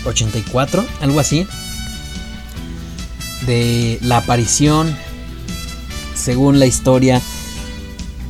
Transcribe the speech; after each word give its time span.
84, 0.04 0.86
algo 1.00 1.22
así 1.22 1.48
de 3.46 4.00
la 4.02 4.18
aparición, 4.18 4.96
según 6.26 6.58
la 6.58 6.66
historia, 6.66 7.22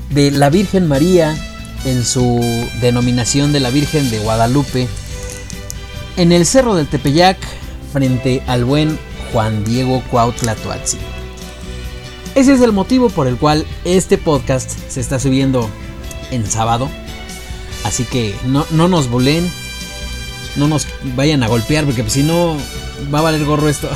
de 0.10 0.30
la 0.30 0.50
Virgen 0.50 0.86
María 0.86 1.34
en 1.86 2.04
su 2.04 2.44
denominación 2.82 3.54
de 3.54 3.62
la 3.62 3.70
Virgen 3.70 4.10
de 4.12 4.20
Guadalupe 4.20 4.90
en 6.18 6.34
el 6.34 6.46
Cerro 6.46 6.76
del 6.76 6.88
Tepeyac 6.88 7.38
frente 7.94 8.44
al 8.48 8.66
buen 8.66 9.00
Juan 9.32 9.64
Diego 9.64 10.04
Cuautla 10.12 10.58
Ese 12.36 12.54
es 12.54 12.62
el 12.62 12.74
motivo 12.74 13.10
por 13.10 13.28
el 13.28 13.38
cual 13.38 13.66
este 13.86 14.18
podcast 14.18 14.72
se 14.90 15.00
está 15.00 15.18
subiendo 15.18 15.70
en 16.32 16.46
sábado. 16.46 16.90
Así 17.86 18.04
que 18.04 18.36
no, 18.46 18.66
no 18.72 18.90
nos 18.90 19.10
bulen, 19.10 19.50
no 20.58 20.68
nos 20.68 20.86
vayan 21.16 21.44
a 21.44 21.48
golpear 21.48 21.86
porque 21.86 22.10
si 22.10 22.24
no 22.24 22.58
va 23.14 23.20
a 23.20 23.24
valer 23.24 23.46
gorro 23.46 23.70
esto. 23.70 23.90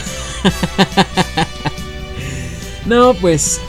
no, 2.86 3.13
pues 3.16 3.59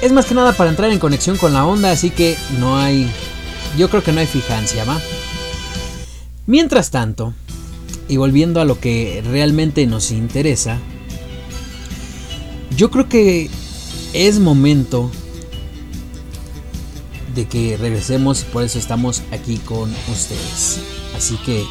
es 0.00 0.12
más 0.12 0.26
que 0.26 0.34
nada 0.34 0.52
para 0.52 0.70
entrar 0.70 0.90
en 0.90 0.98
conexión 0.98 1.36
con 1.36 1.52
la 1.52 1.66
onda, 1.66 1.90
así 1.90 2.10
que 2.10 2.36
no 2.58 2.78
hay, 2.78 3.10
yo 3.76 3.90
creo 3.90 4.02
que 4.02 4.12
no 4.12 4.20
hay 4.20 4.26
fijancia, 4.26 4.84
¿va? 4.84 5.00
Mientras 6.46 6.90
tanto, 6.90 7.34
y 8.08 8.16
volviendo 8.16 8.60
a 8.60 8.64
lo 8.64 8.80
que 8.80 9.22
realmente 9.26 9.86
nos 9.86 10.10
interesa, 10.10 10.78
yo 12.76 12.90
creo 12.90 13.08
que 13.08 13.50
es 14.12 14.38
momento 14.38 15.10
de 17.34 17.46
que 17.46 17.76
regresemos 17.76 18.42
y 18.42 18.44
por 18.46 18.62
eso 18.62 18.78
estamos 18.78 19.22
aquí 19.32 19.58
con 19.58 19.92
ustedes. 20.10 20.80
Así 21.16 21.36
que 21.44 21.64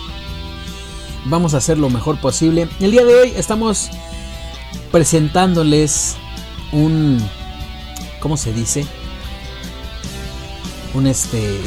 vamos 1.26 1.54
a 1.54 1.58
hacer 1.58 1.78
lo 1.78 1.90
mejor 1.90 2.20
posible. 2.20 2.70
El 2.80 2.92
día 2.92 3.06
de 3.06 3.16
hoy 3.16 3.34
estamos 3.36 3.90
presentándoles 4.92 6.16
un 6.72 7.22
¿cómo 8.28 8.36
se 8.36 8.52
dice? 8.52 8.86
Un 10.94 11.08
este 11.08 11.62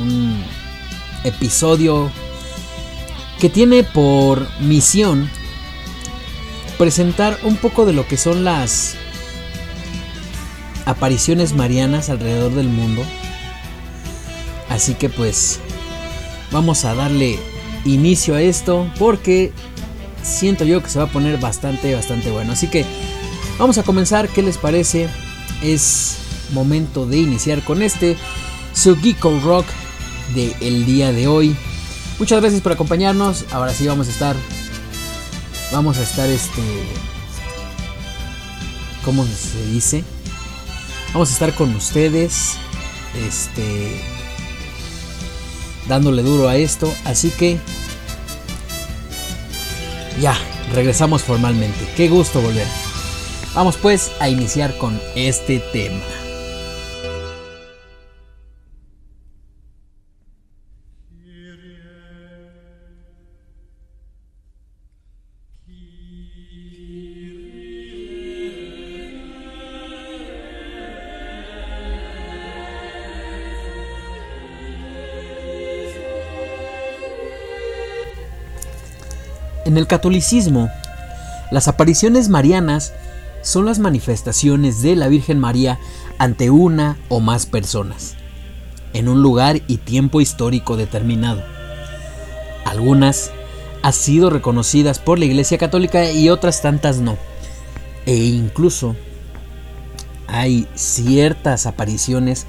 un 0.00 0.42
episodio 1.22 2.10
que 3.38 3.50
tiene 3.50 3.84
por 3.84 4.48
misión 4.60 5.28
presentar 6.78 7.38
un 7.42 7.58
poco 7.58 7.84
de 7.84 7.92
lo 7.92 8.08
que 8.08 8.16
son 8.16 8.42
las 8.42 8.94
apariciones 10.86 11.52
marianas 11.52 12.08
alrededor 12.08 12.54
del 12.54 12.68
mundo. 12.68 13.04
Así 14.70 14.94
que 14.94 15.10
pues 15.10 15.60
vamos 16.50 16.86
a 16.86 16.94
darle 16.94 17.38
inicio 17.84 18.34
a 18.34 18.40
esto 18.40 18.90
porque 18.98 19.52
siento 20.22 20.64
yo 20.64 20.82
que 20.82 20.88
se 20.88 20.98
va 20.98 21.04
a 21.04 21.12
poner 21.12 21.38
bastante, 21.38 21.94
bastante 21.94 22.30
bueno. 22.30 22.52
Así 22.54 22.68
que 22.68 22.86
vamos 23.58 23.78
a 23.78 23.82
comenzar, 23.82 24.28
¿qué 24.28 24.42
les 24.42 24.58
parece? 24.58 25.08
Es 25.62 26.16
momento 26.52 27.06
de 27.06 27.18
iniciar 27.18 27.62
con 27.64 27.82
este 27.82 28.16
su 28.74 28.96
Rock 29.42 29.66
del 30.34 30.54
el 30.60 30.86
día 30.86 31.12
de 31.12 31.26
hoy. 31.26 31.56
Muchas 32.18 32.40
gracias 32.40 32.62
por 32.62 32.72
acompañarnos. 32.72 33.44
Ahora 33.50 33.72
sí 33.72 33.86
vamos 33.86 34.08
a 34.08 34.10
estar. 34.10 34.36
Vamos 35.72 35.98
a 35.98 36.02
estar 36.02 36.28
este. 36.28 36.62
¿Cómo 39.04 39.24
se 39.24 39.64
dice? 39.66 40.04
Vamos 41.12 41.30
a 41.30 41.32
estar 41.32 41.54
con 41.54 41.74
ustedes. 41.74 42.54
Este 43.28 44.00
dándole 45.88 46.22
duro 46.22 46.48
a 46.48 46.56
esto, 46.56 46.92
así 47.04 47.30
que 47.30 47.58
ya, 50.20 50.36
regresamos 50.72 51.22
formalmente. 51.22 51.88
Qué 51.96 52.08
gusto 52.08 52.40
volver. 52.40 52.83
Vamos 53.54 53.76
pues 53.76 54.10
a 54.18 54.28
iniciar 54.28 54.76
con 54.78 55.00
este 55.14 55.60
tema. 55.72 56.02
En 79.64 79.78
el 79.78 79.86
catolicismo, 79.86 80.70
las 81.52 81.68
apariciones 81.68 82.28
marianas 82.28 82.92
son 83.44 83.66
las 83.66 83.78
manifestaciones 83.78 84.82
de 84.82 84.96
la 84.96 85.06
Virgen 85.06 85.38
María 85.38 85.78
ante 86.18 86.50
una 86.50 86.96
o 87.08 87.20
más 87.20 87.46
personas, 87.46 88.16
en 88.94 89.08
un 89.08 89.22
lugar 89.22 89.60
y 89.68 89.76
tiempo 89.76 90.20
histórico 90.20 90.76
determinado. 90.76 91.44
Algunas 92.64 93.30
han 93.82 93.92
sido 93.92 94.30
reconocidas 94.30 94.98
por 94.98 95.18
la 95.18 95.26
Iglesia 95.26 95.58
Católica 95.58 96.10
y 96.10 96.30
otras 96.30 96.62
tantas 96.62 96.98
no. 96.98 97.18
E 98.06 98.16
incluso 98.16 98.96
hay 100.26 100.66
ciertas 100.74 101.66
apariciones 101.66 102.46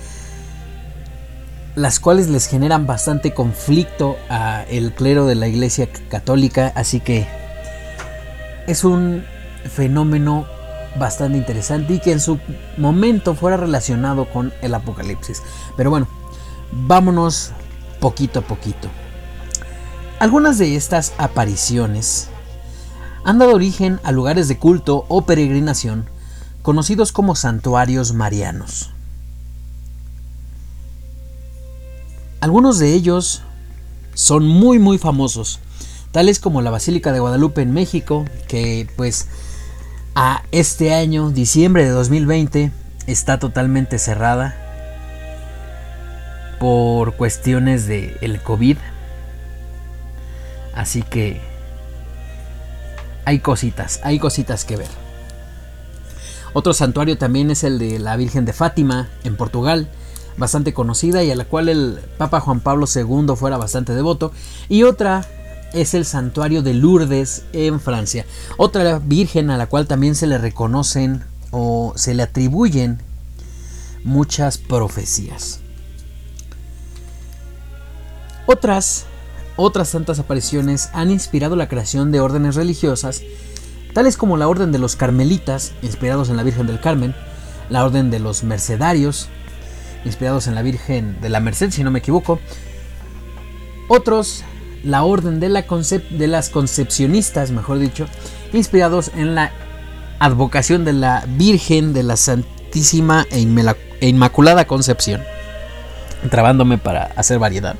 las 1.75 1.99
cuales 1.99 2.29
les 2.29 2.47
generan 2.47 2.87
bastante 2.87 3.33
conflicto 3.33 4.15
a 4.29 4.63
el 4.69 4.93
clero 4.93 5.25
de 5.25 5.35
la 5.35 5.49
Iglesia 5.49 5.89
Católica, 6.07 6.71
así 6.73 7.01
que 7.01 7.27
es 8.65 8.85
un 8.85 9.25
fenómeno 9.69 10.47
bastante 10.99 11.37
interesante 11.37 11.93
y 11.93 11.99
que 11.99 12.11
en 12.11 12.19
su 12.19 12.39
momento 12.77 13.35
fuera 13.35 13.57
relacionado 13.57 14.25
con 14.25 14.53
el 14.61 14.73
apocalipsis. 14.73 15.41
Pero 15.75 15.89
bueno, 15.89 16.07
vámonos 16.71 17.51
poquito 17.99 18.39
a 18.39 18.43
poquito. 18.43 18.89
Algunas 20.19 20.57
de 20.57 20.75
estas 20.75 21.13
apariciones 21.17 22.29
han 23.23 23.39
dado 23.39 23.53
origen 23.53 23.99
a 24.03 24.11
lugares 24.11 24.47
de 24.47 24.57
culto 24.57 25.05
o 25.09 25.23
peregrinación 25.23 26.09
conocidos 26.61 27.11
como 27.11 27.35
santuarios 27.35 28.13
marianos. 28.13 28.91
Algunos 32.39 32.79
de 32.79 32.93
ellos 32.93 33.41
son 34.13 34.47
muy 34.47 34.79
muy 34.79 34.97
famosos, 34.97 35.59
tales 36.11 36.39
como 36.39 36.61
la 36.61 36.71
Basílica 36.71 37.11
de 37.11 37.19
Guadalupe 37.19 37.61
en 37.61 37.71
México, 37.73 38.25
que 38.47 38.87
pues 38.95 39.27
a 40.15 40.43
este 40.51 40.93
año, 40.93 41.29
diciembre 41.29 41.83
de 41.83 41.91
2020, 41.91 42.71
está 43.05 43.37
totalmente 43.37 43.99
cerrada 43.99 44.55
por 46.57 47.15
cuestiones 47.15 47.85
de 47.85 48.17
el 48.21 48.41
COVID. 48.41 48.77
Así 50.73 51.03
que 51.03 51.41
hay 53.25 53.39
cositas, 53.39 53.99
hay 54.03 54.17
cositas 54.17 54.63
que 54.63 54.77
ver. 54.77 54.87
Otro 56.53 56.73
santuario 56.73 57.17
también 57.17 57.51
es 57.51 57.65
el 57.65 57.77
de 57.77 57.99
la 57.99 58.15
Virgen 58.15 58.45
de 58.45 58.53
Fátima 58.53 59.09
en 59.25 59.35
Portugal, 59.35 59.89
bastante 60.37 60.73
conocida 60.73 61.23
y 61.23 61.31
a 61.31 61.35
la 61.35 61.43
cual 61.43 61.67
el 61.67 61.99
Papa 62.17 62.39
Juan 62.39 62.61
Pablo 62.61 62.85
II 62.93 63.35
fuera 63.35 63.57
bastante 63.57 63.93
devoto. 63.93 64.31
Y 64.69 64.83
otra 64.83 65.27
es 65.75 65.93
el 65.93 66.05
santuario 66.05 66.61
de 66.63 66.73
Lourdes 66.73 67.43
en 67.51 67.79
Francia. 67.79 68.25
Otra 68.57 68.99
virgen 68.99 69.49
a 69.49 69.57
la 69.57 69.67
cual 69.67 69.87
también 69.87 70.15
se 70.15 70.25
le 70.25 70.37
reconocen 70.37 71.23
o 71.51 71.93
se 71.95 72.13
le 72.13 72.23
atribuyen 72.23 73.01
muchas 74.03 74.57
profecías. 74.57 75.59
Otras, 78.45 79.05
otras 79.57 79.89
santas 79.89 80.19
apariciones 80.19 80.89
han 80.93 81.11
inspirado 81.11 81.55
la 81.55 81.67
creación 81.67 82.11
de 82.11 82.21
órdenes 82.21 82.55
religiosas, 82.55 83.21
tales 83.93 84.15
como 84.15 84.37
la 84.37 84.47
Orden 84.47 84.71
de 84.71 84.79
los 84.79 84.95
Carmelitas, 84.95 85.73
inspirados 85.81 86.29
en 86.29 86.37
la 86.37 86.43
Virgen 86.43 86.67
del 86.67 86.79
Carmen, 86.79 87.13
la 87.69 87.83
Orden 87.83 88.11
de 88.11 88.19
los 88.19 88.43
Mercedarios, 88.43 89.27
inspirados 90.05 90.47
en 90.47 90.55
la 90.55 90.61
Virgen 90.61 91.19
de 91.19 91.29
la 91.29 91.39
Merced, 91.39 91.71
si 91.71 91.83
no 91.83 91.91
me 91.91 91.99
equivoco. 91.99 92.39
Otros 93.89 94.43
la 94.85 95.03
orden 95.03 95.39
de, 95.39 95.49
la 95.49 95.65
de 96.09 96.27
las 96.27 96.49
concepcionistas, 96.49 97.51
mejor 97.51 97.79
dicho, 97.79 98.07
inspirados 98.53 99.11
en 99.15 99.35
la 99.35 99.51
advocación 100.19 100.85
de 100.85 100.93
la 100.93 101.25
Virgen 101.27 101.93
de 101.93 102.03
la 102.03 102.15
Santísima 102.15 103.25
e, 103.31 103.45
e 104.01 104.07
Inmaculada 104.07 104.65
Concepción. 104.65 105.21
Trabándome 106.29 106.77
para 106.77 107.05
hacer 107.15 107.39
variedad. 107.39 107.75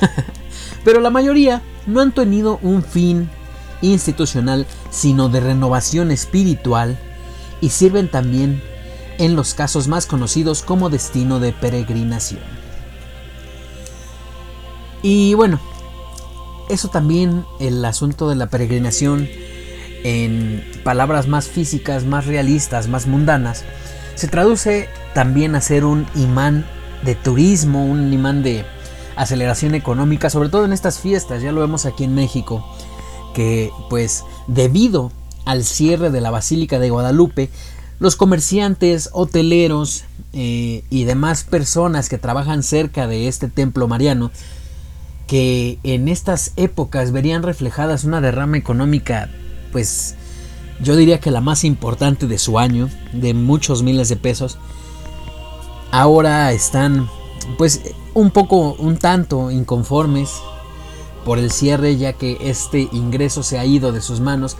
Pero 0.84 1.00
la 1.00 1.10
mayoría 1.10 1.62
no 1.86 2.00
han 2.00 2.12
tenido 2.12 2.58
un 2.62 2.82
fin 2.82 3.30
institucional, 3.82 4.66
sino 4.90 5.28
de 5.28 5.40
renovación 5.40 6.10
espiritual 6.10 6.98
y 7.60 7.70
sirven 7.70 8.10
también 8.10 8.62
en 9.18 9.36
los 9.36 9.54
casos 9.54 9.88
más 9.88 10.06
conocidos 10.06 10.62
como 10.62 10.90
destino 10.90 11.40
de 11.40 11.52
peregrinación. 11.52 12.42
Y 15.02 15.34
bueno, 15.34 15.60
eso 16.68 16.88
también, 16.88 17.44
el 17.60 17.84
asunto 17.84 18.28
de 18.28 18.36
la 18.36 18.48
peregrinación, 18.48 19.28
en 20.04 20.62
palabras 20.84 21.28
más 21.28 21.48
físicas, 21.48 22.04
más 22.04 22.26
realistas, 22.26 22.88
más 22.88 23.06
mundanas, 23.06 23.64
se 24.14 24.28
traduce 24.28 24.88
también 25.14 25.54
a 25.54 25.60
ser 25.60 25.84
un 25.84 26.06
imán 26.14 26.66
de 27.02 27.14
turismo, 27.14 27.84
un 27.84 28.12
imán 28.12 28.42
de 28.42 28.64
aceleración 29.16 29.74
económica, 29.74 30.30
sobre 30.30 30.48
todo 30.48 30.64
en 30.64 30.72
estas 30.72 31.00
fiestas, 31.00 31.42
ya 31.42 31.52
lo 31.52 31.60
vemos 31.60 31.86
aquí 31.86 32.04
en 32.04 32.14
México, 32.14 32.64
que 33.34 33.70
pues 33.88 34.24
debido 34.46 35.10
al 35.44 35.64
cierre 35.64 36.10
de 36.10 36.20
la 36.20 36.30
Basílica 36.30 36.78
de 36.78 36.90
Guadalupe, 36.90 37.50
los 37.98 38.16
comerciantes, 38.16 39.10
hoteleros 39.12 40.04
eh, 40.32 40.84
y 40.90 41.04
demás 41.04 41.44
personas 41.44 42.08
que 42.08 42.18
trabajan 42.18 42.62
cerca 42.62 43.06
de 43.06 43.28
este 43.28 43.48
templo 43.48 43.88
mariano, 43.88 44.30
que 45.34 45.80
en 45.82 46.06
estas 46.06 46.52
épocas 46.54 47.10
verían 47.10 47.42
reflejadas 47.42 48.04
una 48.04 48.20
derrama 48.20 48.56
económica, 48.56 49.28
pues 49.72 50.14
yo 50.78 50.94
diría 50.94 51.18
que 51.18 51.32
la 51.32 51.40
más 51.40 51.64
importante 51.64 52.28
de 52.28 52.38
su 52.38 52.56
año, 52.56 52.88
de 53.12 53.34
muchos 53.34 53.82
miles 53.82 54.08
de 54.08 54.14
pesos, 54.14 54.58
ahora 55.90 56.52
están 56.52 57.08
pues 57.58 57.80
un 58.14 58.30
poco, 58.30 58.74
un 58.74 58.96
tanto 58.96 59.50
inconformes 59.50 60.30
por 61.24 61.40
el 61.40 61.50
cierre 61.50 61.96
ya 61.96 62.12
que 62.12 62.38
este 62.40 62.88
ingreso 62.92 63.42
se 63.42 63.58
ha 63.58 63.64
ido 63.64 63.90
de 63.90 64.02
sus 64.02 64.20
manos. 64.20 64.56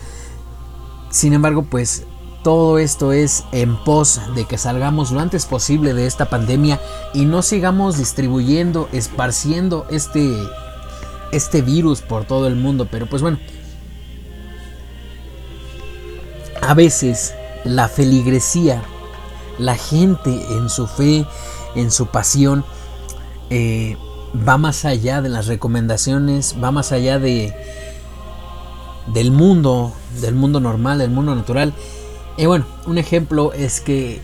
Sin 1.08 1.34
embargo, 1.34 1.62
pues 1.70 2.02
todo 2.42 2.80
esto 2.80 3.12
es 3.12 3.44
en 3.52 3.76
pos 3.84 4.20
de 4.34 4.44
que 4.44 4.58
salgamos 4.58 5.12
lo 5.12 5.20
antes 5.20 5.46
posible 5.46 5.94
de 5.94 6.08
esta 6.08 6.28
pandemia 6.28 6.80
y 7.14 7.26
no 7.26 7.42
sigamos 7.42 7.96
distribuyendo, 7.96 8.88
esparciendo 8.92 9.86
este, 9.88 10.36
este 11.34 11.62
virus 11.62 12.00
por 12.00 12.24
todo 12.24 12.46
el 12.46 12.56
mundo. 12.56 12.88
Pero 12.90 13.06
pues 13.06 13.22
bueno, 13.22 13.38
a 16.62 16.74
veces 16.74 17.34
la 17.64 17.88
feligresía, 17.88 18.82
la 19.58 19.76
gente 19.76 20.30
en 20.50 20.68
su 20.68 20.86
fe, 20.86 21.26
en 21.74 21.90
su 21.90 22.06
pasión, 22.06 22.64
eh, 23.50 23.96
va 24.48 24.58
más 24.58 24.84
allá 24.84 25.22
de 25.22 25.28
las 25.28 25.46
recomendaciones, 25.46 26.56
va 26.62 26.70
más 26.70 26.92
allá 26.92 27.18
de 27.18 27.54
del 29.12 29.30
mundo, 29.30 29.92
del 30.20 30.34
mundo 30.34 30.60
normal, 30.60 30.98
del 30.98 31.10
mundo 31.10 31.34
natural. 31.34 31.74
Y 32.36 32.46
bueno, 32.46 32.64
un 32.86 32.98
ejemplo 32.98 33.52
es 33.52 33.80
que 33.80 34.22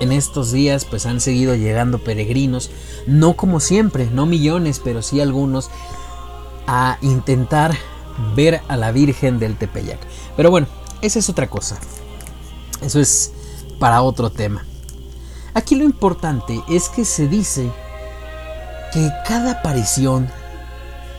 en 0.00 0.12
estos 0.12 0.52
días 0.52 0.84
pues 0.84 1.06
han 1.06 1.20
seguido 1.20 1.54
llegando 1.54 1.98
peregrinos, 1.98 2.70
no 3.06 3.34
como 3.34 3.60
siempre, 3.60 4.08
no 4.12 4.26
millones, 4.26 4.80
pero 4.82 5.02
sí 5.02 5.20
algunos, 5.20 5.70
a 6.66 6.98
intentar 7.02 7.76
ver 8.34 8.60
a 8.68 8.76
la 8.76 8.92
Virgen 8.92 9.38
del 9.38 9.56
Tepeyac. 9.56 10.00
Pero 10.36 10.50
bueno, 10.50 10.66
esa 11.00 11.18
es 11.18 11.28
otra 11.28 11.48
cosa. 11.48 11.78
Eso 12.80 13.00
es 13.00 13.32
para 13.78 14.02
otro 14.02 14.30
tema. 14.30 14.64
Aquí 15.54 15.74
lo 15.74 15.84
importante 15.84 16.60
es 16.68 16.88
que 16.88 17.04
se 17.04 17.28
dice 17.28 17.70
que 18.92 19.10
cada 19.26 19.52
aparición 19.52 20.28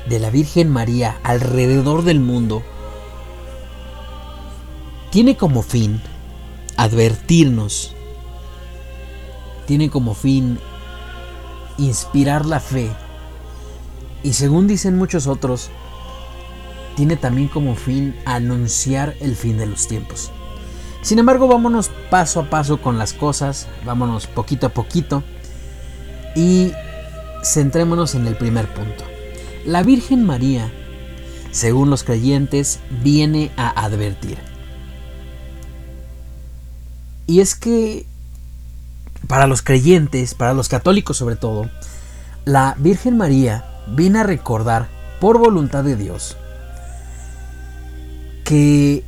de 0.10 0.20
la 0.20 0.30
Virgen 0.30 0.70
María 0.70 1.20
alrededor 1.24 2.04
del 2.04 2.20
mundo 2.20 2.64
tiene 5.10 5.38
como 5.38 5.62
fin 5.62 6.02
advertirnos, 6.78 7.95
tiene 9.66 9.90
como 9.90 10.14
fin 10.14 10.60
inspirar 11.78 12.46
la 12.46 12.60
fe 12.60 12.92
y 14.24 14.34
según 14.34 14.68
dicen 14.68 14.98
muchos 14.98 15.28
otros, 15.28 15.70
tiene 16.96 17.16
también 17.16 17.48
como 17.48 17.76
fin 17.76 18.16
anunciar 18.26 19.16
el 19.20 19.36
fin 19.36 19.58
de 19.58 19.68
los 19.68 19.88
tiempos. 19.88 20.32
Sin 21.02 21.20
embargo, 21.20 21.48
vámonos 21.48 21.92
paso 22.10 22.40
a 22.40 22.50
paso 22.50 22.82
con 22.82 22.98
las 22.98 23.14
cosas, 23.14 23.68
vámonos 23.86 24.26
poquito 24.26 24.66
a 24.66 24.70
poquito 24.70 25.24
y 26.36 26.72
centrémonos 27.44 28.16
en 28.16 28.26
el 28.26 28.36
primer 28.36 28.68
punto. 28.74 29.04
La 29.66 29.84
Virgen 29.84 30.26
María, 30.26 30.72
según 31.52 31.92
los 31.92 32.04
creyentes, 32.04 32.80
viene 33.04 33.52
a 33.58 33.70
advertir. 33.86 34.40
Y 37.28 37.42
es 37.42 37.54
que 37.54 38.08
para 39.28 39.48
los 39.48 39.62
creyentes, 39.62 40.34
para 40.34 40.54
los 40.54 40.70
católicos 40.70 41.18
sobre 41.18 41.36
todo, 41.36 41.70
la 42.46 42.76
Virgen 42.78 43.18
María 43.18 43.66
viene 43.88 44.20
a 44.20 44.24
recordar, 44.24 44.88
por 45.20 45.38
voluntad 45.40 45.84
de 45.84 45.96
Dios, 45.96 46.38
que 48.44 49.04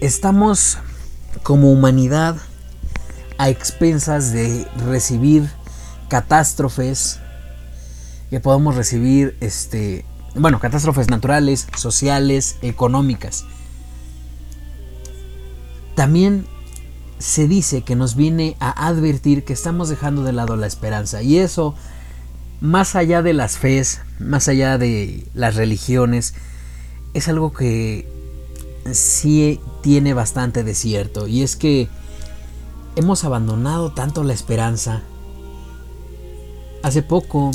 estamos 0.00 0.78
como 1.42 1.72
humanidad 1.72 2.36
a 3.38 3.48
expensas 3.48 4.32
de 4.32 4.66
recibir 4.86 5.50
catástrofes, 6.08 7.20
que 8.30 8.40
podemos 8.40 8.76
recibir 8.76 9.36
este, 9.40 10.04
bueno, 10.34 10.60
catástrofes 10.60 11.08
naturales, 11.08 11.66
sociales, 11.76 12.56
económicas. 12.62 13.44
También 15.94 16.46
se 17.18 17.48
dice 17.48 17.82
que 17.82 17.96
nos 17.96 18.14
viene 18.14 18.56
a 18.60 18.86
advertir 18.86 19.44
que 19.44 19.52
estamos 19.52 19.88
dejando 19.88 20.22
de 20.22 20.32
lado 20.32 20.56
la 20.56 20.66
esperanza 20.66 21.22
y 21.22 21.38
eso 21.38 21.74
más 22.60 22.96
allá 22.96 23.22
de 23.22 23.32
las 23.32 23.58
fes, 23.58 24.00
más 24.18 24.48
allá 24.48 24.78
de 24.78 25.26
las 25.34 25.56
religiones, 25.56 26.34
es 27.14 27.28
algo 27.28 27.52
que 27.52 28.08
sí 28.92 29.60
tiene 29.82 30.14
bastante 30.14 30.64
de 30.64 30.74
cierto 30.74 31.26
y 31.26 31.42
es 31.42 31.56
que 31.56 31.88
hemos 32.96 33.24
abandonado 33.24 33.92
tanto 33.92 34.24
la 34.24 34.32
esperanza. 34.32 35.02
Hace 36.82 37.02
poco 37.02 37.50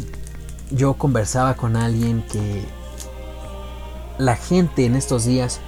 yo 0.72 0.96
conversaba 0.96 1.56
con 1.56 1.76
alguien 1.76 2.24
que 2.32 2.64
la 4.18 4.36
gente 4.36 4.86
en 4.86 4.96
estos 4.96 5.26
días 5.26 5.60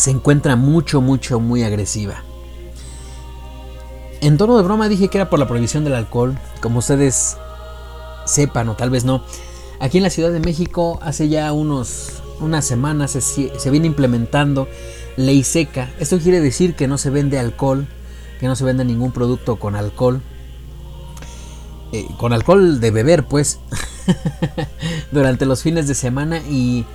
se 0.00 0.10
encuentra 0.10 0.56
mucho, 0.56 1.00
mucho, 1.00 1.40
muy 1.40 1.62
agresiva. 1.62 2.22
En 4.20 4.36
tono 4.36 4.56
de 4.56 4.62
broma 4.62 4.88
dije 4.88 5.08
que 5.08 5.18
era 5.18 5.30
por 5.30 5.38
la 5.38 5.46
prohibición 5.46 5.84
del 5.84 5.94
alcohol, 5.94 6.38
como 6.60 6.78
ustedes 6.80 7.36
sepan 8.24 8.68
o 8.68 8.76
tal 8.76 8.90
vez 8.90 9.04
no. 9.04 9.24
Aquí 9.78 9.98
en 9.98 10.02
la 10.02 10.10
Ciudad 10.10 10.30
de 10.30 10.40
México 10.40 10.98
hace 11.02 11.28
ya 11.28 11.52
unos, 11.52 12.22
unas 12.40 12.64
semanas 12.64 13.12
se, 13.12 13.20
se 13.20 13.70
viene 13.70 13.86
implementando 13.86 14.68
ley 15.16 15.42
seca. 15.42 15.90
Esto 15.98 16.18
quiere 16.18 16.40
decir 16.40 16.74
que 16.74 16.88
no 16.88 16.98
se 16.98 17.10
vende 17.10 17.38
alcohol, 17.38 17.86
que 18.38 18.46
no 18.46 18.56
se 18.56 18.64
vende 18.64 18.84
ningún 18.84 19.12
producto 19.12 19.56
con 19.56 19.76
alcohol 19.76 20.22
eh, 21.92 22.06
con 22.18 22.32
alcohol 22.32 22.78
de 22.78 22.92
beber, 22.92 23.24
pues, 23.24 23.58
durante 25.10 25.44
los 25.44 25.62
fines 25.62 25.88
de 25.88 25.96
semana 25.96 26.38
y 26.38 26.86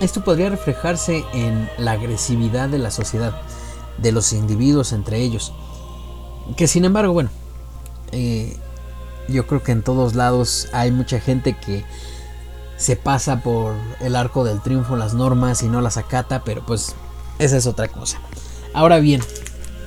esto 0.00 0.22
podría 0.22 0.50
reflejarse 0.50 1.24
en 1.32 1.68
la 1.78 1.92
agresividad 1.92 2.68
de 2.68 2.78
la 2.78 2.90
sociedad, 2.90 3.40
de 3.98 4.12
los 4.12 4.32
individuos 4.32 4.92
entre 4.92 5.18
ellos. 5.18 5.52
Que 6.56 6.68
sin 6.68 6.84
embargo, 6.84 7.12
bueno, 7.12 7.30
eh, 8.12 8.56
yo 9.28 9.46
creo 9.46 9.62
que 9.62 9.72
en 9.72 9.82
todos 9.82 10.14
lados 10.14 10.68
hay 10.72 10.90
mucha 10.92 11.20
gente 11.20 11.56
que 11.56 11.84
se 12.76 12.96
pasa 12.96 13.40
por 13.40 13.74
el 14.00 14.16
arco 14.16 14.44
del 14.44 14.60
triunfo 14.60 14.96
las 14.96 15.14
normas 15.14 15.62
y 15.62 15.68
no 15.68 15.80
las 15.80 15.96
acata, 15.96 16.42
pero 16.44 16.64
pues 16.64 16.94
esa 17.38 17.56
es 17.56 17.66
otra 17.66 17.88
cosa. 17.88 18.18
Ahora 18.74 18.98
bien, 18.98 19.22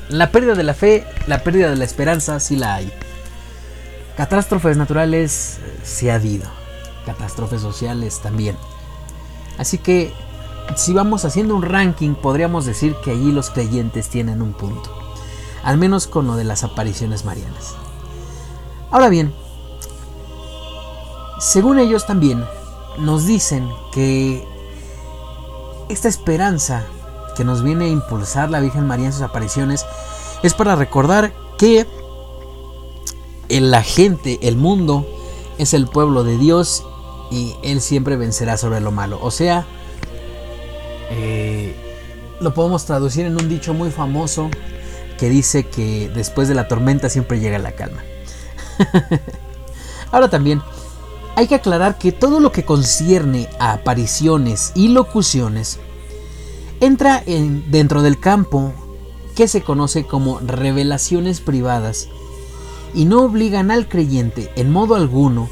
la 0.10 0.32
pérdida 0.32 0.56
de 0.56 0.64
la 0.64 0.74
fe, 0.74 1.06
la 1.28 1.44
pérdida 1.44 1.70
de 1.70 1.76
la 1.76 1.86
esperanza 1.86 2.40
sí 2.40 2.56
la 2.56 2.76
hay. 2.76 2.92
Catástrofes 4.18 4.76
naturales 4.76 5.60
se 5.84 6.12
ha 6.12 6.16
habido, 6.16 6.50
catástrofes 7.06 7.62
sociales 7.62 8.20
también. 8.22 8.58
Así 9.60 9.78
que 9.78 10.12
si 10.76 10.94
vamos 10.94 11.26
haciendo 11.26 11.54
un 11.54 11.62
ranking, 11.62 12.16
podríamos 12.16 12.66
decir 12.66 12.96
que 13.04 13.12
allí 13.12 13.32
los 13.32 13.52
creyentes 13.52 14.08
tienen 14.10 14.42
un 14.42 14.54
punto, 14.54 14.90
al 15.64 15.78
menos 15.78 16.08
con 16.08 16.26
lo 16.26 16.36
de 16.36 16.46
las 16.46 16.64
apariciones 16.64 17.26
marianas. 17.26 17.76
Ahora 18.90 19.10
bien, 19.10 19.34
Según 21.40 21.80
ellos 21.80 22.06
también, 22.06 22.44
nos 22.98 23.26
dicen 23.26 23.70
que 23.94 24.46
esta 25.88 26.10
esperanza 26.10 26.86
que 27.38 27.46
nos 27.46 27.64
viene 27.64 27.86
a 27.86 27.88
impulsar 27.88 28.52
la 28.52 28.60
Virgen 28.60 28.86
María 28.86 29.06
en 29.06 29.14
sus 29.14 29.22
apariciones 29.22 29.86
es 30.44 30.54
para 30.54 30.76
recordar 30.76 31.34
que 31.58 31.88
la 33.48 33.84
gente, 33.84 34.38
el 34.42 34.58
mundo, 34.58 35.08
es 35.58 35.74
el 35.74 35.88
pueblo 35.88 36.26
de 36.26 36.38
Dios 36.38 36.86
y 37.32 37.56
Él 37.64 37.82
siempre 37.82 38.16
vencerá 38.16 38.58
sobre 38.58 38.82
lo 38.82 38.92
malo. 38.92 39.20
O 39.22 39.32
sea, 39.32 39.66
eh, 41.12 41.76
lo 42.40 42.54
podemos 42.54 42.86
traducir 42.86 43.26
en 43.26 43.36
un 43.36 43.50
dicho 43.50 43.74
muy 43.74 43.92
famoso 43.92 44.50
que 45.18 45.30
dice 45.30 45.68
que 45.68 46.10
después 46.10 46.48
de 46.48 46.56
la 46.56 46.68
tormenta 46.68 47.10
siempre 47.10 47.40
llega 47.40 47.60
la 47.60 47.74
calma. 47.74 48.04
Ahora 50.12 50.30
también, 50.30 50.62
hay 51.36 51.48
que 51.48 51.56
aclarar 51.56 51.98
que 51.98 52.12
todo 52.12 52.40
lo 52.40 52.52
que 52.52 52.66
concierne 52.66 53.50
a 53.60 53.74
apariciones 53.74 54.72
y 54.76 54.90
locuciones 54.90 55.80
entra 56.80 57.22
en, 57.26 57.70
dentro 57.70 58.02
del 58.02 58.20
campo 58.20 58.74
que 59.36 59.48
se 59.48 59.62
conoce 59.62 60.06
como 60.06 60.40
revelaciones 60.40 61.42
privadas 61.42 62.08
y 62.94 63.06
no 63.06 63.22
obligan 63.24 63.72
al 63.72 63.88
creyente 63.88 64.52
en 64.56 64.72
modo 64.72 64.96
alguno 64.96 65.50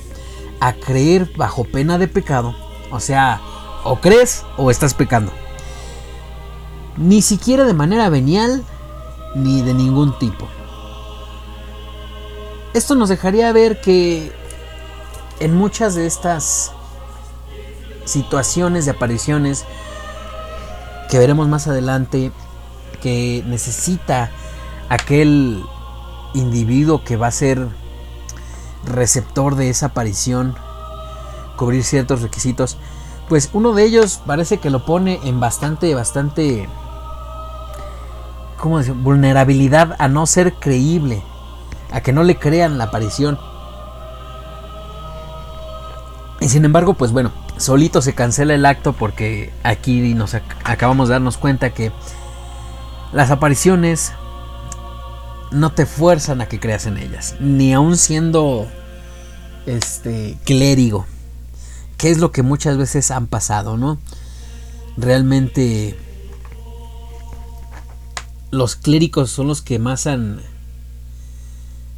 a 0.60 0.74
creer 0.74 1.32
bajo 1.36 1.64
pena 1.64 1.98
de 1.98 2.08
pecado, 2.08 2.56
o 2.92 3.00
sea, 3.00 3.42
o 3.84 3.98
crees 3.98 4.44
o 4.58 4.72
estás 4.72 4.94
pecando. 4.94 5.32
Ni 6.98 7.22
siquiera 7.22 7.64
de 7.64 7.74
manera 7.74 8.10
venial 8.10 8.64
ni 9.36 9.62
de 9.62 9.74
ningún 9.74 10.18
tipo. 10.18 10.48
Esto 12.74 12.96
nos 12.96 13.10
dejaría 13.10 13.52
ver 13.52 13.82
que 13.82 14.32
en 15.40 15.56
muchas 15.56 15.96
de 15.96 16.06
estas 16.06 16.72
situaciones 18.06 18.86
de 18.86 18.92
apariciones 18.92 19.66
que 21.10 21.20
veremos 21.20 21.48
más 21.48 21.68
adelante 21.68 22.32
que 23.02 23.44
necesita 23.48 24.32
aquel 24.90 25.64
individuo 26.34 27.04
que 27.04 27.16
va 27.16 27.28
a 27.28 27.32
ser 27.32 27.68
receptor 28.86 29.56
de 29.56 29.70
esa 29.70 29.88
aparición 29.88 30.56
cubrir 31.56 31.84
ciertos 31.84 32.22
requisitos 32.22 32.78
pues 33.30 33.50
uno 33.54 33.74
de 33.74 33.84
ellos 33.84 34.22
parece 34.26 34.60
que 34.60 34.70
lo 34.70 34.86
pone 34.86 35.20
en 35.24 35.40
bastante 35.40 35.94
bastante 35.96 36.70
¿cómo 38.58 38.78
decir? 38.78 38.94
vulnerabilidad 38.94 39.96
a 40.00 40.08
no 40.08 40.26
ser 40.26 40.54
creíble 40.54 41.22
a 41.92 42.02
que 42.02 42.14
no 42.14 42.24
le 42.24 42.38
crean 42.38 42.78
la 42.78 42.86
aparición 42.86 43.40
y 46.40 46.50
sin 46.50 46.66
embargo 46.66 46.94
pues 46.94 47.12
bueno 47.12 47.32
solito 47.58 48.02
se 48.02 48.14
cancela 48.14 48.54
el 48.54 48.66
acto 48.66 48.94
porque 48.94 49.52
aquí 49.64 50.14
nos 50.14 50.36
acabamos 50.64 51.10
de 51.10 51.14
darnos 51.14 51.38
cuenta 51.38 51.72
que 51.72 51.92
las 53.12 53.32
apariciones 53.32 54.14
no 55.52 55.72
te 55.72 55.86
fuerzan 55.86 56.42
a 56.42 56.48
que 56.48 56.60
creas 56.60 56.86
en 56.86 56.98
ellas, 56.98 57.36
ni 57.40 57.74
aun 57.74 57.98
siendo 57.98 58.68
este 59.66 60.38
clérigo, 60.46 61.06
que 61.98 62.10
es 62.10 62.18
lo 62.18 62.32
que 62.32 62.44
muchas 62.44 62.78
veces 62.78 63.12
han 63.12 63.28
pasado, 63.28 63.78
¿no? 63.78 64.00
Realmente 64.98 65.98
los 68.52 68.76
clérigos 68.76 69.30
son 69.30 69.48
los 69.48 69.62
que 69.62 69.78
más 69.78 70.08
han 70.08 70.42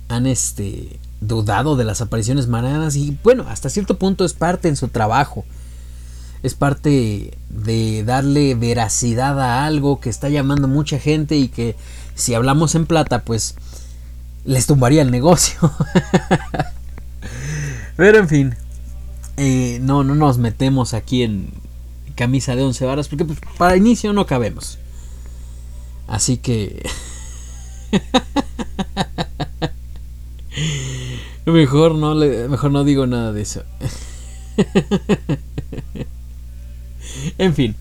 han 0.09 0.25
este 0.25 0.99
dudado 1.21 1.75
de 1.75 1.85
las 1.85 2.01
apariciones 2.01 2.47
marianas 2.47 2.95
y 2.95 3.17
bueno, 3.23 3.45
hasta 3.47 3.69
cierto 3.69 3.97
punto 3.99 4.25
es 4.25 4.33
parte 4.33 4.67
en 4.67 4.75
su 4.75 4.87
trabajo. 4.87 5.45
Es 6.41 6.53
parte 6.53 7.37
de 7.49 8.03
darle 8.05 8.55
veracidad 8.55 9.39
a 9.41 9.65
algo 9.65 9.99
que 9.99 10.09
está 10.09 10.29
llamando 10.29 10.67
mucha 10.67 10.99
gente 10.99 11.35
y 11.35 11.49
que 11.49 11.75
si 12.15 12.33
hablamos 12.33 12.75
en 12.75 12.85
plata, 12.85 13.23
pues 13.23 13.55
les 14.45 14.67
tumbaría 14.67 15.01
el 15.01 15.11
negocio. 15.11 15.59
Pero 17.97 18.19
en 18.19 18.29
fin, 18.29 18.55
eh, 19.37 19.79
no, 19.81 20.03
no 20.03 20.15
nos 20.15 20.37
metemos 20.37 20.93
aquí 20.93 21.23
en 21.23 21.49
camisa 22.15 22.55
de 22.55 22.63
once 22.63 22.85
varas 22.85 23.07
porque 23.07 23.25
pues, 23.25 23.39
para 23.57 23.75
inicio 23.75 24.13
no 24.13 24.25
cabemos. 24.25 24.77
Así 26.07 26.37
que... 26.37 26.87
Mejor 31.45 31.95
no, 31.95 32.15
mejor 32.15 32.71
no 32.71 32.83
digo 32.83 33.07
nada 33.07 33.31
de 33.31 33.41
eso. 33.41 33.63
en 37.37 37.53
fin, 37.53 37.75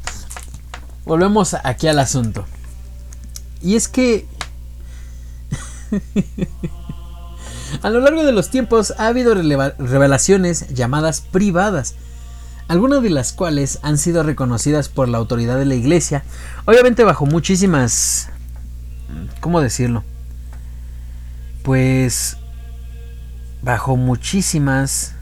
volvemos 1.05 1.55
aquí 1.65 1.89
al 1.89 1.99
asunto. 1.99 2.45
Y 3.63 3.77
es 3.77 3.89
que 3.89 4.27
a 7.83 7.91
lo 7.91 8.01
largo 8.01 8.25
de 8.25 8.33
los 8.33 8.51
tiempos 8.51 8.95
ha 8.99 9.09
habido 9.09 9.35
revelaciones 9.35 10.69
llamadas 10.75 11.21
privadas, 11.21 11.95
algunas 12.69 13.03
de 13.03 13.11
las 13.11 13.33
cuales 13.33 13.79
han 13.83 13.99
sido 13.99 14.23
reconocidas 14.23 14.89
por 14.89 15.09
la 15.09 15.19
autoridad 15.19 15.59
de 15.59 15.65
la 15.65 15.75
iglesia, 15.75 16.25
obviamente 16.67 17.05
bajo 17.05 17.27
muchísimas... 17.27 18.31
¿Cómo 19.41 19.61
decirlo? 19.61 20.05
Pues 21.63 22.37
bajo 23.63 23.97
muchísimas 23.97 25.15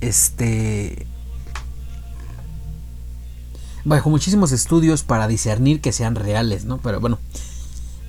este 0.00 1.06
bajo 3.84 4.10
muchísimos 4.10 4.52
estudios 4.52 5.02
para 5.02 5.28
discernir 5.28 5.80
que 5.80 5.92
sean 5.92 6.14
reales, 6.14 6.64
¿no? 6.64 6.78
Pero 6.78 7.00
bueno, 7.00 7.18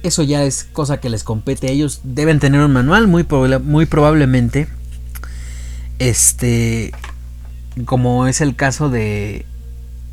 eso 0.03 0.23
ya 0.23 0.43
es 0.43 0.63
cosa 0.63 0.99
que 0.99 1.09
les 1.09 1.23
compete 1.23 1.71
ellos. 1.71 2.01
Deben 2.03 2.39
tener 2.39 2.61
un 2.61 2.73
manual 2.73 3.07
muy, 3.07 3.25
muy 3.63 3.85
probablemente. 3.85 4.67
Este 5.99 6.91
como 7.83 8.27
es 8.27 8.39
el 8.39 8.55
caso 8.55 8.89
de 8.89 9.45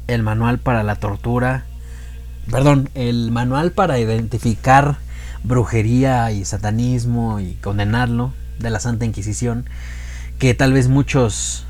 el 0.08 0.22
manual 0.22 0.58
para 0.58 0.82
la 0.82 0.96
tortura, 0.96 1.64
perdón, 2.50 2.90
el 2.94 3.30
manual 3.30 3.70
para 3.70 4.00
identificar 4.00 4.96
brujería 5.44 6.32
y 6.32 6.44
satanismo 6.44 7.38
y 7.38 7.54
condenarlo, 7.54 8.32
de 8.58 8.70
la 8.70 8.80
Santa 8.80 9.04
Inquisición, 9.04 9.66
que 10.38 10.54
tal 10.54 10.72
vez 10.72 10.88
muchos, 10.88 11.64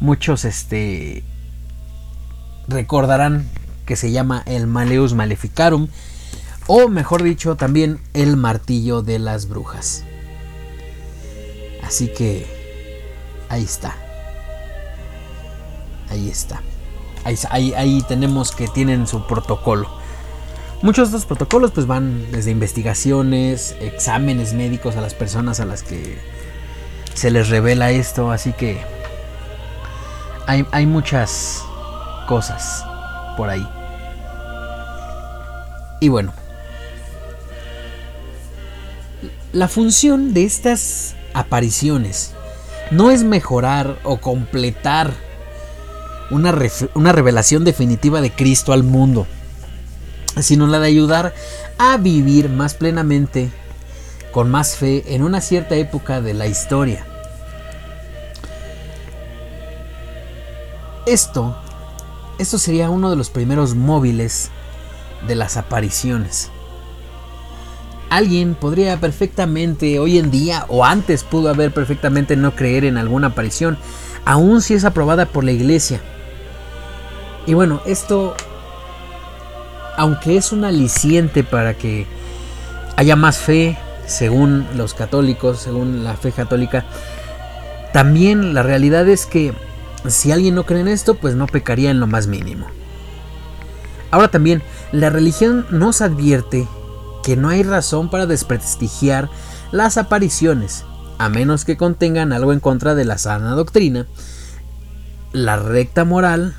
muchos, 0.00 0.44
este, 0.44 1.22
recordarán 2.68 3.48
que 3.86 3.96
se 3.96 4.10
llama 4.10 4.42
el 4.46 4.66
Maleus 4.66 5.14
Maleficarum, 5.14 5.88
o 6.66 6.88
mejor 6.88 7.22
dicho, 7.22 7.56
también 7.56 8.00
el 8.14 8.36
Martillo 8.36 9.02
de 9.02 9.18
las 9.18 9.48
Brujas. 9.48 10.04
Así 11.82 12.08
que 12.08 12.46
ahí 13.48 13.64
está. 13.64 13.96
Ahí 16.08 16.28
está. 16.28 16.62
Ahí, 17.24 17.72
ahí, 17.74 18.02
tenemos 18.08 18.52
que 18.52 18.68
tienen 18.68 19.06
su 19.06 19.26
protocolo. 19.26 19.88
Muchos 20.82 21.12
de 21.12 21.18
estos 21.18 21.26
protocolos 21.26 21.70
pues 21.70 21.86
van 21.86 22.30
desde 22.32 22.50
investigaciones, 22.50 23.76
exámenes 23.80 24.52
médicos 24.52 24.96
a 24.96 25.00
las 25.00 25.14
personas 25.14 25.60
a 25.60 25.64
las 25.64 25.84
que 25.84 26.18
se 27.14 27.30
les 27.30 27.48
revela 27.48 27.92
esto, 27.92 28.32
así 28.32 28.52
que 28.52 28.80
hay, 30.46 30.66
hay 30.72 30.86
muchas 30.86 31.64
cosas 32.26 32.84
por 33.36 33.50
ahí. 33.50 33.66
Y 36.00 36.08
bueno, 36.08 36.32
la 39.52 39.68
función 39.68 40.34
de 40.34 40.44
estas 40.44 41.14
apariciones 41.34 42.32
no 42.90 43.10
es 43.10 43.22
mejorar 43.22 43.98
o 44.02 44.18
completar 44.18 45.12
una, 46.30 46.54
una 46.94 47.12
revelación 47.12 47.64
definitiva 47.64 48.20
de 48.20 48.32
Cristo 48.32 48.72
al 48.72 48.82
mundo 48.82 49.26
sino 50.40 50.66
la 50.66 50.78
de 50.78 50.86
ayudar 50.86 51.34
a 51.78 51.96
vivir 51.98 52.48
más 52.48 52.74
plenamente, 52.74 53.50
con 54.32 54.50
más 54.50 54.76
fe, 54.76 55.14
en 55.14 55.22
una 55.22 55.40
cierta 55.40 55.74
época 55.74 56.20
de 56.20 56.32
la 56.32 56.46
historia. 56.46 57.04
Esto, 61.04 61.60
esto 62.38 62.58
sería 62.58 62.90
uno 62.90 63.10
de 63.10 63.16
los 63.16 63.30
primeros 63.30 63.74
móviles 63.74 64.50
de 65.26 65.34
las 65.34 65.56
apariciones. 65.56 66.50
Alguien 68.10 68.54
podría 68.54 68.98
perfectamente 68.98 69.98
hoy 69.98 70.18
en 70.18 70.30
día 70.30 70.66
o 70.68 70.84
antes 70.84 71.24
pudo 71.24 71.48
haber 71.48 71.72
perfectamente 71.72 72.36
no 72.36 72.54
creer 72.54 72.84
en 72.84 72.98
alguna 72.98 73.28
aparición, 73.28 73.78
aun 74.24 74.60
si 74.60 74.74
es 74.74 74.84
aprobada 74.84 75.26
por 75.26 75.44
la 75.44 75.52
iglesia. 75.52 76.00
Y 77.46 77.54
bueno, 77.54 77.80
esto 77.86 78.36
aunque 79.96 80.36
es 80.36 80.52
un 80.52 80.64
aliciente 80.64 81.44
para 81.44 81.74
que 81.74 82.06
haya 82.96 83.16
más 83.16 83.38
fe, 83.38 83.78
según 84.06 84.66
los 84.76 84.94
católicos, 84.94 85.60
según 85.60 86.04
la 86.04 86.14
fe 86.16 86.32
católica, 86.32 86.84
también 87.92 88.54
la 88.54 88.62
realidad 88.62 89.08
es 89.08 89.26
que 89.26 89.52
si 90.08 90.32
alguien 90.32 90.54
no 90.54 90.64
cree 90.64 90.80
en 90.80 90.88
esto, 90.88 91.14
pues 91.14 91.34
no 91.34 91.46
pecaría 91.46 91.90
en 91.90 92.00
lo 92.00 92.06
más 92.06 92.26
mínimo. 92.26 92.66
Ahora 94.10 94.28
también, 94.28 94.62
la 94.92 95.10
religión 95.10 95.66
nos 95.70 96.02
advierte 96.02 96.68
que 97.22 97.36
no 97.36 97.48
hay 97.48 97.62
razón 97.62 98.10
para 98.10 98.26
desprestigiar 98.26 99.30
las 99.70 99.96
apariciones, 99.96 100.84
a 101.18 101.28
menos 101.28 101.64
que 101.64 101.76
contengan 101.76 102.32
algo 102.32 102.52
en 102.52 102.60
contra 102.60 102.94
de 102.94 103.04
la 103.04 103.16
sana 103.16 103.52
doctrina, 103.52 104.06
la 105.32 105.56
recta 105.56 106.04
moral 106.04 106.54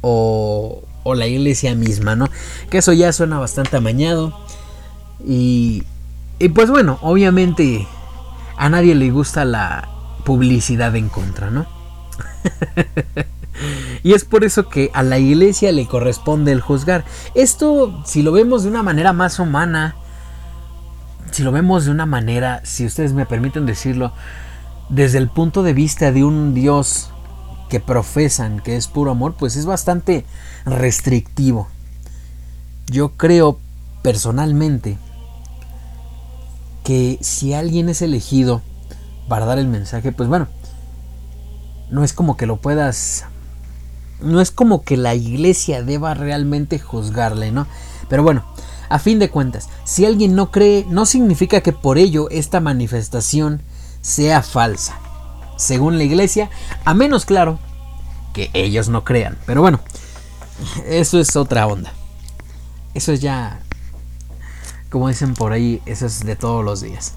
o, 0.00 0.82
la 1.04 1.26
iglesia 1.26 1.74
misma, 1.74 2.16
¿no? 2.16 2.28
Que 2.70 2.78
eso 2.78 2.92
ya 2.92 3.12
suena 3.12 3.38
bastante 3.38 3.76
amañado. 3.76 4.36
Y, 5.24 5.84
y 6.38 6.48
pues 6.48 6.68
bueno, 6.68 6.98
obviamente 7.00 7.86
a 8.56 8.68
nadie 8.68 8.94
le 8.94 9.10
gusta 9.10 9.44
la 9.44 9.88
publicidad 10.24 10.96
en 10.96 11.08
contra, 11.08 11.50
¿no? 11.50 11.75
y 14.02 14.14
es 14.14 14.24
por 14.24 14.44
eso 14.44 14.68
que 14.68 14.90
a 14.94 15.02
la 15.02 15.18
iglesia 15.18 15.72
le 15.72 15.86
corresponde 15.86 16.52
el 16.52 16.60
juzgar. 16.60 17.04
Esto, 17.34 18.02
si 18.04 18.22
lo 18.22 18.32
vemos 18.32 18.62
de 18.62 18.70
una 18.70 18.82
manera 18.82 19.12
más 19.12 19.38
humana, 19.38 19.96
si 21.30 21.42
lo 21.42 21.52
vemos 21.52 21.84
de 21.84 21.90
una 21.90 22.06
manera, 22.06 22.60
si 22.64 22.86
ustedes 22.86 23.12
me 23.12 23.26
permiten 23.26 23.66
decirlo, 23.66 24.12
desde 24.88 25.18
el 25.18 25.28
punto 25.28 25.62
de 25.62 25.74
vista 25.74 26.12
de 26.12 26.24
un 26.24 26.54
Dios 26.54 27.10
que 27.68 27.80
profesan 27.80 28.60
que 28.60 28.76
es 28.76 28.86
puro 28.86 29.10
amor, 29.10 29.34
pues 29.38 29.56
es 29.56 29.66
bastante 29.66 30.24
restrictivo. 30.64 31.68
Yo 32.86 33.10
creo 33.16 33.58
personalmente 34.02 34.98
que 36.84 37.18
si 37.20 37.52
alguien 37.52 37.88
es 37.88 38.00
elegido 38.02 38.62
para 39.28 39.46
dar 39.46 39.58
el 39.58 39.66
mensaje, 39.66 40.12
pues 40.12 40.28
bueno, 40.28 40.46
no 41.90 42.04
es 42.04 42.12
como 42.12 42.36
que 42.36 42.46
lo 42.46 42.56
puedas... 42.56 43.24
No 44.20 44.40
es 44.40 44.50
como 44.50 44.82
que 44.82 44.96
la 44.96 45.14
iglesia 45.14 45.82
deba 45.82 46.14
realmente 46.14 46.78
juzgarle, 46.78 47.52
¿no? 47.52 47.66
Pero 48.08 48.22
bueno, 48.22 48.44
a 48.88 48.98
fin 48.98 49.18
de 49.18 49.30
cuentas, 49.30 49.68
si 49.84 50.06
alguien 50.06 50.34
no 50.34 50.50
cree, 50.50 50.86
no 50.88 51.04
significa 51.04 51.60
que 51.60 51.72
por 51.72 51.98
ello 51.98 52.28
esta 52.30 52.60
manifestación 52.60 53.60
sea 54.00 54.42
falsa. 54.42 54.98
Según 55.56 55.98
la 55.98 56.04
iglesia, 56.04 56.50
a 56.84 56.94
menos 56.94 57.26
claro 57.26 57.58
que 58.32 58.50
ellos 58.54 58.88
no 58.88 59.04
crean. 59.04 59.36
Pero 59.44 59.60
bueno, 59.60 59.80
eso 60.86 61.18
es 61.18 61.36
otra 61.36 61.66
onda. 61.66 61.92
Eso 62.94 63.12
es 63.12 63.20
ya, 63.20 63.60
como 64.90 65.08
dicen 65.08 65.34
por 65.34 65.52
ahí, 65.52 65.82
eso 65.84 66.06
es 66.06 66.24
de 66.24 66.36
todos 66.36 66.64
los 66.64 66.80
días. 66.80 67.14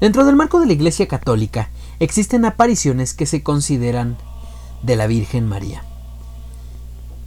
Dentro 0.00 0.24
del 0.24 0.34
marco 0.34 0.58
de 0.58 0.66
la 0.66 0.72
Iglesia 0.72 1.06
Católica 1.06 1.68
existen 2.02 2.44
apariciones 2.44 3.14
que 3.14 3.26
se 3.26 3.44
consideran 3.44 4.16
de 4.82 4.96
la 4.96 5.06
Virgen 5.06 5.46
María, 5.48 5.84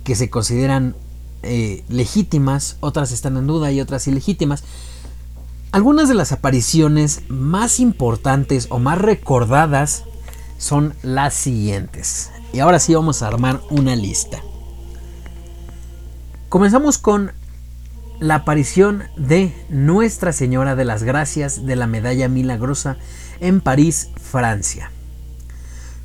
que 0.03 0.15
se 0.15 0.29
consideran 0.29 0.97
eh, 1.43 1.85
legítimas, 1.87 2.75
otras 2.81 3.13
están 3.13 3.37
en 3.37 3.47
duda 3.47 3.71
y 3.71 3.79
otras 3.79 4.05
ilegítimas. 4.07 4.65
Algunas 5.71 6.09
de 6.09 6.15
las 6.15 6.33
apariciones 6.33 7.21
más 7.29 7.79
importantes 7.79 8.67
o 8.69 8.79
más 8.79 8.97
recordadas 8.97 10.03
son 10.57 10.93
las 11.03 11.33
siguientes. 11.33 12.31
Y 12.51 12.59
ahora 12.59 12.79
sí 12.79 12.93
vamos 12.93 13.21
a 13.21 13.27
armar 13.27 13.61
una 13.69 13.95
lista. 13.95 14.41
Comenzamos 16.49 16.97
con 16.97 17.31
la 18.19 18.35
aparición 18.35 19.03
de 19.17 19.53
Nuestra 19.69 20.33
Señora 20.33 20.75
de 20.75 20.85
las 20.85 21.03
Gracias 21.03 21.65
de 21.65 21.75
la 21.75 21.87
Medalla 21.87 22.27
Milagrosa 22.27 22.97
en 23.39 23.61
París, 23.61 24.09
Francia. 24.21 24.91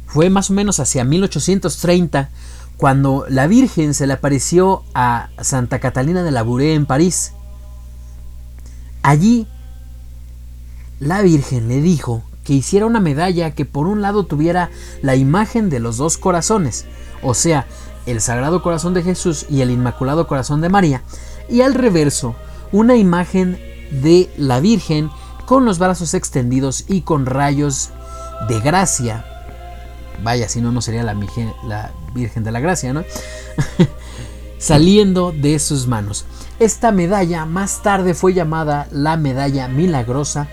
Fue 0.07 0.31
más 0.31 0.51
o 0.51 0.55
menos 0.55 0.81
hacia 0.81 1.05
1830 1.05 2.31
cuando 2.77 3.25
la 3.29 3.47
Virgen 3.47 3.95
se 3.95 4.07
le 4.07 4.15
apareció 4.15 4.83
a 4.95 5.29
Santa 5.41 5.79
Catalina 5.79 6.23
de 6.23 6.31
la 6.31 6.43
Bourée 6.43 6.75
en 6.75 6.87
París. 6.87 7.33
Allí 9.03 9.47
la 10.99 11.23
Virgen 11.23 11.69
le 11.69 11.81
dijo 11.81 12.23
que 12.45 12.55
hiciera 12.55 12.87
una 12.87 13.01
medalla 13.01 13.53
que 13.53 13.65
por 13.65 13.87
un 13.87 14.03
lado 14.03 14.25
tuviera 14.25 14.71
la 15.03 15.15
imagen 15.15 15.71
de 15.71 15.79
los 15.79 15.97
dos 15.97 16.19
corazones, 16.19 16.87
o 17.23 17.35
sea, 17.35 17.67
el 18.07 18.21
Sagrado 18.21 18.63
Corazón 18.63 18.95
de 18.95 19.03
Jesús 19.03 19.47
y 19.49 19.61
el 19.61 19.71
Inmaculado 19.71 20.27
Corazón 20.27 20.61
de 20.61 20.69
María, 20.69 21.03
y 21.51 21.63
al 21.63 21.75
reverso 21.75 22.35
una 22.73 22.97
imagen 22.97 23.59
de 23.91 24.31
la 24.37 24.61
Virgen 24.61 25.11
con 25.47 25.65
los 25.65 25.79
brazos 25.79 26.15
extendidos 26.15 26.85
y 26.89 27.01
con 27.01 27.27
rayos 27.27 27.91
de 28.49 28.61
gracia. 28.61 29.25
Vaya, 30.23 30.49
si 30.49 30.61
no, 30.61 30.71
no 30.71 30.81
sería 30.83 31.03
la, 31.03 31.15
Virgen 32.15 32.45
de 32.45 32.53
la 32.53 32.61
Gracia, 32.61 32.93
¿no? 32.93 33.05
Saliendo 34.59 35.33
de 35.33 35.59
sus 35.59 35.87
manos. 35.87 36.27
Esta 36.59 36.93
medalla 36.93 37.47
más 37.47 37.83
tarde 37.83 38.13
fue 38.15 38.35
llamada 38.35 38.87
la 38.93 39.17
medalla 39.17 39.67
milagrosa. 39.69 40.49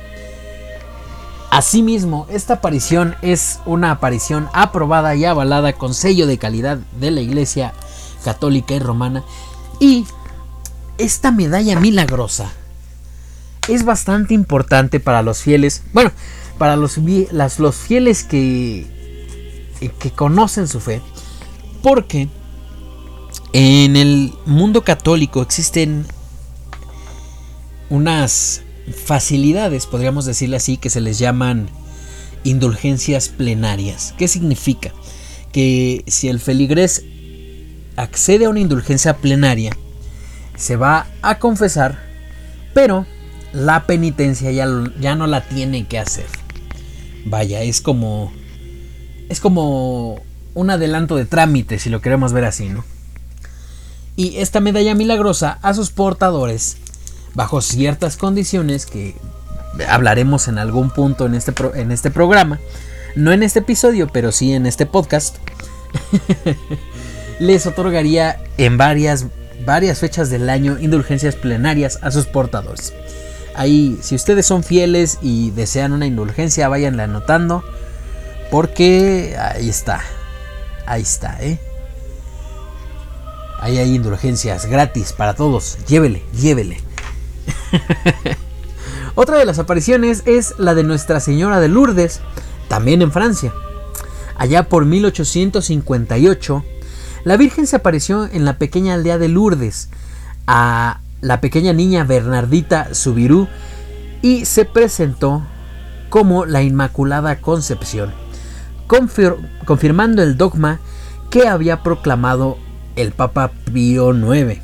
Asimismo, 1.52 2.26
esta 2.30 2.56
aparición 2.56 3.16
es 3.22 3.60
una 3.66 3.92
aparición 3.92 4.48
aprobada 4.54 5.16
y 5.16 5.26
avalada 5.26 5.74
con 5.74 5.94
sello 5.94 6.28
de 6.28 6.38
calidad 6.38 6.78
de 7.00 7.12
la 7.12 7.22
Iglesia 7.22 7.74
Católica 8.24 8.74
y 8.74 8.80
Romana 8.80 9.24
y 9.80 10.06
esta 10.98 11.32
medalla 11.32 11.80
milagrosa 11.80 12.52
es 13.68 13.84
bastante 13.84 14.34
importante 14.34 15.00
para 15.00 15.22
los 15.22 15.40
fieles, 15.40 15.84
bueno, 15.94 16.12
para 16.58 16.76
los, 16.76 16.98
los 16.98 17.76
fieles 17.76 18.24
que, 18.24 18.86
que 20.00 20.12
conocen 20.12 20.68
su 20.68 20.80
fe, 20.80 21.02
porque 21.84 22.30
en 23.54 23.96
el 23.96 24.34
mundo 24.46 24.84
católico 24.84 25.42
existen 25.42 26.06
unas 27.90 28.62
facilidades, 29.06 29.86
podríamos 29.86 30.26
decirle 30.26 30.58
así, 30.58 30.78
que 30.78 30.90
se 30.90 31.02
les 31.02 31.20
llaman 31.20 31.70
indulgencias 32.44 33.30
plenarias. 33.30 34.14
¿Qué 34.18 34.28
significa? 34.28 34.94
Que 35.52 36.04
si 36.08 36.30
el 36.30 36.40
feligrés 36.40 37.04
accede 37.96 38.46
a 38.46 38.50
una 38.50 38.60
indulgencia 38.60 39.18
plenaria, 39.18 39.72
se 40.58 40.76
va 40.76 41.08
a 41.22 41.40
confesar, 41.40 41.98
pero 42.74 43.06
la 43.54 43.86
penitencia 43.86 44.52
ya, 44.52 44.68
ya 45.00 45.16
no 45.16 45.28
la 45.28 45.48
tiene 45.48 45.88
que 45.88 46.00
hacer. 46.00 46.26
Vaya, 47.26 47.62
es 47.62 47.82
como. 47.82 48.34
Es 49.30 49.40
como 49.40 50.22
un 50.54 50.70
adelanto 50.70 51.16
de 51.16 51.26
trámite, 51.26 51.80
si 51.80 51.90
lo 51.90 52.02
queremos 52.02 52.34
ver 52.34 52.46
así, 52.46 52.70
¿no? 52.70 52.84
Y 54.16 54.38
esta 54.38 54.60
medalla 54.60 54.96
milagrosa 54.96 55.60
a 55.62 55.74
sus 55.74 55.92
portadores, 55.92 56.78
bajo 57.36 57.62
ciertas 57.62 58.18
condiciones 58.18 58.86
que 58.86 59.16
hablaremos 59.88 60.48
en 60.48 60.58
algún 60.58 60.90
punto 60.90 61.26
en 61.28 61.36
este, 61.36 61.54
en 61.76 61.92
este 61.92 62.10
programa, 62.10 62.60
no 63.16 63.32
en 63.32 63.44
este 63.44 63.60
episodio, 63.60 64.08
pero 64.08 64.32
sí 64.32 64.54
en 64.54 64.66
este 64.66 64.86
podcast, 64.86 65.36
les 67.40 67.68
otorgaría 67.68 68.40
en 68.58 68.78
varias 68.78 69.28
varias 69.68 70.00
fechas 70.00 70.30
del 70.30 70.50
año 70.50 70.80
indulgencias 70.80 71.36
plenarias 71.36 72.00
a 72.02 72.10
sus 72.10 72.26
portadores. 72.26 72.94
Ahí, 73.54 74.00
si 74.02 74.16
ustedes 74.16 74.46
son 74.46 74.64
fieles 74.64 75.20
y 75.22 75.52
desean 75.52 75.92
una 75.92 76.08
indulgencia, 76.08 76.70
váyanla 76.70 77.04
anotando. 77.04 77.64
Porque 78.50 79.36
ahí 79.38 79.68
está. 79.68 80.02
Ahí 80.86 81.02
está, 81.02 81.38
¿eh? 81.42 81.60
Ahí 83.60 83.78
hay 83.78 83.94
indulgencias 83.94 84.68
gratis 84.68 85.12
para 85.12 85.34
todos. 85.34 85.78
Llévele, 85.86 86.24
llévele. 86.40 86.80
Otra 89.16 89.38
de 89.38 89.46
las 89.46 89.60
apariciones 89.60 90.24
es 90.26 90.54
la 90.58 90.76
de 90.76 90.84
Nuestra 90.84 91.20
Señora 91.20 91.60
de 91.60 91.68
Lourdes, 91.68 92.22
también 92.70 93.02
en 93.02 93.12
Francia. 93.12 93.52
Allá 94.38 94.70
por 94.70 94.86
1858, 94.86 96.64
la 97.28 97.36
Virgen 97.36 97.68
se 97.68 97.76
apareció 97.76 98.24
en 98.26 98.46
la 98.46 98.58
pequeña 98.58 98.94
aldea 98.94 99.18
de 99.18 99.28
Lourdes 99.28 99.90
a 100.48 101.02
la 101.20 101.42
pequeña 101.42 101.74
niña 101.74 102.06
Bernardita 102.06 102.94
Subirú 102.94 103.50
y 104.22 104.46
se 104.46 104.64
presentó 104.64 105.46
como 106.08 106.46
la 106.46 106.62
Inmaculada 106.62 107.42
Concepción, 107.42 108.14
confirmando 108.88 110.24
el 110.24 110.38
dogma 110.38 110.80
que 111.30 111.50
había 111.50 111.84
proclamado 111.84 112.58
el 112.96 113.12
Papa 113.12 113.52
Pío 113.74 114.14
IX. 114.14 114.62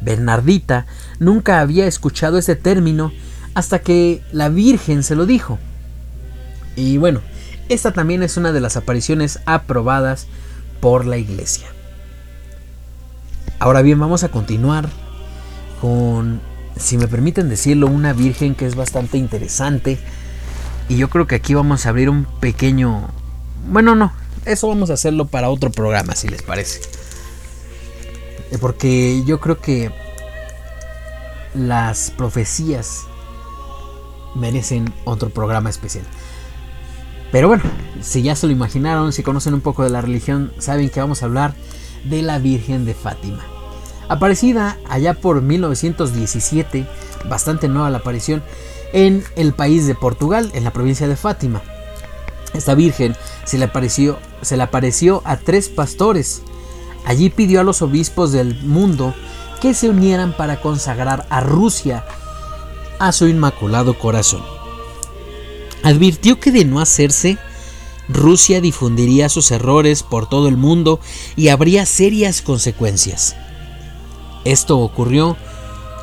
Bernardita 0.00 0.86
nunca 1.20 1.60
había 1.60 1.86
escuchado 1.86 2.38
ese 2.38 2.56
término 2.56 3.12
hasta 3.54 3.78
que 3.78 4.24
la 4.32 4.48
Virgen 4.48 5.04
se 5.04 5.14
lo 5.14 5.26
dijo. 5.26 5.60
Y 6.74 6.96
bueno, 6.96 7.20
esta 7.68 7.92
también 7.92 8.24
es 8.24 8.36
una 8.36 8.50
de 8.50 8.60
las 8.60 8.76
apariciones 8.76 9.38
aprobadas 9.46 10.26
por 10.80 11.06
la 11.06 11.16
iglesia. 11.16 11.68
Ahora 13.58 13.82
bien, 13.82 13.98
vamos 13.98 14.22
a 14.24 14.28
continuar 14.28 14.88
con, 15.80 16.40
si 16.76 16.96
me 16.96 17.08
permiten 17.08 17.48
decirlo, 17.48 17.86
una 17.86 18.12
virgen 18.12 18.54
que 18.54 18.66
es 18.66 18.76
bastante 18.76 19.18
interesante. 19.18 19.98
Y 20.88 20.96
yo 20.96 21.10
creo 21.10 21.26
que 21.26 21.34
aquí 21.34 21.54
vamos 21.54 21.84
a 21.84 21.90
abrir 21.90 22.08
un 22.08 22.24
pequeño, 22.24 23.08
bueno, 23.68 23.94
no, 23.94 24.12
eso 24.44 24.68
vamos 24.68 24.90
a 24.90 24.94
hacerlo 24.94 25.26
para 25.26 25.50
otro 25.50 25.70
programa, 25.70 26.14
si 26.14 26.28
les 26.28 26.42
parece. 26.42 26.80
Eh, 28.50 28.58
porque 28.58 29.22
yo 29.26 29.40
creo 29.40 29.60
que 29.60 29.92
las 31.54 32.10
profecías 32.12 33.02
merecen 34.34 34.92
otro 35.04 35.30
programa 35.30 35.68
especial. 35.68 36.04
Pero 37.30 37.48
bueno, 37.48 37.64
si 38.00 38.22
ya 38.22 38.34
se 38.34 38.46
lo 38.46 38.52
imaginaron, 38.52 39.12
si 39.12 39.22
conocen 39.22 39.54
un 39.54 39.60
poco 39.60 39.82
de 39.84 39.90
la 39.90 40.00
religión, 40.00 40.52
saben 40.58 40.88
que 40.88 41.00
vamos 41.00 41.22
a 41.22 41.26
hablar 41.26 41.54
de 42.04 42.22
la 42.22 42.38
Virgen 42.38 42.84
de 42.84 42.94
Fátima. 42.94 43.44
Aparecida 44.08 44.78
allá 44.88 45.14
por 45.14 45.42
1917, 45.42 46.86
bastante 47.28 47.68
nueva 47.68 47.90
la 47.90 47.98
aparición, 47.98 48.42
en 48.94 49.22
el 49.36 49.52
país 49.52 49.86
de 49.86 49.94
Portugal, 49.94 50.50
en 50.54 50.64
la 50.64 50.72
provincia 50.72 51.06
de 51.06 51.16
Fátima. 51.16 51.60
Esta 52.54 52.74
Virgen 52.74 53.14
se 53.44 53.58
le 53.58 53.66
apareció, 53.66 54.18
se 54.40 54.56
le 54.56 54.62
apareció 54.62 55.20
a 55.24 55.36
tres 55.36 55.68
pastores. 55.68 56.42
Allí 57.04 57.28
pidió 57.28 57.60
a 57.60 57.64
los 57.64 57.82
obispos 57.82 58.32
del 58.32 58.54
mundo 58.62 59.14
que 59.60 59.74
se 59.74 59.90
unieran 59.90 60.34
para 60.34 60.60
consagrar 60.60 61.26
a 61.28 61.40
Rusia 61.40 62.04
a 62.98 63.12
su 63.12 63.28
inmaculado 63.28 63.98
corazón. 63.98 64.57
Advirtió 65.82 66.40
que 66.40 66.50
de 66.50 66.64
no 66.64 66.80
hacerse, 66.80 67.38
Rusia 68.08 68.60
difundiría 68.60 69.28
sus 69.28 69.50
errores 69.50 70.02
por 70.02 70.28
todo 70.28 70.48
el 70.48 70.56
mundo 70.56 70.98
y 71.36 71.48
habría 71.48 71.86
serias 71.86 72.42
consecuencias. 72.42 73.36
Esto 74.44 74.78
ocurrió 74.78 75.36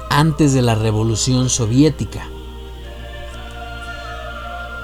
antes 0.09 0.53
de 0.53 0.61
la 0.61 0.75
Revolución 0.75 1.49
Soviética. 1.49 2.27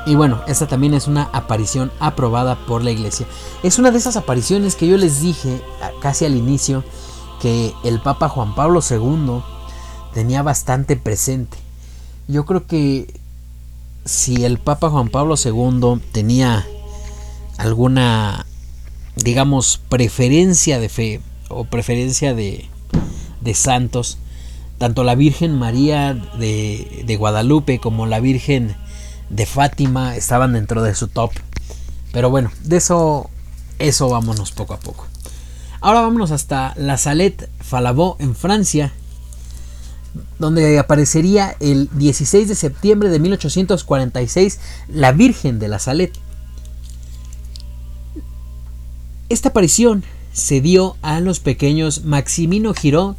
Y 0.07 0.15
bueno, 0.15 0.41
esta 0.47 0.67
también 0.67 0.95
es 0.95 1.07
una 1.07 1.29
aparición 1.31 1.91
aprobada 1.99 2.55
por 2.65 2.83
la 2.83 2.89
iglesia. 2.89 3.27
Es 3.61 3.77
una 3.77 3.91
de 3.91 3.99
esas 3.99 4.17
apariciones 4.17 4.75
que 4.75 4.87
yo 4.87 4.97
les 4.97 5.21
dije 5.21 5.61
casi 6.01 6.25
al 6.25 6.35
inicio 6.35 6.83
que 7.39 7.73
el 7.83 8.01
Papa 8.01 8.29
Juan 8.29 8.55
Pablo 8.55 8.81
II 8.87 9.43
tenía 10.13 10.41
bastante 10.41 10.95
presente. 10.95 11.57
Yo 12.27 12.45
creo 12.45 12.65
que 12.65 13.20
si 14.05 14.45
el 14.45 14.57
Papa 14.57 14.89
Juan 14.89 15.09
Pablo 15.09 15.35
II 15.43 16.01
tenía 16.11 16.65
alguna, 17.57 18.45
digamos, 19.15 19.79
preferencia 19.89 20.79
de 20.79 20.89
fe 20.89 21.21
o 21.49 21.65
preferencia 21.65 22.33
de, 22.33 22.67
de 23.41 23.53
santos, 23.53 24.17
tanto 24.77 25.03
la 25.03 25.15
Virgen 25.15 25.57
María 25.57 26.13
de, 26.13 27.03
de, 27.05 27.15
Guadalupe 27.15 27.79
como 27.79 28.07
la 28.07 28.19
Virgen 28.19 28.75
de 29.29 29.45
Fátima 29.45 30.15
estaban 30.15 30.53
dentro 30.53 30.81
de 30.81 30.95
su 30.95 31.07
top. 31.07 31.31
Pero 32.11 32.29
bueno, 32.29 32.51
de 32.63 32.77
eso, 32.77 33.29
eso 33.79 34.09
vámonos 34.09 34.51
poco 34.51 34.73
a 34.73 34.79
poco. 34.79 35.05
Ahora 35.81 36.01
vámonos 36.01 36.31
hasta 36.31 36.73
la 36.77 36.97
Salette 36.97 37.49
Falabó 37.59 38.15
en 38.19 38.35
Francia, 38.35 38.93
donde 40.41 40.77
aparecería 40.79 41.55
el 41.61 41.87
16 41.93 42.49
de 42.49 42.55
septiembre 42.55 43.09
de 43.09 43.19
1846 43.19 44.59
la 44.89 45.13
Virgen 45.13 45.59
de 45.59 45.69
la 45.69 45.79
Salette. 45.79 46.19
Esta 49.29 49.49
aparición 49.49 50.03
se 50.33 50.59
dio 50.59 50.97
a 51.01 51.21
los 51.21 51.39
pequeños 51.39 52.03
Maximino 52.03 52.73
Girón 52.73 53.15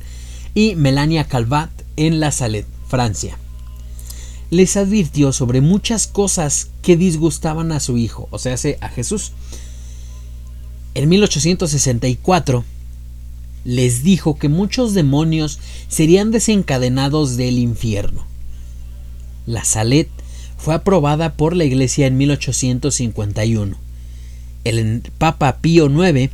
y 0.55 0.75
Melania 0.75 1.25
Calvat 1.25 1.71
en 1.97 2.21
La 2.21 2.33
Salette, 2.33 2.69
Francia. 2.89 3.39
Les 4.51 4.77
advirtió 4.77 5.33
sobre 5.33 5.63
muchas 5.63 6.07
cosas 6.07 6.69
que 6.83 6.97
disgustaban 6.97 7.73
a 7.73 7.81
su 7.81 7.97
hijo, 7.97 8.29
o 8.31 8.39
sea, 8.39 8.57
a 8.81 8.89
Jesús. 8.89 9.33
En 10.95 11.09
1864 11.09 12.65
les 13.65 14.03
dijo 14.03 14.39
que 14.39 14.49
muchos 14.49 14.95
demonios 14.95 15.59
serían 15.89 16.31
desencadenados 16.31 17.37
del 17.37 17.59
infierno. 17.59 18.25
La 19.47 19.65
Salette 19.65 20.11
fue 20.57 20.75
aprobada 20.75 21.35
por 21.35 21.55
la 21.57 21.65
Iglesia 21.65 22.07
en 22.07 22.17
1851. 22.17 23.77
El 24.65 25.03
Papa 25.19 25.59
Pío 25.61 25.87
IX 25.87 26.31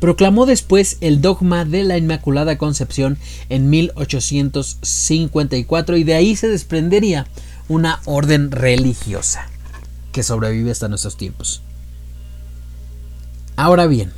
proclamó 0.00 0.46
después 0.46 0.96
el 1.00 1.20
dogma 1.20 1.64
de 1.64 1.84
la 1.84 1.96
Inmaculada 1.98 2.58
Concepción 2.58 3.16
en 3.48 3.70
1854 3.70 5.96
y 5.96 6.02
de 6.04 6.14
ahí 6.14 6.36
se 6.36 6.48
desprendería 6.48 7.26
una 7.68 8.00
orden 8.04 8.50
religiosa 8.50 9.48
que 10.12 10.22
sobrevive 10.22 10.70
hasta 10.70 10.88
nuestros 10.88 11.16
tiempos. 11.16 11.62
Ahora 13.56 13.86
bien, 13.86 14.12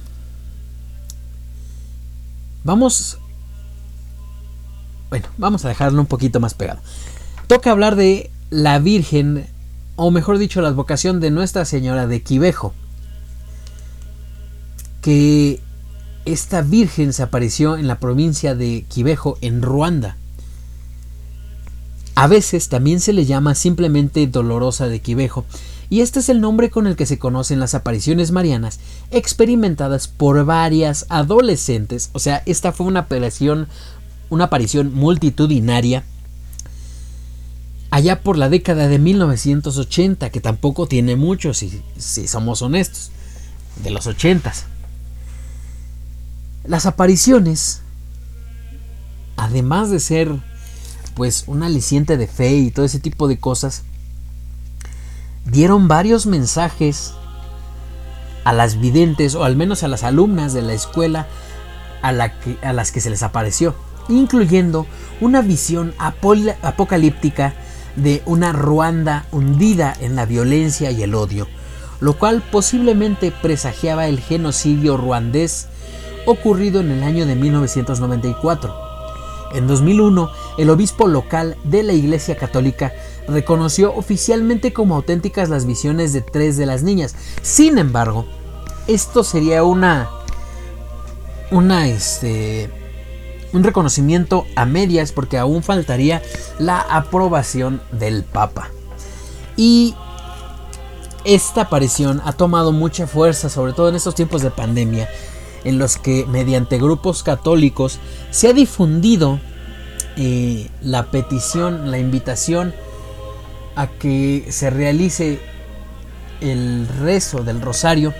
vamos... 2.68 3.18
Bueno, 5.08 5.26
vamos 5.38 5.64
a 5.64 5.68
dejarlo 5.68 6.02
un 6.02 6.06
poquito 6.06 6.38
más 6.38 6.52
pegado. 6.52 6.80
Toca 7.46 7.70
hablar 7.70 7.96
de 7.96 8.30
la 8.50 8.78
Virgen, 8.78 9.46
o 9.96 10.10
mejor 10.10 10.36
dicho, 10.36 10.60
la 10.60 10.68
advocación 10.68 11.18
de 11.18 11.30
Nuestra 11.30 11.64
Señora 11.64 12.06
de 12.06 12.22
Quivejo. 12.22 12.74
Que 15.00 15.60
esta 16.26 16.60
Virgen 16.60 17.14
se 17.14 17.22
apareció 17.22 17.78
en 17.78 17.88
la 17.88 18.00
provincia 18.00 18.54
de 18.54 18.84
Quivejo, 18.86 19.38
en 19.40 19.62
Ruanda. 19.62 20.18
A 22.16 22.26
veces 22.26 22.68
también 22.68 23.00
se 23.00 23.14
le 23.14 23.24
llama 23.24 23.54
simplemente 23.54 24.26
Dolorosa 24.26 24.88
de 24.88 25.00
Quivejo, 25.00 25.46
y 25.90 26.00
este 26.00 26.20
es 26.20 26.28
el 26.28 26.40
nombre 26.40 26.70
con 26.70 26.86
el 26.86 26.96
que 26.96 27.06
se 27.06 27.18
conocen 27.18 27.60
las 27.60 27.74
apariciones 27.74 28.30
marianas 28.30 28.78
experimentadas 29.10 30.06
por 30.06 30.44
varias 30.44 31.06
adolescentes. 31.08 32.10
O 32.12 32.18
sea, 32.18 32.42
esta 32.44 32.72
fue 32.72 32.86
una 32.86 33.00
aparición, 33.00 33.68
una 34.28 34.44
aparición 34.44 34.94
multitudinaria 34.94 36.04
allá 37.90 38.20
por 38.20 38.36
la 38.36 38.50
década 38.50 38.86
de 38.88 38.98
1980, 38.98 40.30
que 40.30 40.40
tampoco 40.40 40.86
tiene 40.86 41.16
mucho, 41.16 41.54
si, 41.54 41.82
si 41.96 42.28
somos 42.28 42.60
honestos, 42.60 43.10
de 43.82 43.90
los 43.90 44.06
80. 44.06 44.52
Las 46.64 46.84
apariciones, 46.84 47.80
además 49.36 49.90
de 49.90 50.00
ser 50.00 50.30
pues 51.14 51.44
un 51.46 51.62
aliciente 51.62 52.16
de 52.16 52.26
fe 52.28 52.56
y 52.56 52.70
todo 52.70 52.84
ese 52.84 53.00
tipo 53.00 53.26
de 53.26 53.38
cosas, 53.38 53.84
dieron 55.50 55.88
varios 55.88 56.26
mensajes 56.26 57.14
a 58.44 58.52
las 58.52 58.80
videntes 58.80 59.34
o 59.34 59.44
al 59.44 59.56
menos 59.56 59.82
a 59.82 59.88
las 59.88 60.04
alumnas 60.04 60.52
de 60.52 60.62
la 60.62 60.72
escuela 60.72 61.26
a, 62.02 62.12
la 62.12 62.38
que, 62.38 62.56
a 62.62 62.72
las 62.72 62.92
que 62.92 63.00
se 63.00 63.10
les 63.10 63.22
apareció, 63.22 63.74
incluyendo 64.08 64.86
una 65.20 65.42
visión 65.42 65.94
apocalíptica 65.98 67.54
de 67.96 68.22
una 68.26 68.52
Ruanda 68.52 69.26
hundida 69.32 69.94
en 70.00 70.16
la 70.16 70.24
violencia 70.24 70.90
y 70.90 71.02
el 71.02 71.14
odio, 71.14 71.48
lo 72.00 72.16
cual 72.18 72.42
posiblemente 72.42 73.32
presagiaba 73.32 74.06
el 74.06 74.20
genocidio 74.20 74.96
ruandés 74.96 75.68
ocurrido 76.26 76.80
en 76.80 76.90
el 76.90 77.02
año 77.02 77.26
de 77.26 77.34
1994. 77.34 78.74
En 79.54 79.66
2001, 79.66 80.30
el 80.58 80.70
obispo 80.70 81.08
local 81.08 81.56
de 81.64 81.82
la 81.82 81.94
Iglesia 81.94 82.36
Católica 82.36 82.92
reconoció 83.28 83.94
oficialmente 83.94 84.72
como 84.72 84.96
auténticas 84.96 85.48
las 85.48 85.66
visiones 85.66 86.12
de 86.12 86.22
tres 86.22 86.56
de 86.56 86.66
las 86.66 86.82
niñas. 86.82 87.14
Sin 87.42 87.78
embargo, 87.78 88.26
esto 88.86 89.22
sería 89.22 89.64
una 89.64 90.08
una 91.50 91.88
este 91.88 92.70
un 93.52 93.64
reconocimiento 93.64 94.46
a 94.56 94.66
medias 94.66 95.12
porque 95.12 95.38
aún 95.38 95.62
faltaría 95.62 96.22
la 96.58 96.80
aprobación 96.80 97.80
del 97.92 98.24
Papa. 98.24 98.68
Y 99.56 99.94
esta 101.24 101.62
aparición 101.62 102.20
ha 102.24 102.32
tomado 102.32 102.72
mucha 102.72 103.06
fuerza, 103.06 103.48
sobre 103.48 103.72
todo 103.72 103.88
en 103.88 103.96
estos 103.96 104.14
tiempos 104.14 104.42
de 104.42 104.50
pandemia, 104.50 105.08
en 105.64 105.78
los 105.78 105.96
que 105.96 106.26
mediante 106.26 106.78
grupos 106.78 107.22
católicos 107.22 107.98
se 108.30 108.48
ha 108.48 108.52
difundido 108.52 109.40
eh, 110.16 110.68
la 110.82 111.10
petición, 111.10 111.90
la 111.90 111.98
invitación 111.98 112.74
a 113.78 113.86
que 113.86 114.44
se 114.50 114.70
realice 114.70 115.40
el 116.40 116.88
rezo 117.00 117.44
del 117.44 117.60
rosario, 117.60 118.12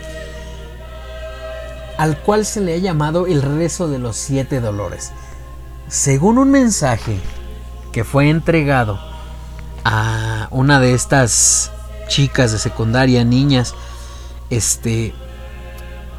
al 1.99 2.17
cual 2.19 2.47
se 2.47 2.61
le 2.61 2.75
ha 2.75 2.79
llamado 2.79 3.27
el 3.27 3.43
rezo 3.43 3.89
de 3.89 3.99
los 3.99 4.15
siete 4.15 4.61
dolores. 4.61 5.11
Según 5.89 6.39
un 6.39 6.53
mensaje 6.53 7.19
que 7.91 8.05
fue 8.05 8.31
entregado 8.31 9.01
a 9.85 10.47
una 10.53 10.79
de 10.79 10.95
estas 10.95 11.73
chicas 12.07 12.53
de 12.53 12.59
secundaria, 12.61 13.25
niñas, 13.25 13.75
este, 14.51 15.13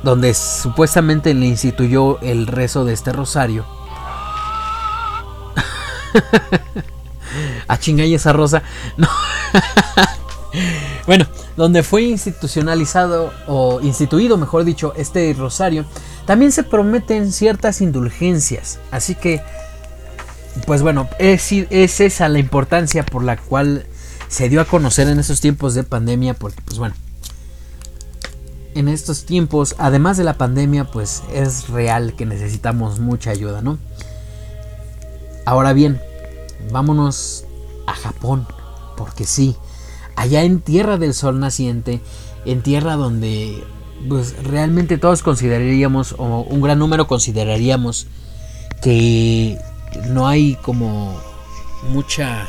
donde 0.03 0.33
supuestamente 0.33 1.33
le 1.33 1.45
instituyó 1.45 2.19
el 2.19 2.45
rezo 2.45 2.83
de 2.83 2.91
este 2.91 3.13
rosario. 3.13 3.65
a 7.73 7.79
chinga 7.79 8.03
esa 8.03 8.33
rosa. 8.33 8.63
No. 8.97 9.07
bueno, 11.05 11.27
donde 11.55 11.83
fue 11.83 12.01
institucionalizado 12.01 13.31
o 13.45 13.79
instituido, 13.81 14.35
mejor 14.35 14.63
dicho, 14.63 14.93
este 14.97 15.31
rosario, 15.37 15.85
también 16.25 16.51
se 16.51 16.63
prometen 16.63 17.31
ciertas 17.31 17.81
indulgencias. 17.81 18.79
Así 18.89 19.13
que, 19.13 19.41
pues 20.65 20.81
bueno, 20.81 21.07
es, 21.19 21.51
es 21.51 21.99
esa 21.99 22.29
la 22.29 22.39
importancia 22.39 23.05
por 23.05 23.23
la 23.23 23.37
cual 23.37 23.85
se 24.27 24.49
dio 24.49 24.59
a 24.59 24.65
conocer 24.65 25.07
en 25.07 25.19
esos 25.19 25.39
tiempos 25.39 25.75
de 25.75 25.83
pandemia, 25.83 26.33
porque 26.33 26.61
pues 26.63 26.79
bueno, 26.79 26.95
en 28.73 28.87
estos 28.87 29.25
tiempos, 29.25 29.75
además 29.77 30.17
de 30.17 30.23
la 30.23 30.33
pandemia, 30.33 30.85
pues 30.85 31.21
es 31.31 31.69
real 31.69 32.15
que 32.15 32.25
necesitamos 32.25 32.99
mucha 32.99 33.29
ayuda, 33.29 33.61
¿no? 33.61 33.77
Ahora 35.45 35.73
bien, 35.73 36.01
vámonos 36.71 37.45
a 37.89 37.95
Japón, 37.95 38.47
porque 38.95 39.25
sí, 39.25 39.55
allá 40.15 40.43
en 40.43 40.61
Tierra 40.61 40.97
del 40.97 41.13
Sol 41.13 41.39
Naciente, 41.39 42.01
en 42.45 42.61
tierra 42.61 42.95
donde 42.95 43.63
pues 44.07 44.41
realmente 44.43 44.97
todos 44.97 45.23
consideraríamos, 45.23 46.15
o 46.17 46.41
un 46.41 46.61
gran 46.61 46.79
número 46.79 47.07
consideraríamos, 47.07 48.07
que 48.81 49.57
no 50.09 50.27
hay 50.27 50.55
como 50.61 51.19
mucha 51.91 52.47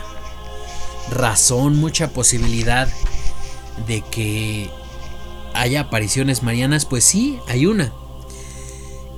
razón, 1.10 1.76
mucha 1.76 2.10
posibilidad 2.10 2.88
de 3.86 4.02
que 4.02 4.70
haya 5.54 5.80
apariciones 5.80 6.42
marianas, 6.42 6.86
pues 6.86 7.04
sí, 7.04 7.38
hay 7.48 7.66
una. 7.66 7.92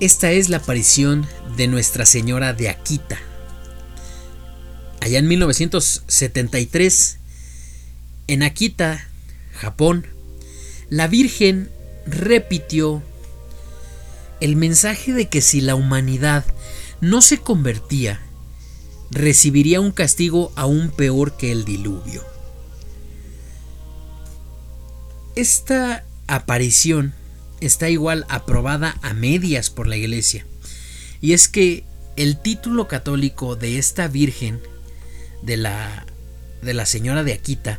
Esta 0.01 0.31
es 0.31 0.49
la 0.49 0.59
aparición 0.59 1.27
de 1.57 1.69
Nuestra 1.69 2.07
Señora 2.07 2.55
de 2.55 2.71
Akita. 2.71 3.19
Allá 5.03 5.19
en 5.19 5.27
1973, 5.27 7.19
en 8.29 8.45
Akita, 8.45 9.05
Japón, 9.53 10.07
la 10.91 11.09
Virgen 11.09 11.69
repitió 12.07 13.03
el 14.41 14.55
mensaje 14.55 15.12
de 15.12 15.29
que 15.29 15.41
si 15.41 15.61
la 15.61 15.75
humanidad 15.75 16.45
no 17.01 17.21
se 17.21 17.38
convertía, 17.38 18.21
recibiría 19.11 19.81
un 19.81 19.91
castigo 19.91 20.53
aún 20.55 20.93
peor 20.93 21.37
que 21.37 21.51
el 21.51 21.65
diluvio. 21.65 22.23
Esta 25.35 26.05
aparición 26.29 27.12
está 27.61 27.91
igual 27.91 28.25
aprobada 28.29 28.97
a 29.03 29.15
medias 29.15 29.69
por 29.69 29.88
la 29.88 29.97
iglesia. 29.97 30.47
Y 31.21 31.33
es 31.33 31.49
que 31.49 31.83
el 32.15 32.41
título 32.41 32.87
católico 32.87 33.57
de 33.57 33.79
esta 33.79 34.07
Virgen, 34.07 34.62
de 35.42 35.57
la, 35.57 36.07
de 36.62 36.74
la 36.74 36.87
Señora 36.87 37.24
de 37.24 37.33
Akita, 37.33 37.78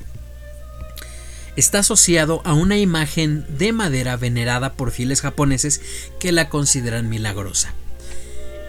está 1.56 1.80
asociado 1.80 2.41
a 2.45 2.54
una 2.54 2.78
imagen 2.78 3.45
de 3.58 3.73
madera 3.73 4.17
venerada 4.17 4.73
por 4.73 4.91
fieles 4.91 5.21
japoneses 5.21 5.82
que 6.19 6.32
la 6.32 6.49
consideran 6.49 7.10
milagrosa. 7.10 7.73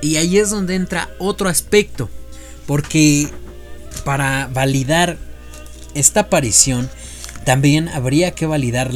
Y 0.02 0.16
ahí 0.16 0.38
es 0.38 0.50
donde 0.50 0.74
entra 0.74 1.11
otro 1.18 1.48
aspecto, 1.48 2.11
porque 2.66 3.28
para 4.04 4.48
validar 4.48 5.16
esta 5.94 6.20
aparición 6.20 6.90
también 7.44 7.88
habría 7.88 8.33
que 8.33 8.46
validar 8.46 8.92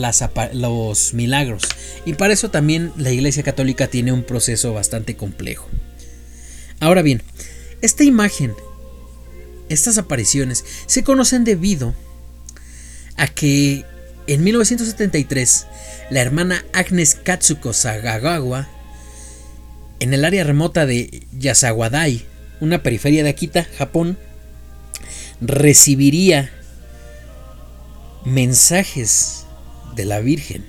los 0.52 1.14
milagros. 1.14 1.62
Y 2.04 2.14
para 2.14 2.32
eso 2.32 2.50
también 2.50 2.92
la 2.96 3.10
Iglesia 3.10 3.42
Católica 3.42 3.86
tiene 3.88 4.12
un 4.12 4.22
proceso 4.22 4.72
bastante 4.72 5.16
complejo. 5.16 5.68
Ahora 6.80 7.02
bien, 7.02 7.22
esta 7.82 8.04
imagen, 8.04 8.54
estas 9.68 9.98
apariciones, 9.98 10.64
se 10.86 11.02
conocen 11.04 11.44
debido 11.44 11.94
a 13.16 13.26
que 13.26 13.84
en 14.26 14.44
1973 14.44 15.66
la 16.10 16.20
hermana 16.20 16.64
Agnes 16.72 17.14
Katsuko 17.14 17.72
Sagagawa, 17.72 18.68
en 20.00 20.14
el 20.14 20.24
área 20.24 20.44
remota 20.44 20.86
de 20.86 21.26
Yasawadai, 21.38 22.24
una 22.60 22.82
periferia 22.82 23.24
de 23.24 23.30
Akita, 23.30 23.66
Japón, 23.76 24.18
recibiría 25.40 26.50
mensajes 28.24 29.44
de 29.94 30.04
la 30.04 30.20
Virgen. 30.20 30.64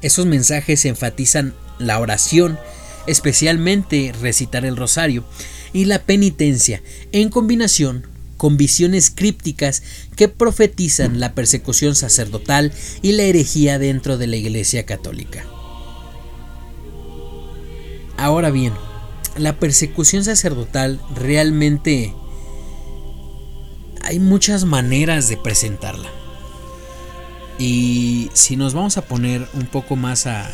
Esos 0.00 0.26
mensajes 0.26 0.84
enfatizan 0.84 1.54
la 1.78 1.98
oración, 1.98 2.58
especialmente 3.06 4.12
recitar 4.20 4.64
el 4.64 4.76
rosario, 4.76 5.24
y 5.72 5.86
la 5.86 6.00
penitencia, 6.00 6.82
en 7.12 7.28
combinación 7.28 8.06
con 8.36 8.56
visiones 8.56 9.12
crípticas 9.14 9.82
que 10.16 10.28
profetizan 10.28 11.20
la 11.20 11.34
persecución 11.34 11.94
sacerdotal 11.94 12.72
y 13.00 13.12
la 13.12 13.22
herejía 13.22 13.78
dentro 13.78 14.18
de 14.18 14.26
la 14.26 14.36
Iglesia 14.36 14.84
Católica. 14.84 15.46
Ahora 18.16 18.50
bien, 18.50 18.72
la 19.36 19.58
persecución 19.58 20.24
sacerdotal 20.24 21.00
realmente 21.14 22.14
hay 24.02 24.18
muchas 24.18 24.64
maneras 24.64 25.28
de 25.28 25.36
presentarla. 25.36 26.10
Y 27.58 28.30
si 28.32 28.56
nos 28.56 28.74
vamos 28.74 28.96
a 28.96 29.02
poner 29.02 29.46
un 29.54 29.66
poco 29.66 29.94
más 29.96 30.26
a 30.26 30.50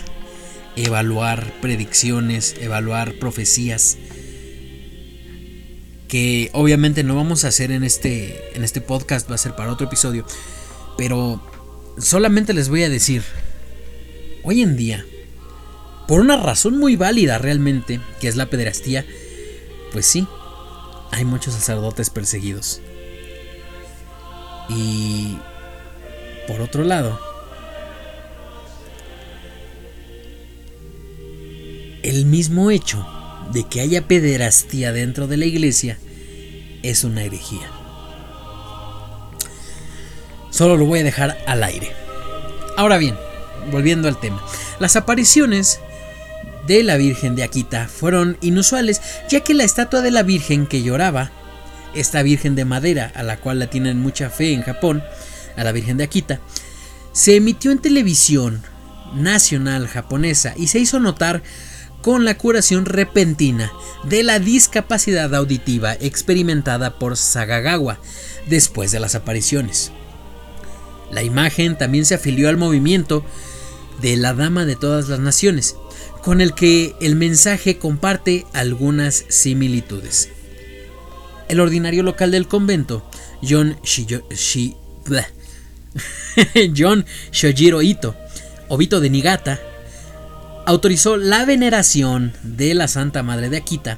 evaluar 0.76 1.52
predicciones, 1.60 2.54
evaluar 2.60 3.14
profecías, 3.14 3.96
que 6.08 6.50
obviamente 6.54 7.04
no 7.04 7.14
vamos 7.14 7.44
a 7.44 7.48
hacer 7.48 7.70
en 7.70 7.84
este, 7.84 8.56
en 8.56 8.64
este 8.64 8.80
podcast, 8.80 9.30
va 9.30 9.34
a 9.34 9.38
ser 9.38 9.54
para 9.54 9.70
otro 9.70 9.86
episodio, 9.86 10.24
pero 10.96 11.42
solamente 11.98 12.54
les 12.54 12.70
voy 12.70 12.82
a 12.82 12.88
decir, 12.88 13.22
hoy 14.42 14.62
en 14.62 14.76
día, 14.76 15.04
por 16.08 16.20
una 16.20 16.38
razón 16.38 16.78
muy 16.78 16.96
válida 16.96 17.36
realmente, 17.36 18.00
que 18.20 18.28
es 18.28 18.36
la 18.36 18.46
pederastía, 18.46 19.04
pues 19.92 20.06
sí, 20.06 20.26
hay 21.12 21.26
muchos 21.26 21.52
sacerdotes 21.54 22.08
perseguidos. 22.08 22.80
Y 24.70 25.36
por 26.46 26.62
otro 26.62 26.84
lado, 26.84 27.20
el 32.02 32.24
mismo 32.24 32.70
hecho 32.70 33.06
de 33.52 33.64
que 33.64 33.80
haya 33.80 34.06
pederastía 34.06 34.92
dentro 34.92 35.26
de 35.26 35.36
la 35.36 35.46
iglesia 35.46 35.98
es 36.82 37.04
una 37.04 37.24
herejía. 37.24 37.70
Solo 40.50 40.76
lo 40.76 40.86
voy 40.86 41.00
a 41.00 41.04
dejar 41.04 41.38
al 41.46 41.62
aire. 41.62 41.92
Ahora 42.76 42.98
bien, 42.98 43.16
volviendo 43.70 44.08
al 44.08 44.20
tema, 44.20 44.42
las 44.78 44.96
apariciones 44.96 45.80
de 46.66 46.82
la 46.82 46.96
Virgen 46.96 47.34
de 47.34 47.42
Akita 47.42 47.88
fueron 47.88 48.36
inusuales, 48.40 49.00
ya 49.28 49.40
que 49.40 49.54
la 49.54 49.64
estatua 49.64 50.00
de 50.00 50.10
la 50.10 50.22
Virgen 50.22 50.66
que 50.66 50.82
lloraba 50.82 51.32
esta 51.94 52.22
Virgen 52.22 52.54
de 52.54 52.64
madera, 52.64 53.10
a 53.14 53.22
la 53.22 53.38
cual 53.38 53.58
la 53.58 53.70
tienen 53.70 53.98
mucha 53.98 54.30
fe 54.30 54.52
en 54.52 54.62
Japón, 54.62 55.02
a 55.56 55.64
la 55.64 55.72
Virgen 55.72 55.96
de 55.96 56.04
Akita, 56.04 56.40
se 57.12 57.36
emitió 57.36 57.72
en 57.72 57.78
televisión 57.78 58.62
nacional 59.14 59.88
japonesa 59.88 60.54
y 60.56 60.68
se 60.68 60.78
hizo 60.78 61.00
notar 61.00 61.42
con 62.02 62.24
la 62.24 62.38
curación 62.38 62.84
repentina 62.84 63.72
de 64.04 64.22
la 64.22 64.38
discapacidad 64.38 65.34
auditiva 65.34 65.94
experimentada 65.94 66.98
por 66.98 67.16
Sagagawa 67.16 67.98
después 68.46 68.92
de 68.92 69.00
las 69.00 69.14
apariciones. 69.14 69.92
La 71.10 71.22
imagen 71.22 71.76
también 71.76 72.04
se 72.04 72.14
afilió 72.14 72.48
al 72.48 72.56
movimiento 72.56 73.24
de 74.00 74.16
la 74.16 74.34
Dama 74.34 74.64
de 74.64 74.76
todas 74.76 75.08
las 75.08 75.20
Naciones, 75.20 75.76
con 76.22 76.40
el 76.40 76.54
que 76.54 76.94
el 77.00 77.16
mensaje 77.16 77.78
comparte 77.78 78.46
algunas 78.52 79.24
similitudes. 79.28 80.30
El 81.48 81.60
ordinario 81.60 82.02
local 82.02 82.30
del 82.30 82.46
convento, 82.46 83.08
John, 83.42 83.78
John 86.76 87.06
Shojiro 87.32 87.82
Ito, 87.82 88.14
obito 88.68 89.00
de 89.00 89.10
Nigata, 89.10 89.60
autorizó 90.68 91.16
la 91.16 91.46
veneración 91.46 92.34
de 92.42 92.74
la 92.74 92.88
Santa 92.88 93.22
Madre 93.22 93.48
de 93.48 93.56
Akita 93.56 93.96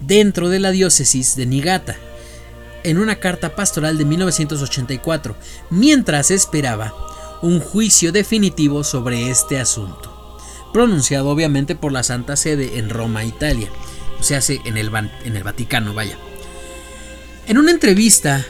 dentro 0.00 0.48
de 0.48 0.60
la 0.60 0.70
diócesis 0.70 1.36
de 1.36 1.44
Nigata 1.44 1.96
en 2.84 2.96
una 2.96 3.16
carta 3.16 3.54
pastoral 3.54 3.98
de 3.98 4.06
1984, 4.06 5.36
mientras 5.68 6.30
esperaba 6.30 6.94
un 7.42 7.60
juicio 7.60 8.12
definitivo 8.12 8.82
sobre 8.82 9.28
este 9.28 9.60
asunto, 9.60 10.38
pronunciado 10.72 11.28
obviamente 11.28 11.76
por 11.76 11.92
la 11.92 12.02
Santa 12.02 12.34
Sede 12.34 12.78
en 12.78 12.88
Roma, 12.88 13.22
Italia 13.22 13.68
se 14.20 14.36
hace 14.36 14.62
en 14.64 14.78
el, 14.78 14.90
en 15.24 15.36
el 15.36 15.42
Vaticano, 15.42 15.92
vaya. 15.92 16.16
En 17.46 17.58
una 17.58 17.72
entrevista 17.72 18.42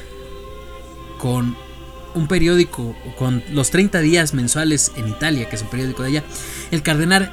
con 1.18 1.56
un 2.16 2.28
periódico, 2.28 2.96
con 3.18 3.42
los 3.52 3.70
30 3.70 4.00
días 4.00 4.34
mensuales 4.34 4.92
en 4.96 5.08
Italia, 5.08 5.48
que 5.48 5.56
es 5.56 5.62
un 5.62 5.68
periódico 5.68 6.02
de 6.02 6.08
allá, 6.08 6.24
el 6.70 6.82
cardenal 6.82 7.32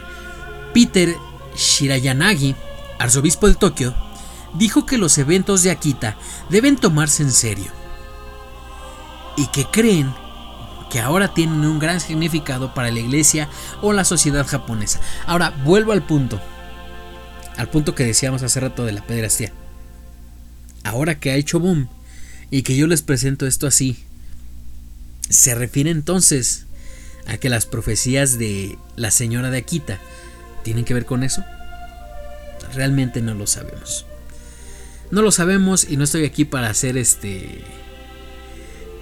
Peter 0.73 1.15
Shirayanagi, 1.55 2.55
arzobispo 2.99 3.47
de 3.47 3.55
Tokio, 3.55 3.95
dijo 4.53 4.85
que 4.85 4.97
los 4.97 5.17
eventos 5.17 5.63
de 5.63 5.71
Akita 5.71 6.17
deben 6.49 6.75
tomarse 6.75 7.23
en 7.23 7.31
serio. 7.31 7.71
y 9.35 9.47
que 9.47 9.65
creen 9.65 10.13
que 10.91 10.99
ahora 10.99 11.33
tienen 11.33 11.65
un 11.65 11.79
gran 11.79 11.99
significado 11.99 12.75
para 12.75 12.91
la 12.91 12.99
iglesia 12.99 13.49
o 13.81 13.93
la 13.93 14.05
sociedad 14.05 14.45
japonesa. 14.45 14.99
Ahora, 15.25 15.49
vuelvo 15.65 15.91
al 15.91 16.05
punto, 16.05 16.39
al 17.57 17.67
punto 17.67 17.95
que 17.95 18.03
decíamos 18.05 18.43
hace 18.43 18.59
rato 18.59 18.85
de 18.85 18.91
la 18.91 19.01
pederastía. 19.01 19.51
Ahora 20.83 21.19
que 21.19 21.31
ha 21.31 21.35
hecho 21.35 21.59
boom 21.59 21.87
y 22.51 22.61
que 22.61 22.75
yo 22.75 22.85
les 22.85 23.01
presento 23.01 23.47
esto 23.47 23.65
así, 23.65 24.03
¿se 25.29 25.55
refiere 25.55 25.91
entonces 25.91 26.65
a 27.25 27.37
que 27.37 27.49
las 27.49 27.65
profecías 27.65 28.37
de 28.37 28.77
la 28.95 29.11
señora 29.11 29.49
de 29.49 29.59
Akita 29.59 29.99
tienen 30.63 30.85
que 30.85 30.93
ver 30.93 31.05
con 31.05 31.23
eso? 31.23 31.43
Realmente 32.73 33.21
no 33.21 33.33
lo 33.33 33.47
sabemos. 33.47 34.05
No 35.11 35.21
lo 35.21 35.31
sabemos 35.31 35.85
y 35.89 35.97
no 35.97 36.03
estoy 36.03 36.25
aquí 36.25 36.45
para 36.45 36.69
hacer 36.69 36.97
este... 36.97 37.63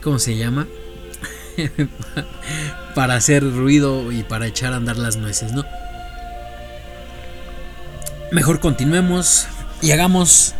¿Cómo 0.01 0.19
se 0.19 0.35
llama? 0.35 0.67
para 2.95 3.15
hacer 3.15 3.43
ruido 3.43 4.11
y 4.11 4.23
para 4.23 4.47
echar 4.47 4.73
a 4.73 4.77
andar 4.77 4.97
las 4.97 5.17
nueces, 5.17 5.51
¿no? 5.51 5.63
Mejor 8.31 8.59
continuemos 8.59 9.47
y 9.81 9.91
hagamos 9.91 10.53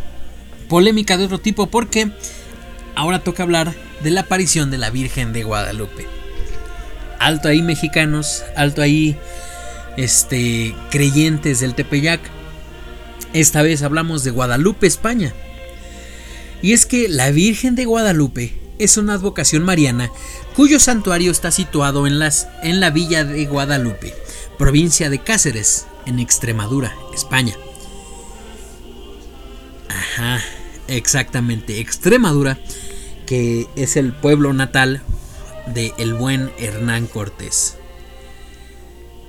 polémica 0.67 1.17
de 1.17 1.25
otro 1.25 1.39
tipo 1.39 1.67
porque 1.67 2.11
ahora 2.95 3.23
toca 3.23 3.43
hablar 3.43 3.73
de 4.03 4.11
la 4.11 4.21
aparición 4.21 4.71
de 4.71 4.77
la 4.77 4.89
Virgen 4.89 5.33
de 5.33 5.43
Guadalupe. 5.43 6.07
Alto 7.19 7.49
ahí 7.49 7.61
mexicanos, 7.61 8.43
alto 8.55 8.81
ahí 8.81 9.17
este 9.97 10.75
creyentes 10.89 11.59
del 11.59 11.75
Tepeyac. 11.75 12.21
Esta 13.33 13.61
vez 13.61 13.83
hablamos 13.83 14.23
de 14.23 14.31
Guadalupe, 14.31 14.87
España. 14.87 15.33
Y 16.61 16.73
es 16.73 16.85
que 16.85 17.09
la 17.09 17.31
Virgen 17.31 17.75
de 17.75 17.85
Guadalupe 17.85 18.53
es 18.79 18.97
una 18.97 19.13
advocación 19.13 19.63
mariana 19.63 20.11
cuyo 20.55 20.79
santuario 20.79 21.31
está 21.31 21.51
situado 21.51 22.07
en, 22.07 22.19
las, 22.19 22.47
en 22.63 22.79
la 22.79 22.89
villa 22.89 23.23
de 23.23 23.45
Guadalupe, 23.45 24.13
provincia 24.57 25.09
de 25.09 25.19
Cáceres, 25.19 25.85
en 26.05 26.19
Extremadura, 26.19 26.95
España. 27.13 27.55
Ajá, 29.89 30.41
exactamente, 30.87 31.79
Extremadura, 31.79 32.57
que 33.25 33.67
es 33.75 33.97
el 33.97 34.13
pueblo 34.13 34.53
natal 34.53 35.01
de 35.67 35.93
el 35.97 36.13
buen 36.13 36.51
Hernán 36.57 37.07
Cortés. 37.07 37.77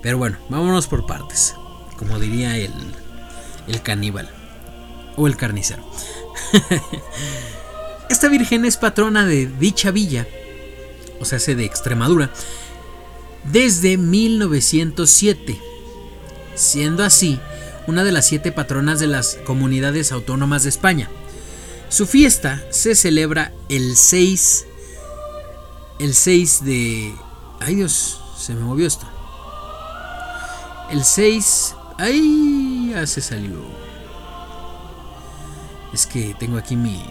Pero 0.02 0.18
bueno, 0.18 0.38
vámonos 0.48 0.88
por 0.88 1.06
partes, 1.06 1.54
como 1.96 2.18
diría 2.18 2.56
el, 2.56 2.72
el 3.68 3.82
caníbal 3.82 4.28
o 5.16 5.26
el 5.26 5.36
carnicero. 5.36 5.84
Esta 8.10 8.28
virgen 8.28 8.64
es 8.64 8.76
patrona 8.76 9.24
de 9.24 9.46
dicha 9.46 9.90
villa, 9.90 10.26
o 11.20 11.24
sea, 11.24 11.38
de 11.38 11.64
Extremadura, 11.64 12.30
desde 13.44 13.96
1907, 13.96 15.58
siendo 16.54 17.04
así 17.04 17.40
una 17.86 18.04
de 18.04 18.12
las 18.12 18.26
siete 18.26 18.52
patronas 18.52 19.00
de 19.00 19.06
las 19.06 19.38
comunidades 19.44 20.12
autónomas 20.12 20.64
de 20.64 20.68
España. 20.68 21.08
Su 21.92 22.06
fiesta 22.06 22.64
se 22.70 22.94
celebra 22.94 23.52
el 23.68 23.96
6 23.96 24.64
el 25.98 26.14
6 26.14 26.64
de 26.64 27.14
ay 27.60 27.74
Dios, 27.74 28.18
se 28.34 28.54
me 28.54 28.62
movió 28.62 28.86
esto. 28.86 29.06
El 30.90 31.04
6 31.04 31.74
ay, 31.98 32.92
ya 32.94 33.06
se 33.06 33.20
salió. 33.20 33.62
Es 35.92 36.06
que 36.06 36.34
tengo 36.38 36.56
aquí 36.56 36.76
mi. 36.76 37.04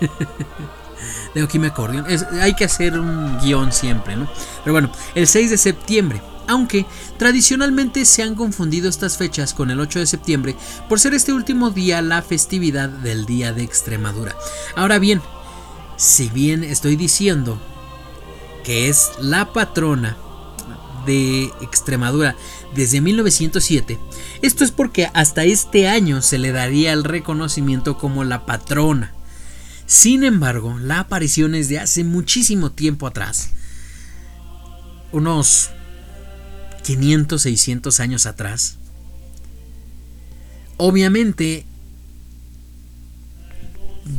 tengo 1.34 1.46
aquí 1.46 1.58
mi 1.58 1.66
acordeón. 1.66 2.06
hay 2.40 2.54
que 2.54 2.64
hacer 2.64 2.98
un 2.98 3.38
guion 3.40 3.72
siempre, 3.72 4.16
¿no? 4.16 4.26
Pero 4.64 4.72
bueno, 4.72 4.90
el 5.14 5.28
6 5.28 5.50
de 5.50 5.58
septiembre. 5.58 6.22
Aunque 6.48 6.86
tradicionalmente 7.18 8.04
se 8.04 8.22
han 8.22 8.34
confundido 8.34 8.88
estas 8.88 9.16
fechas 9.16 9.54
con 9.54 9.70
el 9.70 9.80
8 9.80 10.00
de 10.00 10.06
septiembre 10.06 10.56
por 10.88 11.00
ser 11.00 11.14
este 11.14 11.32
último 11.32 11.70
día 11.70 12.02
la 12.02 12.22
festividad 12.22 12.88
del 12.88 13.26
Día 13.26 13.52
de 13.52 13.62
Extremadura. 13.62 14.36
Ahora 14.76 14.98
bien, 14.98 15.22
si 15.96 16.28
bien 16.28 16.64
estoy 16.64 16.96
diciendo 16.96 17.60
que 18.64 18.88
es 18.88 19.12
la 19.20 19.52
patrona 19.52 20.16
de 21.06 21.44
Extremadura 21.60 22.36
desde 22.74 23.00
1907, 23.00 23.98
esto 24.40 24.64
es 24.64 24.70
porque 24.70 25.10
hasta 25.14 25.44
este 25.44 25.88
año 25.88 26.22
se 26.22 26.38
le 26.38 26.52
daría 26.52 26.92
el 26.92 27.04
reconocimiento 27.04 27.98
como 27.98 28.24
la 28.24 28.46
patrona. 28.46 29.12
Sin 29.86 30.24
embargo, 30.24 30.78
la 30.78 31.00
aparición 31.00 31.54
es 31.54 31.68
de 31.68 31.78
hace 31.78 32.02
muchísimo 32.02 32.72
tiempo 32.72 33.06
atrás. 33.06 33.50
Unos 35.10 35.70
500, 36.84 37.40
600 37.42 38.00
años 38.00 38.26
atrás. 38.26 38.78
Obviamente 40.76 41.64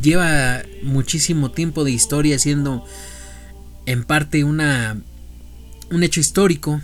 lleva 0.02 0.62
muchísimo 0.82 1.50
tiempo 1.50 1.84
de 1.84 1.90
historia 1.90 2.38
siendo 2.38 2.84
en 3.86 4.04
parte 4.04 4.44
una 4.44 4.96
un 5.90 6.02
hecho 6.02 6.20
histórico, 6.20 6.80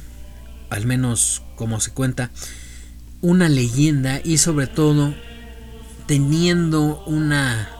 al 0.68 0.86
menos 0.86 1.42
como 1.56 1.80
se 1.80 1.92
cuenta, 1.92 2.30
una 3.22 3.48
leyenda 3.48 4.20
y 4.22 4.38
sobre 4.38 4.66
todo 4.66 5.14
teniendo 6.06 7.02
una 7.06 7.70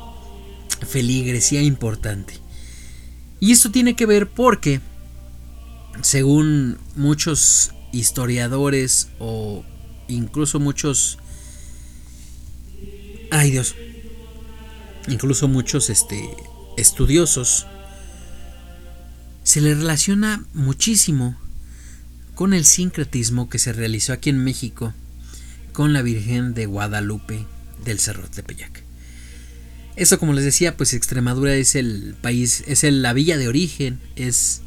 feligresía 0.87 1.63
importante. 1.63 2.35
Y 3.39 3.53
esto 3.53 3.71
tiene 3.71 3.97
que 3.97 4.07
ver 4.07 4.29
porque, 4.29 4.81
según 6.03 6.79
muchos 6.95 7.73
historiadores 7.92 9.09
o 9.18 9.64
incluso 10.09 10.61
muchos... 10.61 11.18
Ay 13.31 13.50
Dios. 13.50 13.74
Incluso 15.09 15.48
muchos 15.48 15.88
este, 15.90 16.29
estudiosos 16.76 17.66
se 19.42 19.61
le 19.61 19.74
relaciona 19.74 20.44
muchísimo 20.53 21.37
con 22.35 22.55
el 22.55 22.64
sincretismo 22.64 23.48
que 23.48 23.59
se 23.59 23.72
realizó 23.72 24.12
aquí 24.12 24.31
en 24.31 24.42
México 24.42 24.94
con 25.72 25.92
la 25.92 26.03
Virgen 26.03 26.55
de 26.55 26.66
Guadalupe 26.66 27.46
del 27.85 27.98
Cerro 27.98 28.22
de 28.22 28.29
Tepeyac. 28.29 28.85
Eso 29.96 30.18
como 30.18 30.33
les 30.33 30.44
decía, 30.44 30.76
pues 30.76 30.94
Extremadura 30.94 31.55
es 31.55 31.74
el 31.74 32.14
país, 32.20 32.64
es 32.66 32.83
la 32.85 33.12
villa 33.12 33.38
de 33.38 33.48
origen, 33.48 34.00
es 34.16 34.62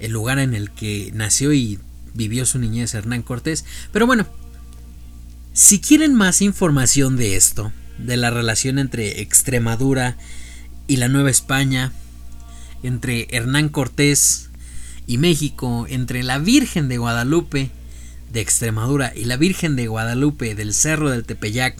el 0.00 0.12
lugar 0.12 0.38
en 0.38 0.54
el 0.54 0.70
que 0.70 1.10
nació 1.14 1.52
y 1.52 1.78
vivió 2.14 2.46
su 2.46 2.58
niñez 2.58 2.94
Hernán 2.94 3.22
Cortés. 3.22 3.64
Pero 3.92 4.06
bueno, 4.06 4.26
si 5.52 5.80
quieren 5.80 6.14
más 6.14 6.42
información 6.42 7.16
de 7.16 7.36
esto, 7.36 7.72
de 7.98 8.16
la 8.16 8.30
relación 8.30 8.78
entre 8.78 9.20
Extremadura 9.20 10.16
y 10.86 10.96
la 10.96 11.08
Nueva 11.08 11.30
España, 11.30 11.92
entre 12.82 13.28
Hernán 13.30 13.68
Cortés 13.68 14.50
y 15.06 15.18
México, 15.18 15.86
entre 15.88 16.22
la 16.22 16.38
Virgen 16.38 16.88
de 16.88 16.98
Guadalupe 16.98 17.70
de 18.32 18.40
Extremadura 18.40 19.12
y 19.14 19.26
la 19.26 19.36
Virgen 19.36 19.76
de 19.76 19.86
Guadalupe 19.86 20.54
del 20.54 20.74
Cerro 20.74 21.10
del 21.10 21.24
Tepeyac 21.24 21.76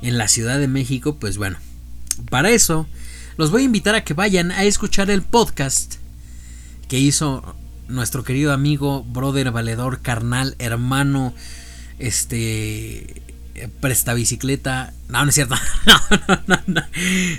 en 0.00 0.16
la 0.16 0.28
Ciudad 0.28 0.58
de 0.58 0.68
México, 0.68 1.16
pues 1.18 1.38
bueno, 1.38 1.58
para 2.30 2.50
eso 2.50 2.86
los 3.36 3.50
voy 3.50 3.62
a 3.62 3.66
invitar 3.66 3.94
a 3.94 4.04
que 4.04 4.14
vayan 4.14 4.50
a 4.52 4.64
escuchar 4.64 5.10
el 5.10 5.22
podcast 5.22 5.94
que 6.88 6.98
hizo 6.98 7.56
nuestro 7.92 8.24
querido 8.24 8.52
amigo, 8.52 9.04
brother, 9.04 9.50
valedor, 9.50 10.00
carnal, 10.02 10.56
hermano, 10.58 11.34
este 11.98 13.22
presta 13.80 14.14
bicicleta. 14.14 14.92
No, 15.08 15.22
no 15.22 15.28
es 15.28 15.34
cierto. 15.34 15.54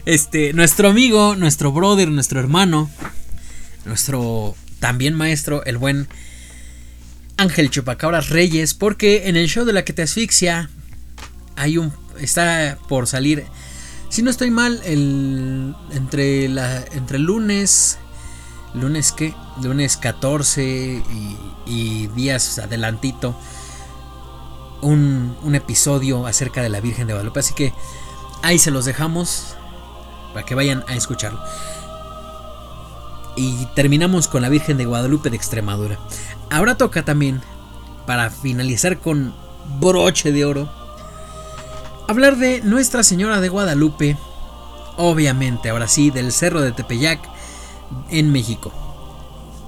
Este, 0.05 0.53
nuestro 0.53 0.89
amigo, 0.89 1.35
nuestro 1.35 1.71
brother, 1.71 2.09
nuestro 2.09 2.39
hermano, 2.39 2.89
nuestro 3.85 4.55
también 4.79 5.13
maestro, 5.13 5.63
el 5.65 5.77
buen 5.77 6.07
Ángel 7.37 7.69
Chupacabras 7.69 8.29
Reyes, 8.29 8.73
porque 8.73 9.27
en 9.27 9.37
el 9.37 9.47
show 9.47 9.65
de 9.65 9.73
la 9.73 9.83
que 9.83 9.93
te 9.93 10.01
asfixia 10.01 10.69
hay 11.55 11.77
un 11.77 11.93
está 12.19 12.77
por 12.89 13.07
salir, 13.07 13.45
si 14.09 14.21
no 14.21 14.29
estoy 14.29 14.51
mal, 14.51 14.81
el 14.85 15.73
entre 15.91 16.47
la 16.49 16.83
entre 16.93 17.17
lunes 17.19 17.97
lunes 18.73 19.11
que 19.11 19.35
lunes 19.61 19.97
14 19.97 20.63
y, 20.63 21.37
y 21.65 22.07
días 22.07 22.59
adelantito 22.59 23.35
un, 24.83 25.55
episodio 25.55 26.27
acerca 26.27 26.61
de 26.61 26.69
la 26.69 26.81
Virgen 26.81 27.07
de 27.07 27.13
Guadalupe. 27.13 27.39
Así 27.39 27.53
que 27.53 27.73
ahí 28.41 28.59
se 28.59 28.71
los 28.71 28.85
dejamos 28.85 29.55
para 30.33 30.45
que 30.45 30.55
vayan 30.55 30.83
a 30.87 30.95
escucharlo. 30.95 31.39
Y 33.35 33.65
terminamos 33.75 34.27
con 34.27 34.43
la 34.43 34.49
Virgen 34.49 34.77
de 34.77 34.85
Guadalupe 34.85 35.29
de 35.29 35.37
Extremadura. 35.37 35.97
Ahora 36.51 36.75
toca 36.75 37.03
también, 37.03 37.41
para 38.05 38.29
finalizar 38.29 38.99
con 38.99 39.33
broche 39.79 40.31
de 40.31 40.45
oro, 40.45 40.69
hablar 42.07 42.37
de 42.37 42.61
Nuestra 42.61 43.03
Señora 43.03 43.41
de 43.41 43.49
Guadalupe 43.49 44.17
obviamente, 44.97 45.69
ahora 45.69 45.87
sí, 45.87 46.11
del 46.11 46.31
Cerro 46.31 46.61
de 46.61 46.71
Tepeyac 46.71 47.19
en 48.09 48.31
México. 48.31 48.71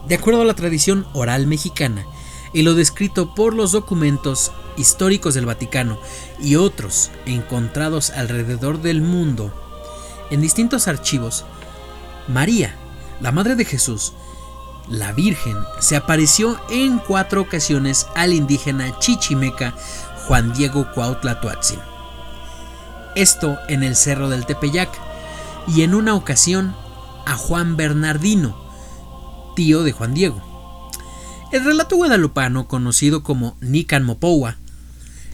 De 0.07 0.15
acuerdo 0.15 0.41
a 0.41 0.45
la 0.45 0.53
tradición 0.53 1.07
oral 1.13 1.47
mexicana 1.47 2.05
y 2.53 2.61
lo 2.61 2.73
descrito 2.73 3.33
por 3.33 3.53
los 3.53 3.71
documentos 3.71 4.51
históricos 4.77 5.33
del 5.33 5.45
Vaticano 5.45 5.97
y 6.41 6.55
otros 6.55 7.11
encontrados 7.25 8.11
alrededor 8.11 8.81
del 8.81 9.01
mundo 9.01 9.53
en 10.31 10.41
distintos 10.41 10.87
archivos, 10.87 11.45
María, 12.27 12.75
la 13.21 13.31
Madre 13.31 13.55
de 13.55 13.65
Jesús, 13.65 14.13
la 14.87 15.11
Virgen, 15.11 15.57
se 15.79 15.95
apareció 15.95 16.59
en 16.69 16.99
cuatro 16.99 17.41
ocasiones 17.41 18.07
al 18.15 18.33
indígena 18.33 18.97
chichimeca 18.99 19.73
Juan 20.27 20.53
Diego 20.53 20.91
Cuautla 20.93 21.39
Esto 23.15 23.57
en 23.67 23.83
el 23.83 23.95
Cerro 23.95 24.29
del 24.29 24.45
Tepeyac 24.45 24.89
y 25.67 25.81
en 25.81 25.95
una 25.95 26.15
ocasión 26.15 26.75
a 27.25 27.35
Juan 27.35 27.77
Bernardino, 27.77 28.55
tío 29.55 29.83
de 29.83 29.91
Juan 29.91 30.13
Diego. 30.13 30.41
El 31.51 31.63
relato 31.63 31.95
guadalupano, 31.95 32.67
conocido 32.67 33.23
como 33.23 33.55
Nican 33.61 34.03
Mopowa, 34.03 34.57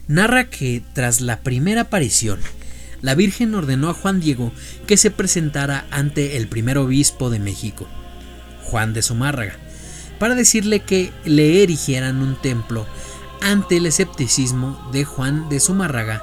narra 0.08 0.50
que 0.50 0.84
tras 0.94 1.22
la 1.22 1.42
primera 1.42 1.82
aparición, 1.82 2.39
la 3.02 3.16
Virgen 3.16 3.56
ordenó 3.56 3.89
a 3.89 3.94
Juan 3.94 4.20
Diego 4.20 4.52
que 4.86 4.98
se 4.98 5.10
presentara 5.10 5.86
ante 5.89 6.38
el 6.38 6.48
primer 6.48 6.78
obispo 6.78 7.30
de 7.30 7.39
México, 7.39 7.88
Juan 8.64 8.94
de 8.94 9.02
Zumárraga, 9.02 9.56
para 10.20 10.36
decirle 10.36 10.82
que 10.82 11.12
le 11.26 11.64
erigieran 11.64 12.22
un 12.22 12.36
templo 12.36 12.86
ante 13.42 13.78
el 13.78 13.88
escepticismo 13.88 14.89
de 14.92 15.04
Juan 15.04 15.50
de 15.50 15.60
Zumárraga. 15.60 16.22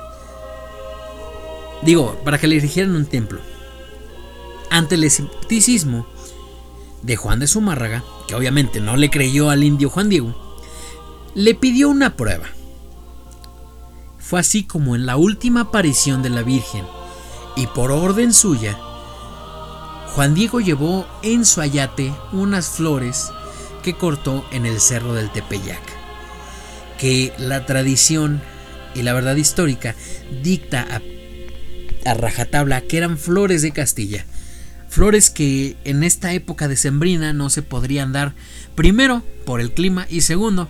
Digo, 1.82 2.20
para 2.24 2.38
que 2.38 2.46
le 2.46 2.56
erigieran 2.56 2.94
un 2.94 3.06
templo. 3.06 3.40
Ante 4.70 4.96
el 4.96 5.04
escepticismo 5.04 6.06
de 7.02 7.16
Juan 7.16 7.40
de 7.40 7.46
Zumárraga, 7.46 8.04
que 8.26 8.34
obviamente 8.34 8.80
no 8.80 8.96
le 8.96 9.10
creyó 9.10 9.50
al 9.50 9.64
indio 9.64 9.90
Juan 9.90 10.08
Diego, 10.08 10.62
le 11.34 11.54
pidió 11.54 11.88
una 11.88 12.16
prueba. 12.16 12.46
Fue 14.18 14.40
así 14.40 14.64
como 14.64 14.94
en 14.94 15.06
la 15.06 15.16
última 15.16 15.62
aparición 15.62 16.22
de 16.22 16.30
la 16.30 16.42
Virgen, 16.42 16.84
y 17.56 17.66
por 17.68 17.90
orden 17.90 18.34
suya, 18.34 18.78
Juan 20.14 20.34
Diego 20.34 20.60
llevó 20.60 21.06
en 21.22 21.44
su 21.44 21.60
ayate 21.60 22.12
unas 22.32 22.68
flores 22.68 23.30
que 23.82 23.94
cortó 23.94 24.44
en 24.50 24.66
el 24.66 24.80
cerro 24.80 25.14
del 25.14 25.30
Tepeyac, 25.30 25.82
que 26.98 27.32
la 27.38 27.66
tradición 27.66 28.42
y 28.94 29.02
la 29.02 29.12
verdad 29.12 29.36
histórica 29.36 29.94
dicta 30.42 30.86
a, 30.90 31.00
a 32.10 32.14
rajatabla 32.14 32.80
que 32.80 32.96
eran 32.98 33.16
flores 33.16 33.62
de 33.62 33.72
Castilla, 33.72 34.26
flores 34.88 35.30
que 35.30 35.76
en 35.84 36.02
esta 36.02 36.32
época 36.32 36.68
decembrina 36.68 37.32
no 37.32 37.50
se 37.50 37.62
podrían 37.62 38.12
dar, 38.12 38.34
primero 38.74 39.22
por 39.44 39.60
el 39.60 39.72
clima 39.72 40.06
y 40.08 40.22
segundo, 40.22 40.68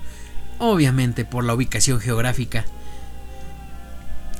obviamente 0.58 1.24
por 1.24 1.44
la 1.44 1.54
ubicación 1.54 2.00
geográfica. 2.00 2.64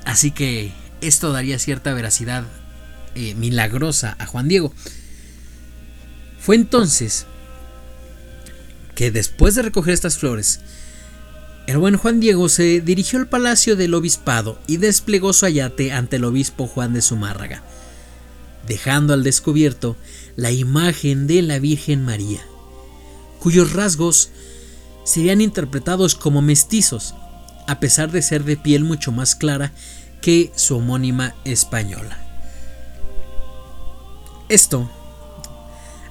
Así 0.04 0.30
que 0.30 0.72
esto 1.00 1.32
daría 1.32 1.58
cierta 1.58 1.92
veracidad 1.92 2.44
eh, 3.14 3.34
milagrosa 3.34 4.16
a 4.18 4.26
Juan 4.26 4.48
Diego. 4.48 4.72
Fue 6.40 6.56
entonces 6.56 7.26
que 8.94 9.10
después 9.10 9.54
de 9.54 9.62
recoger 9.62 9.94
estas 9.94 10.18
flores, 10.18 10.60
el 11.66 11.76
buen 11.76 11.96
Juan 11.96 12.20
Diego 12.20 12.48
se 12.48 12.80
dirigió 12.80 13.18
al 13.18 13.28
palacio 13.28 13.76
del 13.76 13.94
obispado 13.94 14.58
y 14.66 14.78
desplegó 14.78 15.32
su 15.34 15.44
ayate 15.44 15.92
ante 15.92 16.16
el 16.16 16.24
obispo 16.24 16.66
Juan 16.66 16.94
de 16.94 17.02
Zumárraga, 17.02 17.62
dejando 18.68 19.14
al 19.14 19.24
descubierto 19.24 19.96
la 20.36 20.50
imagen 20.50 21.26
de 21.26 21.42
la 21.42 21.58
Virgen 21.58 22.04
María, 22.04 22.40
cuyos 23.40 23.72
rasgos 23.72 24.30
serían 25.04 25.40
interpretados 25.40 26.14
como 26.14 26.42
mestizos, 26.42 27.14
a 27.66 27.80
pesar 27.80 28.10
de 28.10 28.22
ser 28.22 28.44
de 28.44 28.56
piel 28.56 28.84
mucho 28.84 29.10
más 29.10 29.34
clara 29.34 29.72
que 30.20 30.52
su 30.54 30.76
homónima 30.76 31.34
española. 31.44 32.24
Esto, 34.48 34.90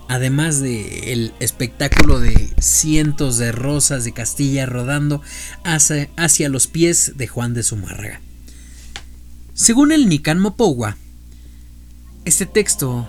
además 0.08 0.60
de 0.60 1.14
el 1.14 1.34
espectáculo 1.40 2.20
de 2.20 2.54
cientos 2.60 3.38
de 3.38 3.52
rosas 3.52 4.04
de 4.04 4.14
Castilla 4.14 4.66
rodando 4.66 5.22
hacia, 5.64 6.10
hacia 6.16 6.50
los 6.50 6.68
pies 6.68 7.14
de 7.16 7.28
Juan 7.28 7.54
de 7.54 7.64
Zumárraga. 7.64 8.22
Según 9.54 9.92
el 9.92 10.08
Nican 10.08 10.40
Mopowa, 10.40 10.98
este 12.28 12.46
texto, 12.46 13.08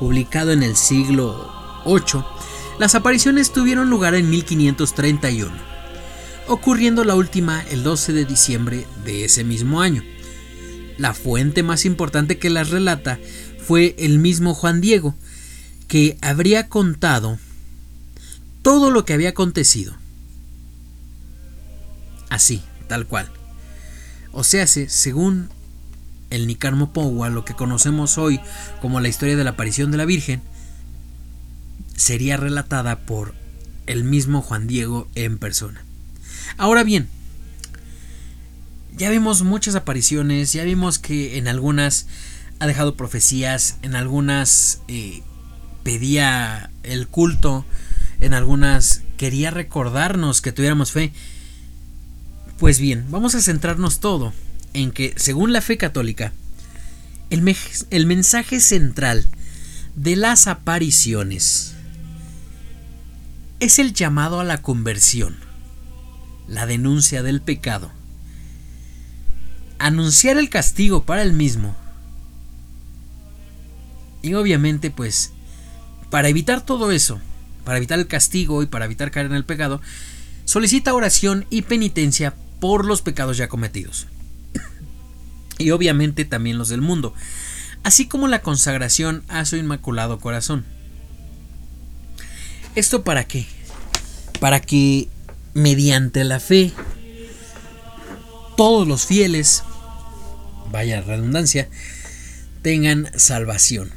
publicado 0.00 0.50
en 0.50 0.64
el 0.64 0.74
siglo 0.74 1.48
VIII, 1.86 2.24
las 2.80 2.96
apariciones 2.96 3.52
tuvieron 3.52 3.88
lugar 3.88 4.16
en 4.16 4.28
1531, 4.28 5.54
ocurriendo 6.48 7.04
la 7.04 7.14
última 7.14 7.62
el 7.70 7.84
12 7.84 8.12
de 8.12 8.24
diciembre 8.24 8.86
de 9.04 9.24
ese 9.24 9.44
mismo 9.44 9.80
año. 9.80 10.02
La 10.98 11.14
fuente 11.14 11.62
más 11.62 11.84
importante 11.84 12.38
que 12.38 12.50
las 12.50 12.70
relata 12.70 13.20
fue 13.64 13.94
el 13.96 14.18
mismo 14.18 14.54
Juan 14.54 14.80
Diego, 14.80 15.14
que 15.86 16.18
habría 16.20 16.68
contado 16.68 17.38
todo 18.62 18.90
lo 18.90 19.04
que 19.04 19.12
había 19.12 19.30
acontecido. 19.30 19.94
Así, 22.28 22.60
tal 22.88 23.06
cual. 23.06 23.30
O 24.32 24.42
sea, 24.42 24.66
según 24.66 25.48
el 26.32 26.46
Nicarmo 26.46 26.92
Powa, 26.92 27.28
lo 27.28 27.44
que 27.44 27.54
conocemos 27.54 28.16
hoy 28.16 28.40
como 28.80 29.00
la 29.00 29.08
historia 29.08 29.36
de 29.36 29.44
la 29.44 29.50
aparición 29.50 29.90
de 29.90 29.98
la 29.98 30.06
Virgen, 30.06 30.40
sería 31.94 32.38
relatada 32.38 33.00
por 33.00 33.34
el 33.86 34.02
mismo 34.02 34.40
Juan 34.40 34.66
Diego 34.66 35.08
en 35.14 35.38
persona. 35.38 35.84
Ahora 36.56 36.84
bien, 36.84 37.06
ya 38.96 39.10
vimos 39.10 39.42
muchas 39.42 39.74
apariciones, 39.74 40.52
ya 40.54 40.64
vimos 40.64 40.98
que 40.98 41.36
en 41.36 41.48
algunas 41.48 42.06
ha 42.60 42.66
dejado 42.66 42.96
profecías, 42.96 43.76
en 43.82 43.94
algunas 43.94 44.80
eh, 44.88 45.22
pedía 45.82 46.70
el 46.82 47.08
culto, 47.08 47.66
en 48.20 48.32
algunas 48.32 49.02
quería 49.18 49.50
recordarnos 49.50 50.40
que 50.40 50.52
tuviéramos 50.52 50.92
fe. 50.92 51.12
Pues 52.58 52.78
bien, 52.78 53.04
vamos 53.10 53.34
a 53.34 53.42
centrarnos 53.42 54.00
todo 54.00 54.32
en 54.74 54.90
que, 54.90 55.14
según 55.16 55.52
la 55.52 55.60
fe 55.60 55.76
católica, 55.76 56.32
el, 57.30 57.56
el 57.90 58.06
mensaje 58.06 58.60
central 58.60 59.26
de 59.96 60.16
las 60.16 60.46
apariciones 60.46 61.74
es 63.60 63.78
el 63.78 63.92
llamado 63.92 64.40
a 64.40 64.44
la 64.44 64.60
conversión, 64.62 65.36
la 66.48 66.66
denuncia 66.66 67.22
del 67.22 67.40
pecado, 67.40 67.92
anunciar 69.78 70.36
el 70.36 70.48
castigo 70.48 71.04
para 71.04 71.22
el 71.22 71.32
mismo 71.32 71.76
y 74.22 74.34
obviamente, 74.34 74.90
pues, 74.90 75.32
para 76.10 76.28
evitar 76.28 76.64
todo 76.64 76.92
eso, 76.92 77.20
para 77.64 77.78
evitar 77.78 77.98
el 77.98 78.06
castigo 78.06 78.62
y 78.62 78.66
para 78.66 78.84
evitar 78.84 79.10
caer 79.10 79.26
en 79.26 79.34
el 79.34 79.44
pecado, 79.44 79.80
solicita 80.44 80.94
oración 80.94 81.46
y 81.50 81.62
penitencia 81.62 82.34
por 82.60 82.84
los 82.84 83.02
pecados 83.02 83.36
ya 83.36 83.48
cometidos. 83.48 84.06
Y 85.62 85.70
obviamente 85.70 86.24
también 86.24 86.58
los 86.58 86.68
del 86.68 86.82
mundo, 86.82 87.14
así 87.82 88.06
como 88.06 88.28
la 88.28 88.42
consagración 88.42 89.24
a 89.28 89.44
su 89.44 89.56
inmaculado 89.56 90.18
corazón. 90.18 90.64
¿Esto 92.74 93.04
para 93.04 93.24
qué? 93.24 93.46
Para 94.40 94.60
que 94.60 95.08
mediante 95.54 96.24
la 96.24 96.40
fe 96.40 96.72
todos 98.56 98.86
los 98.86 99.06
fieles, 99.06 99.62
vaya 100.70 101.00
redundancia, 101.00 101.68
tengan 102.62 103.10
salvación. 103.16 103.90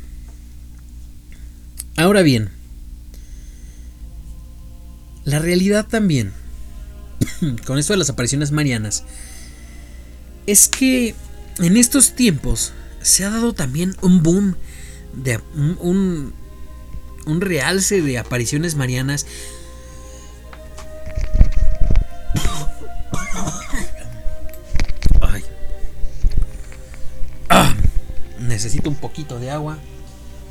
Ahora 1.97 2.22
bien, 2.22 2.49
la 5.24 5.39
realidad 5.39 5.88
también, 5.88 6.34
con 7.66 7.80
esto 7.80 7.93
de 7.93 7.97
las 7.97 8.09
apariciones 8.09 8.51
marianas, 8.51 9.03
es 10.47 10.68
que 10.68 11.16
en 11.60 11.78
estos 11.78 12.14
tiempos 12.14 12.74
se 13.01 13.24
ha 13.24 13.30
dado 13.30 13.53
también 13.53 13.95
un 14.01 14.24
boom 14.24 14.56
de 15.14 15.39
un, 15.56 16.34
un, 17.26 17.41
realce 17.41 18.01
de 18.01 18.18
apariciones 18.18 18.76
marianas. 18.76 19.26
Ay. 25.22 25.43
Ah, 27.49 27.74
necesito 28.39 28.89
un 28.89 28.95
poquito 28.95 29.39
de 29.39 29.51
agua 29.51 29.78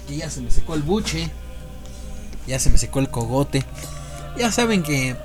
que 0.09 0.17
ya 0.17 0.31
se 0.31 0.41
me 0.41 0.51
secó 0.51 0.75
el 0.75 0.83
buche, 0.83 1.31
ya 2.47 2.59
se 2.59 2.71
me 2.71 2.79
secó 2.79 3.01
el 3.01 3.11
cogote. 3.11 3.65
Ya 4.39 4.51
saben 4.51 4.83
que 4.83 5.17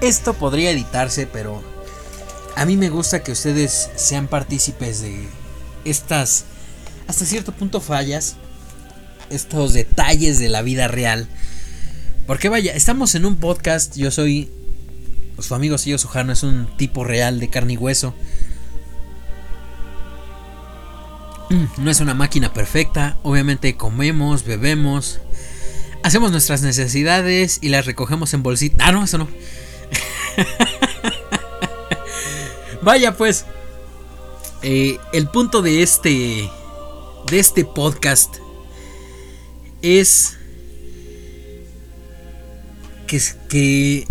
esto 0.00 0.34
podría 0.34 0.70
editarse, 0.70 1.26
pero 1.26 1.62
a 2.58 2.66
mí 2.66 2.76
me 2.76 2.90
gusta 2.90 3.22
que 3.22 3.30
ustedes 3.30 3.88
sean 3.94 4.26
partícipes 4.26 5.00
de 5.00 5.28
estas 5.84 6.44
hasta 7.06 7.24
cierto 7.24 7.52
punto 7.52 7.80
fallas. 7.80 8.34
Estos 9.30 9.74
detalles 9.74 10.40
de 10.40 10.48
la 10.48 10.62
vida 10.62 10.88
real. 10.88 11.28
Porque 12.26 12.48
vaya, 12.48 12.74
estamos 12.74 13.14
en 13.14 13.26
un 13.26 13.36
podcast. 13.36 13.96
Yo 13.96 14.10
soy 14.10 14.50
su 15.38 15.54
amigo 15.54 15.78
Sillo 15.78 15.98
Sujano. 15.98 16.32
Es 16.32 16.42
un 16.42 16.66
tipo 16.76 17.04
real 17.04 17.38
de 17.38 17.48
carne 17.48 17.74
y 17.74 17.76
hueso. 17.76 18.12
Mm, 21.50 21.84
no 21.84 21.90
es 21.92 22.00
una 22.00 22.14
máquina 22.14 22.52
perfecta. 22.52 23.18
Obviamente 23.22 23.76
comemos, 23.76 24.44
bebemos. 24.44 25.20
Hacemos 26.02 26.32
nuestras 26.32 26.62
necesidades 26.62 27.60
y 27.62 27.68
las 27.68 27.86
recogemos 27.86 28.34
en 28.34 28.42
bolsita. 28.42 28.84
Ah, 28.84 28.90
no, 28.90 29.04
eso 29.04 29.16
no. 29.16 29.28
Vaya 32.88 33.14
pues. 33.18 33.44
Eh, 34.62 34.96
el 35.12 35.28
punto 35.28 35.60
de 35.60 35.82
este. 35.82 36.50
De 37.30 37.38
este 37.38 37.66
podcast. 37.66 38.36
Es. 39.82 40.38
Que, 43.06 43.20
que 43.50 44.08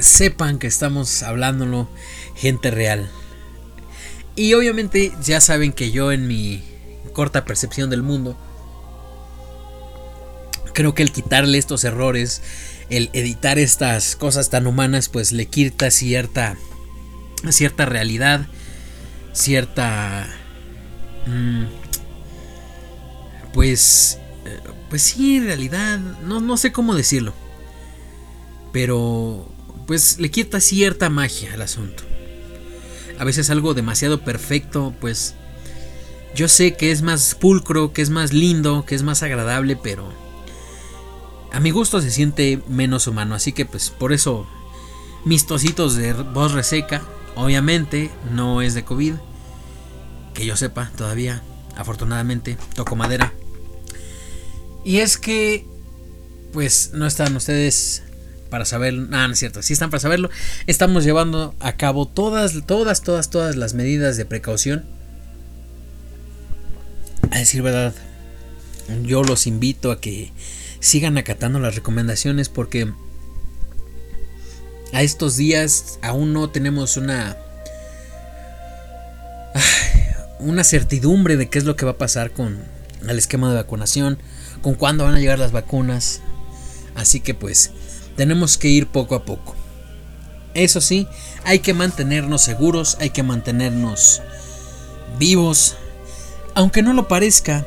sepan 0.00 0.58
que 0.58 0.66
estamos 0.66 1.22
hablándolo 1.22 1.88
gente 2.34 2.72
real. 2.72 3.08
Y 4.34 4.54
obviamente 4.54 5.12
ya 5.22 5.40
saben 5.40 5.72
que 5.72 5.92
yo 5.92 6.10
en 6.10 6.26
mi 6.26 6.64
corta 7.12 7.44
percepción 7.44 7.88
del 7.88 8.02
mundo, 8.02 8.36
creo 10.74 10.92
que 10.92 11.04
el 11.04 11.12
quitarle 11.12 11.58
estos 11.58 11.84
errores, 11.84 12.42
el 12.90 13.10
editar 13.12 13.60
estas 13.60 14.16
cosas 14.16 14.50
tan 14.50 14.66
humanas, 14.66 15.08
pues 15.08 15.30
le 15.30 15.46
quita 15.46 15.92
cierta 15.92 16.56
cierta 17.50 17.86
realidad, 17.86 18.46
cierta... 19.32 20.28
Mm, 21.26 21.64
pues... 23.52 24.18
Eh, 24.44 24.60
pues 24.90 25.02
sí, 25.02 25.40
realidad, 25.40 25.98
no, 25.98 26.40
no 26.40 26.56
sé 26.56 26.72
cómo 26.72 26.94
decirlo. 26.94 27.34
Pero... 28.72 29.52
Pues 29.86 30.18
le 30.18 30.30
quita 30.30 30.60
cierta 30.60 31.08
magia 31.08 31.54
al 31.54 31.62
asunto. 31.62 32.02
A 33.18 33.24
veces 33.24 33.50
algo 33.50 33.74
demasiado 33.74 34.20
perfecto, 34.20 34.94
pues... 35.00 35.34
Yo 36.34 36.46
sé 36.46 36.76
que 36.76 36.92
es 36.92 37.02
más 37.02 37.34
pulcro, 37.34 37.92
que 37.92 38.02
es 38.02 38.10
más 38.10 38.32
lindo, 38.32 38.84
que 38.84 38.94
es 38.94 39.02
más 39.02 39.22
agradable, 39.22 39.76
pero... 39.76 40.12
A 41.52 41.60
mi 41.60 41.70
gusto 41.70 42.02
se 42.02 42.10
siente 42.10 42.62
menos 42.68 43.06
humano, 43.06 43.34
así 43.34 43.52
que 43.52 43.64
pues 43.64 43.88
por 43.88 44.12
eso 44.12 44.46
mis 45.24 45.46
tocitos 45.46 45.96
de 45.96 46.12
voz 46.12 46.52
reseca 46.52 47.02
Obviamente 47.38 48.10
no 48.32 48.62
es 48.62 48.74
de 48.74 48.84
COVID, 48.84 49.14
que 50.34 50.44
yo 50.44 50.56
sepa 50.56 50.90
todavía, 50.96 51.40
afortunadamente, 51.76 52.58
toco 52.74 52.96
madera. 52.96 53.32
Y 54.84 54.98
es 54.98 55.18
que, 55.18 55.64
pues 56.52 56.90
no 56.94 57.06
están 57.06 57.36
ustedes 57.36 58.02
para 58.50 58.64
saber, 58.64 58.94
nada, 58.94 59.28
no 59.28 59.34
es 59.34 59.38
cierto, 59.38 59.62
sí 59.62 59.72
están 59.72 59.88
para 59.88 60.00
saberlo. 60.00 60.30
Estamos 60.66 61.04
llevando 61.04 61.54
a 61.60 61.76
cabo 61.76 62.08
todas, 62.08 62.66
todas, 62.66 63.02
todas, 63.02 63.30
todas 63.30 63.54
las 63.54 63.72
medidas 63.72 64.16
de 64.16 64.24
precaución. 64.24 64.84
A 67.30 67.38
decir 67.38 67.62
verdad, 67.62 67.94
yo 69.04 69.22
los 69.22 69.46
invito 69.46 69.92
a 69.92 70.00
que 70.00 70.32
sigan 70.80 71.16
acatando 71.16 71.60
las 71.60 71.76
recomendaciones 71.76 72.48
porque 72.48 72.92
a 74.92 75.02
estos 75.02 75.36
días 75.36 75.98
aún 76.02 76.32
no 76.32 76.50
tenemos 76.50 76.96
una 76.96 77.36
una 80.40 80.64
certidumbre 80.64 81.36
de 81.36 81.48
qué 81.48 81.58
es 81.58 81.64
lo 81.64 81.76
que 81.76 81.84
va 81.84 81.92
a 81.92 81.98
pasar 81.98 82.30
con 82.30 82.58
el 83.06 83.18
esquema 83.18 83.48
de 83.48 83.56
vacunación, 83.56 84.18
con 84.62 84.74
cuándo 84.74 85.04
van 85.04 85.14
a 85.14 85.20
llegar 85.20 85.38
las 85.38 85.52
vacunas. 85.52 86.20
Así 86.94 87.20
que 87.20 87.34
pues 87.34 87.72
tenemos 88.16 88.58
que 88.58 88.68
ir 88.68 88.86
poco 88.86 89.14
a 89.14 89.24
poco. 89.24 89.54
Eso 90.54 90.80
sí, 90.80 91.06
hay 91.44 91.60
que 91.60 91.74
mantenernos 91.74 92.42
seguros, 92.42 92.96
hay 93.00 93.10
que 93.10 93.22
mantenernos 93.22 94.22
vivos. 95.18 95.76
Aunque 96.54 96.82
no 96.82 96.92
lo 96.92 97.06
parezca, 97.06 97.64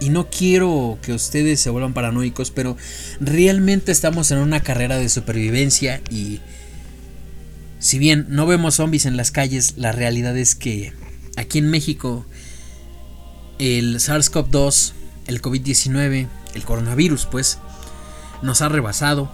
y 0.00 0.10
no 0.10 0.28
quiero 0.30 0.98
que 1.02 1.12
ustedes 1.12 1.60
se 1.60 1.70
vuelvan 1.70 1.94
paranoicos, 1.94 2.50
pero 2.50 2.76
realmente 3.20 3.92
estamos 3.92 4.30
en 4.30 4.38
una 4.38 4.62
carrera 4.62 4.96
de 4.98 5.08
supervivencia 5.08 6.00
y 6.10 6.40
si 7.80 7.98
bien 7.98 8.26
no 8.28 8.46
vemos 8.46 8.76
zombies 8.76 9.06
en 9.06 9.16
las 9.16 9.30
calles, 9.30 9.74
la 9.76 9.92
realidad 9.92 10.36
es 10.36 10.54
que 10.54 10.92
aquí 11.36 11.58
en 11.58 11.70
México 11.70 12.26
el 13.58 13.96
SARS-CoV-2, 13.96 14.92
el 15.26 15.42
COVID-19, 15.42 16.28
el 16.54 16.64
coronavirus, 16.64 17.26
pues, 17.26 17.58
nos 18.42 18.62
ha 18.62 18.68
rebasado. 18.68 19.30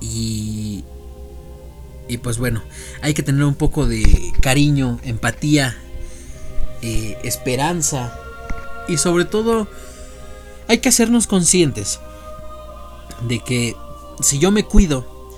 Y, 0.00 0.84
y 2.08 2.18
pues 2.18 2.38
bueno, 2.38 2.62
hay 3.02 3.12
que 3.12 3.22
tener 3.22 3.44
un 3.44 3.54
poco 3.54 3.86
de 3.86 4.32
cariño, 4.40 4.98
empatía, 5.02 5.76
eh, 6.80 7.18
esperanza 7.22 8.18
y 8.88 8.98
sobre 8.98 9.24
todo, 9.24 9.68
hay 10.68 10.78
que 10.78 10.88
hacernos 10.88 11.26
conscientes 11.26 12.00
de 13.28 13.40
que 13.40 13.76
si 14.22 14.38
yo 14.38 14.50
me 14.50 14.64
cuido, 14.64 15.30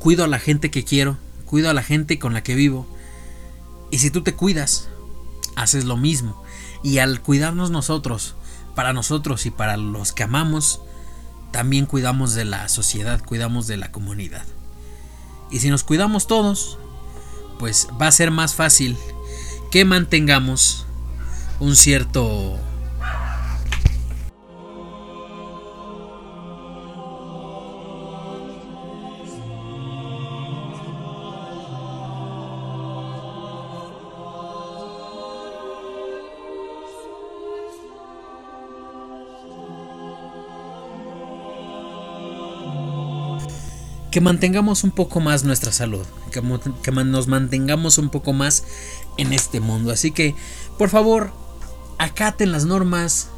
cuido 0.00 0.24
a 0.24 0.28
la 0.28 0.38
gente 0.38 0.70
que 0.70 0.84
quiero, 0.84 1.16
cuido 1.44 1.70
a 1.70 1.74
la 1.74 1.82
gente 1.82 2.18
con 2.18 2.34
la 2.34 2.42
que 2.42 2.54
vivo. 2.54 2.86
Y 3.90 3.98
si 3.98 4.10
tú 4.10 4.22
te 4.22 4.34
cuidas, 4.34 4.88
haces 5.56 5.84
lo 5.84 5.96
mismo. 5.96 6.42
Y 6.82 6.98
al 6.98 7.20
cuidarnos 7.20 7.70
nosotros, 7.70 8.34
para 8.74 8.92
nosotros 8.92 9.46
y 9.46 9.50
para 9.50 9.76
los 9.76 10.12
que 10.12 10.22
amamos, 10.22 10.80
también 11.50 11.86
cuidamos 11.86 12.34
de 12.34 12.44
la 12.44 12.68
sociedad, 12.68 13.24
cuidamos 13.24 13.66
de 13.66 13.76
la 13.76 13.90
comunidad. 13.90 14.44
Y 15.50 15.60
si 15.60 15.70
nos 15.70 15.82
cuidamos 15.82 16.26
todos, 16.26 16.78
pues 17.58 17.88
va 18.00 18.06
a 18.06 18.12
ser 18.12 18.30
más 18.30 18.54
fácil 18.54 18.96
que 19.70 19.84
mantengamos 19.84 20.86
un 21.58 21.74
cierto 21.74 22.58
que 44.18 44.24
mantengamos 44.24 44.82
un 44.82 44.90
poco 44.90 45.20
más 45.20 45.44
nuestra 45.44 45.70
salud, 45.70 46.04
que, 46.32 46.42
nos 46.90 47.28
mantengamos 47.28 47.98
un 47.98 48.10
poco 48.10 48.32
más 48.32 48.64
en 49.16 49.32
este 49.32 49.60
mundo. 49.60 49.92
Así 49.92 50.10
que, 50.10 50.34
por 50.76 50.90
favor, 50.90 51.30
acaten 51.98 52.50
las 52.50 52.64
normas. 52.64 53.28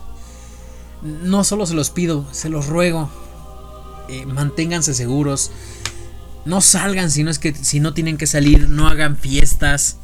No 1.02 1.44
solo 1.44 1.66
se 1.66 1.74
los 1.74 1.90
pido, 1.90 2.26
se 2.32 2.48
los 2.48 2.66
ruego. 2.66 3.10
Eh, 4.08 4.24
manténganse 4.24 4.94
seguros. 4.94 5.50
No 6.46 6.62
salgan 6.62 7.10
si 7.10 7.24
no 7.24 7.30
es 7.30 7.38
que 7.38 7.54
si 7.54 7.78
no 7.78 7.92
tienen 7.92 8.16
que 8.16 8.26
salir, 8.26 8.66
no 8.66 8.88
hagan 8.88 9.18
fiestas, 9.18 9.98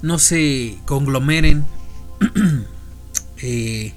no 0.00 0.18
se 0.18 0.78
conglomeren. 0.86 1.66
eh, 3.42 3.92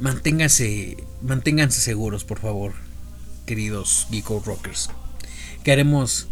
manténganse, 0.00 1.04
manténganse 1.20 1.78
seguros, 1.78 2.24
por 2.24 2.38
favor 2.38 2.87
queridos 3.48 4.06
Geeko 4.10 4.42
Rockers. 4.44 4.90
Queremos 5.64 6.28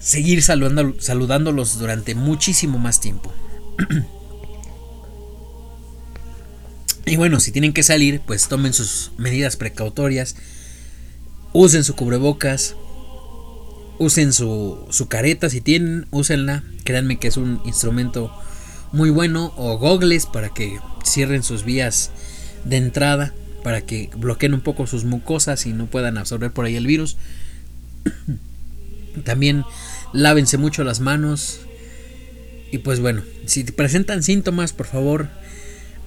seguir 0.00 0.42
saludándolos 0.42 1.78
durante 1.78 2.16
muchísimo 2.16 2.78
más 2.78 3.00
tiempo. 3.00 3.32
y 7.06 7.16
bueno, 7.16 7.38
si 7.38 7.52
tienen 7.52 7.72
que 7.72 7.84
salir, 7.84 8.20
pues 8.20 8.48
tomen 8.48 8.72
sus 8.72 9.12
medidas 9.16 9.56
precautorias. 9.56 10.34
Usen 11.52 11.84
su 11.84 11.94
cubrebocas. 11.94 12.74
Usen 13.98 14.32
su, 14.32 14.84
su 14.90 15.06
careta 15.06 15.48
si 15.50 15.60
tienen, 15.60 16.08
úsenla. 16.10 16.64
Créanme 16.82 17.20
que 17.20 17.28
es 17.28 17.36
un 17.36 17.62
instrumento 17.64 18.34
muy 18.90 19.10
bueno. 19.10 19.54
O 19.56 19.78
gogles 19.78 20.26
para 20.26 20.48
que 20.48 20.80
cierren 21.04 21.44
sus 21.44 21.64
vías 21.64 22.10
de 22.64 22.78
entrada 22.78 23.32
para 23.62 23.82
que 23.82 24.10
bloqueen 24.16 24.54
un 24.54 24.60
poco 24.60 24.86
sus 24.86 25.04
mucosas 25.04 25.66
y 25.66 25.72
no 25.72 25.86
puedan 25.86 26.18
absorber 26.18 26.52
por 26.52 26.64
ahí 26.64 26.76
el 26.76 26.86
virus. 26.86 27.16
También 29.24 29.64
lávense 30.12 30.58
mucho 30.58 30.84
las 30.84 31.00
manos. 31.00 31.60
Y 32.70 32.78
pues 32.78 33.00
bueno, 33.00 33.22
si 33.46 33.64
presentan 33.64 34.22
síntomas, 34.22 34.72
por 34.72 34.86
favor, 34.86 35.28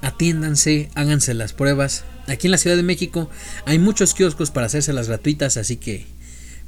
atiéndanse, 0.02 0.90
háganse 0.96 1.34
las 1.34 1.54
pruebas. 1.54 2.04
Aquí 2.28 2.48
en 2.48 2.52
la 2.52 2.58
Ciudad 2.58 2.76
de 2.76 2.84
México 2.84 3.30
hay 3.66 3.78
muchos 3.80 4.14
kioscos 4.14 4.52
para 4.52 4.66
hacerse 4.66 4.94
las 4.94 5.08
gratuitas, 5.08 5.58
así 5.58 5.78
que 5.78 6.08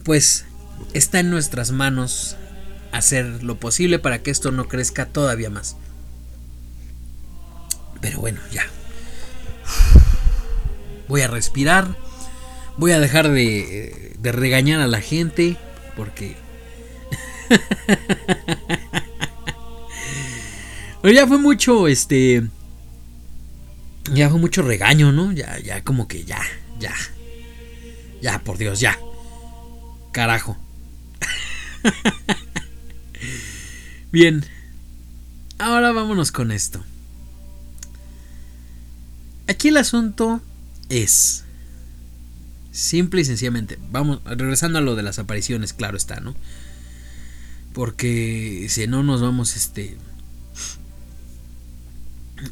pues 0.04 0.46
está 0.94 1.20
en 1.20 1.32
nuestras 1.32 1.72
manos 1.72 2.38
hacer 2.92 3.44
lo 3.44 3.60
posible 3.60 4.00
para 4.00 4.22
que 4.22 4.32
esto 4.32 4.52
no 4.52 4.68
crezca 4.68 5.08
todavía 5.08 5.50
más. 5.50 5.76
Pero 8.02 8.20
bueno, 8.20 8.40
ya. 8.52 8.66
Voy 11.08 11.22
a 11.22 11.28
respirar. 11.28 11.96
Voy 12.78 12.92
a 12.92 13.00
dejar 13.00 13.32
de, 13.32 14.16
de 14.20 14.32
regañar 14.32 14.82
a 14.82 14.88
la 14.88 15.02
gente. 15.02 15.58
Porque... 15.96 16.36
Pero 21.02 21.14
ya 21.14 21.28
fue 21.28 21.38
mucho, 21.38 21.88
este... 21.88 22.44
Ya 24.14 24.30
fue 24.30 24.40
mucho 24.40 24.62
regaño, 24.62 25.12
¿no? 25.12 25.32
Ya, 25.32 25.60
ya, 25.60 25.84
como 25.84 26.08
que 26.08 26.24
ya, 26.24 26.42
ya. 26.80 26.94
Ya, 28.22 28.40
por 28.40 28.58
Dios, 28.58 28.80
ya. 28.80 28.98
Carajo. 30.12 30.58
Bien. 34.12 34.46
Ahora 35.60 35.92
vámonos 35.92 36.32
con 36.32 36.52
esto. 36.52 36.84
Aquí 39.48 39.70
el 39.70 39.78
asunto 39.78 40.42
es 40.90 41.44
simple 42.72 43.22
y 43.22 43.26
sencillamente. 43.26 43.78
Vamos, 43.92 44.22
regresando 44.26 44.80
a 44.80 44.82
lo 44.82 44.96
de 44.96 45.04
las 45.04 45.20
apariciones, 45.20 45.74
claro 45.74 45.98
está, 45.98 46.20
¿no? 46.20 46.36
Porque 47.74 48.68
si 48.70 48.88
no 48.88 49.04
nos 49.04 49.22
vamos, 49.22 49.56
este. 49.56 49.98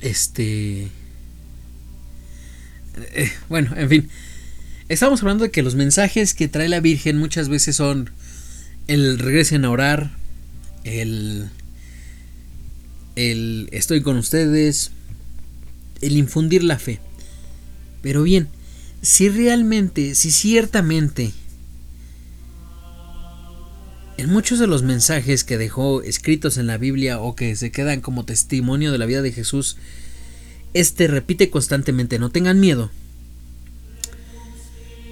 Este. 0.01 0.89
Eh, 2.97 3.31
bueno, 3.49 3.71
en 3.75 3.89
fin. 3.89 4.09
Estamos 4.88 5.21
hablando 5.21 5.45
de 5.45 5.51
que 5.51 5.63
los 5.63 5.75
mensajes 5.75 6.33
que 6.33 6.47
trae 6.47 6.69
la 6.69 6.79
Virgen 6.79 7.17
muchas 7.17 7.49
veces 7.49 7.75
son 7.75 8.11
el 8.88 9.17
regresen 9.17 9.65
a 9.65 9.71
orar, 9.71 10.11
el, 10.83 11.49
el 13.15 13.67
estoy 13.71 14.01
con 14.01 14.17
ustedes, 14.17 14.91
el 16.01 16.17
infundir 16.17 16.63
la 16.63 16.77
fe. 16.77 16.99
Pero 18.06 18.22
bien, 18.22 18.49
si 19.01 19.30
realmente, 19.30 20.14
si 20.14 20.30
ciertamente, 20.30 21.34
en 24.18 24.30
muchos 24.30 24.60
de 24.60 24.68
los 24.68 24.84
mensajes 24.84 25.43
que 25.43 25.58
dejó 25.58 26.03
escritos 26.03 26.60
en 26.60 26.68
la 26.68 26.78
Biblia 26.78 27.20
o 27.20 27.36
que 27.36 27.56
se 27.56 27.72
quedan 27.72 28.01
como 28.01 28.24
testimonio 28.24 28.91
de 28.91 28.99
la 28.99 29.08
vida 29.08 29.24
de 29.24 29.32
Jesús, 29.32 29.78
este 30.76 31.08
repite 31.08 31.49
constantemente, 31.49 32.20
no 32.20 32.30
tengan 32.30 32.60
miedo. 32.60 32.91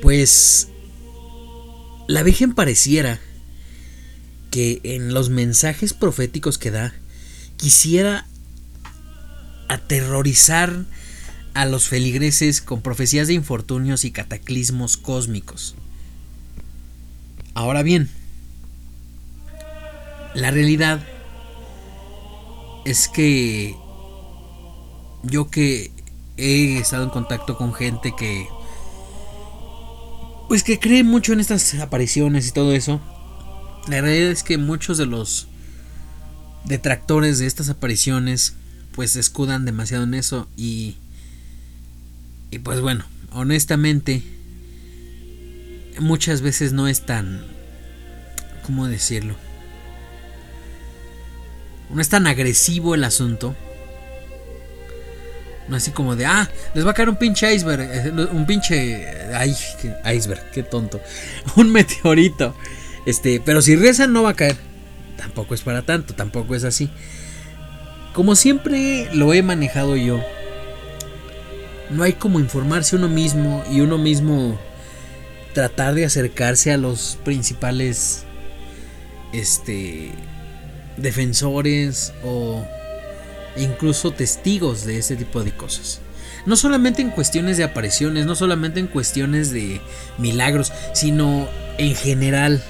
Pues 0.04 0.68
la 2.08 2.22
Virgen 2.22 2.54
pareciera 2.54 3.20
que 4.52 4.82
en 4.84 5.16
los 5.16 5.32
mensajes 5.32 5.94
proféticos 5.94 6.60
que 6.60 6.70
da 6.70 6.94
quisiera 7.58 8.28
aterrorizar 9.68 10.86
a 11.54 11.66
los 11.66 11.88
feligreses 11.88 12.62
con 12.62 12.82
profecías 12.82 13.28
de 13.28 13.34
infortunios 13.34 14.06
y 14.06 14.12
cataclismos 14.12 14.97
cósmicos. 14.97 15.76
Ahora 17.54 17.84
bien, 17.84 18.10
la 20.34 20.49
realidad 20.49 21.06
es 22.86 23.08
que 23.08 23.76
yo 25.24 25.49
que 25.49 25.91
he 26.38 26.78
estado 26.78 27.04
en 27.04 27.10
contacto 27.10 27.58
con 27.58 27.74
gente 27.74 28.14
que 28.18 28.47
pues 30.47 30.64
que 30.64 30.80
cree 30.80 31.04
mucho 31.04 31.34
en 31.34 31.39
estas 31.39 31.74
apariciones 31.76 32.47
y 32.47 32.51
todo 32.51 32.74
eso, 32.74 32.99
la 33.88 34.01
realidad 34.01 34.32
es 34.32 34.43
que 34.43 34.58
muchos 34.58 34.97
de 34.97 35.06
los 35.06 35.47
detractores 36.66 37.39
de 37.39 37.47
estas 37.47 37.70
apariciones 37.70 38.56
pues 38.93 39.12
se 39.12 39.20
escudan 39.20 39.66
demasiado 39.66 40.04
en 40.04 40.14
eso 40.14 40.47
y 40.58 40.97
y 42.54 42.60
pues 42.60 42.82
bueno, 42.82 43.06
honestamente 43.32 44.22
muchas 45.99 46.41
veces 46.41 46.72
no 46.72 46.88
es 46.88 47.06
tan 47.06 47.43
¿cómo 48.64 48.88
decirlo? 48.88 49.36
No 51.89 52.01
es 52.01 52.10
tan 52.10 52.28
agresivo 52.28 52.95
el 52.95 53.04
asunto. 53.04 53.56
No 55.68 55.78
así 55.78 55.91
como 55.91 56.16
de, 56.16 56.26
ah, 56.26 56.49
les 56.74 56.86
va 56.86 56.91
a 56.91 56.93
caer 56.93 57.10
un 57.10 57.16
pinche 57.16 57.54
iceberg, 57.54 57.82
eh, 57.82 58.12
un 58.32 58.45
pinche, 58.45 59.08
ay, 59.34 59.56
iceberg, 60.14 60.51
qué 60.51 60.62
tonto, 60.62 61.01
un 61.56 61.72
meteorito. 61.72 62.56
Este, 63.06 63.41
pero 63.43 63.62
si 63.62 63.76
rezan 63.76 64.14
no 64.14 64.24
va 64.24 64.32
a 64.32 64.36
caer. 64.36 64.58
Tampoco 65.18 65.54
es 65.54 65.62
para 65.62 65.84
tanto, 65.84 66.16
tampoco 66.16 66.56
es 66.56 66.64
así. 66.64 66.89
Como 68.14 68.36
siempre 68.36 69.10
lo 69.14 69.34
he 69.34 69.41
manejado 69.41 69.95
yo, 69.95 70.22
no 71.94 72.04
hay 72.04 72.14
como 72.14 72.39
informarse 72.39 72.96
uno 72.96 73.08
mismo 73.08 73.64
y 73.72 73.82
uno 73.82 73.98
mismo 73.98 74.58
tratar 75.54 75.94
de 75.94 76.06
acercarse 76.06 76.72
a 76.72 76.78
los 76.78 77.18
principales 77.24 78.26
este 79.32 80.12
defensores 80.98 82.14
o 82.24 82.66
incluso 83.58 84.12
testigos 84.12 84.86
de 84.86 84.98
ese 84.98 85.16
tipo 85.16 85.44
de 85.44 85.56
cosas. 85.56 86.02
No 86.46 86.56
solamente 86.56 87.02
en 87.02 87.10
cuestiones 87.10 87.58
de 87.58 87.64
apariciones, 87.64 88.26
no 88.26 88.36
solamente 88.36 88.80
en 88.80 88.88
cuestiones 88.88 89.52
de 89.52 89.80
milagros, 90.18 90.74
sino 90.94 91.48
en 91.78 91.96
general 91.96 92.64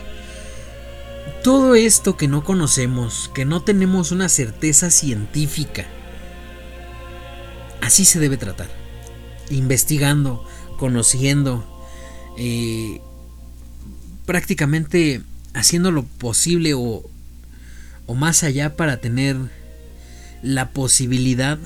todo 1.44 1.76
esto 1.76 2.16
que 2.16 2.28
no 2.28 2.44
conocemos, 2.44 3.32
que 3.34 3.46
no 3.46 3.64
tenemos 3.64 4.12
una 4.12 4.30
certeza 4.30 4.92
científica, 4.92 5.86
así 7.82 8.06
se 8.06 8.20
debe 8.20 8.38
tratar. 8.38 8.83
Investigando, 9.50 10.46
conociendo, 10.78 11.64
eh, 12.38 13.02
prácticamente 14.26 15.22
haciendo 15.54 15.92
lo 15.92 16.04
posible 16.04 16.74
o, 16.74 17.04
o 18.08 18.14
más 18.16 18.44
allá 18.44 18.76
para 18.76 18.98
tener 18.98 19.38
la 20.42 20.72
posibilidad 20.72 21.58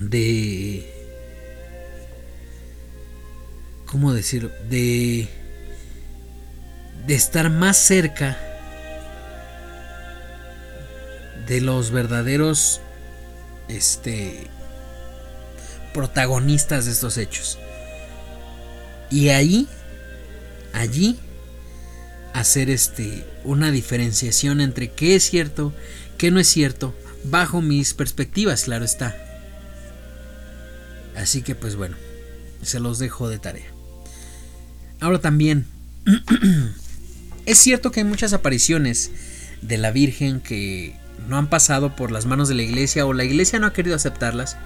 de... 0.00 0.94
¿Cómo 3.86 4.12
decirlo? 4.12 4.50
De 4.68 5.28
de 7.08 7.14
estar 7.14 7.48
más 7.48 7.78
cerca 7.78 8.36
de 11.46 11.62
los 11.62 11.90
verdaderos 11.90 12.82
este 13.68 14.46
protagonistas 15.98 16.84
de 16.86 16.92
estos 16.92 17.18
hechos. 17.18 17.58
Y 19.10 19.30
ahí 19.30 19.66
allí 20.72 21.18
hacer 22.34 22.70
este 22.70 23.26
una 23.42 23.72
diferenciación 23.72 24.60
entre 24.60 24.92
qué 24.92 25.16
es 25.16 25.28
cierto, 25.28 25.74
qué 26.16 26.30
no 26.30 26.38
es 26.38 26.46
cierto, 26.46 26.94
bajo 27.24 27.62
mis 27.62 27.94
perspectivas, 27.94 28.62
claro 28.62 28.84
está. 28.84 29.16
Así 31.16 31.42
que 31.42 31.56
pues 31.56 31.74
bueno, 31.74 31.96
se 32.62 32.78
los 32.78 33.00
dejo 33.00 33.28
de 33.28 33.40
tarea. 33.40 33.66
Ahora 35.00 35.18
también 35.18 35.66
Es 37.44 37.58
cierto 37.58 37.90
que 37.90 38.00
hay 38.00 38.06
muchas 38.06 38.34
apariciones 38.34 39.10
de 39.62 39.78
la 39.78 39.90
Virgen 39.90 40.38
que 40.38 40.94
no 41.26 41.38
han 41.38 41.50
pasado 41.50 41.96
por 41.96 42.12
las 42.12 42.24
manos 42.24 42.48
de 42.48 42.54
la 42.54 42.62
iglesia 42.62 43.04
o 43.04 43.12
la 43.14 43.24
iglesia 43.24 43.58
no 43.58 43.66
ha 43.66 43.72
querido 43.72 43.96
aceptarlas. 43.96 44.56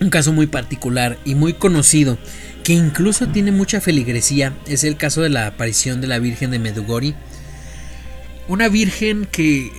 Un 0.00 0.10
caso 0.10 0.32
muy 0.32 0.46
particular 0.46 1.18
y 1.24 1.34
muy 1.34 1.54
conocido 1.54 2.18
que 2.64 2.72
incluso 2.72 3.28
tiene 3.28 3.52
mucha 3.52 3.80
feligresía 3.80 4.52
es 4.66 4.84
el 4.84 4.96
caso 4.96 5.22
de 5.22 5.28
la 5.30 5.46
aparición 5.46 6.00
de 6.00 6.06
la 6.06 6.18
Virgen 6.18 6.50
de 6.50 6.58
Medugori. 6.58 7.14
Una 8.48 8.68
Virgen 8.68 9.26
que 9.30 9.70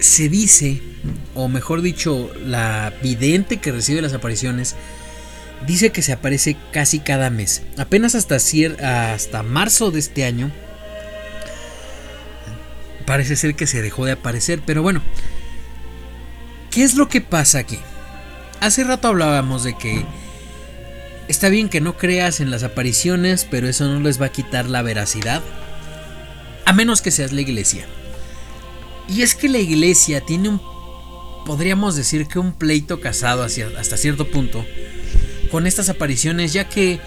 se 0.00 0.28
dice, 0.28 0.80
o 1.34 1.48
mejor 1.48 1.82
dicho, 1.82 2.30
la 2.46 2.92
vidente 3.02 3.58
que 3.58 3.72
recibe 3.72 4.02
las 4.02 4.14
apariciones, 4.14 4.74
dice 5.66 5.90
que 5.90 6.02
se 6.02 6.12
aparece 6.12 6.56
casi 6.72 7.00
cada 7.00 7.30
mes. 7.30 7.62
Apenas 7.76 8.14
hasta, 8.14 8.36
hasta 8.36 9.42
marzo 9.42 9.90
de 9.90 10.00
este 10.00 10.24
año 10.24 10.50
parece 13.04 13.36
ser 13.36 13.54
que 13.54 13.66
se 13.66 13.82
dejó 13.82 14.04
de 14.04 14.12
aparecer. 14.12 14.60
Pero 14.64 14.82
bueno, 14.82 15.02
¿qué 16.70 16.82
es 16.82 16.94
lo 16.94 17.08
que 17.08 17.20
pasa 17.20 17.58
aquí? 17.58 17.78
Hace 18.62 18.84
rato 18.84 19.08
hablábamos 19.08 19.64
de 19.64 19.76
que 19.76 20.06
está 21.26 21.48
bien 21.48 21.68
que 21.68 21.80
no 21.80 21.96
creas 21.96 22.38
en 22.38 22.52
las 22.52 22.62
apariciones, 22.62 23.44
pero 23.50 23.68
eso 23.68 23.88
no 23.88 23.98
les 23.98 24.22
va 24.22 24.26
a 24.26 24.32
quitar 24.32 24.70
la 24.70 24.82
veracidad. 24.82 25.42
A 26.64 26.72
menos 26.72 27.02
que 27.02 27.10
seas 27.10 27.32
la 27.32 27.40
iglesia. 27.40 27.86
Y 29.08 29.22
es 29.22 29.34
que 29.34 29.48
la 29.48 29.58
iglesia 29.58 30.20
tiene 30.20 30.48
un, 30.48 30.62
podríamos 31.44 31.96
decir 31.96 32.28
que 32.28 32.38
un 32.38 32.52
pleito 32.52 33.00
casado 33.00 33.42
hacia, 33.42 33.66
hasta 33.80 33.96
cierto 33.96 34.30
punto 34.30 34.64
con 35.50 35.66
estas 35.66 35.88
apariciones, 35.88 36.52
ya 36.52 36.68
que 36.68 37.00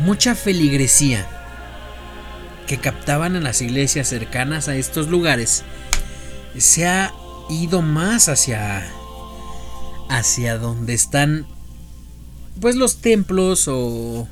mucha 0.00 0.34
feligresía 0.34 1.26
que 2.66 2.76
captaban 2.76 3.36
en 3.36 3.44
las 3.44 3.62
iglesias 3.62 4.06
cercanas 4.08 4.68
a 4.68 4.76
estos 4.76 5.08
lugares 5.08 5.64
se 6.58 6.86
ha 6.86 7.14
ido 7.48 7.80
más 7.80 8.28
hacia 8.28 8.86
hacia 10.08 10.58
donde 10.58 10.94
están 10.94 11.46
pues 12.60 12.76
los 12.76 12.98
templos 13.02 13.68
o 13.68 14.28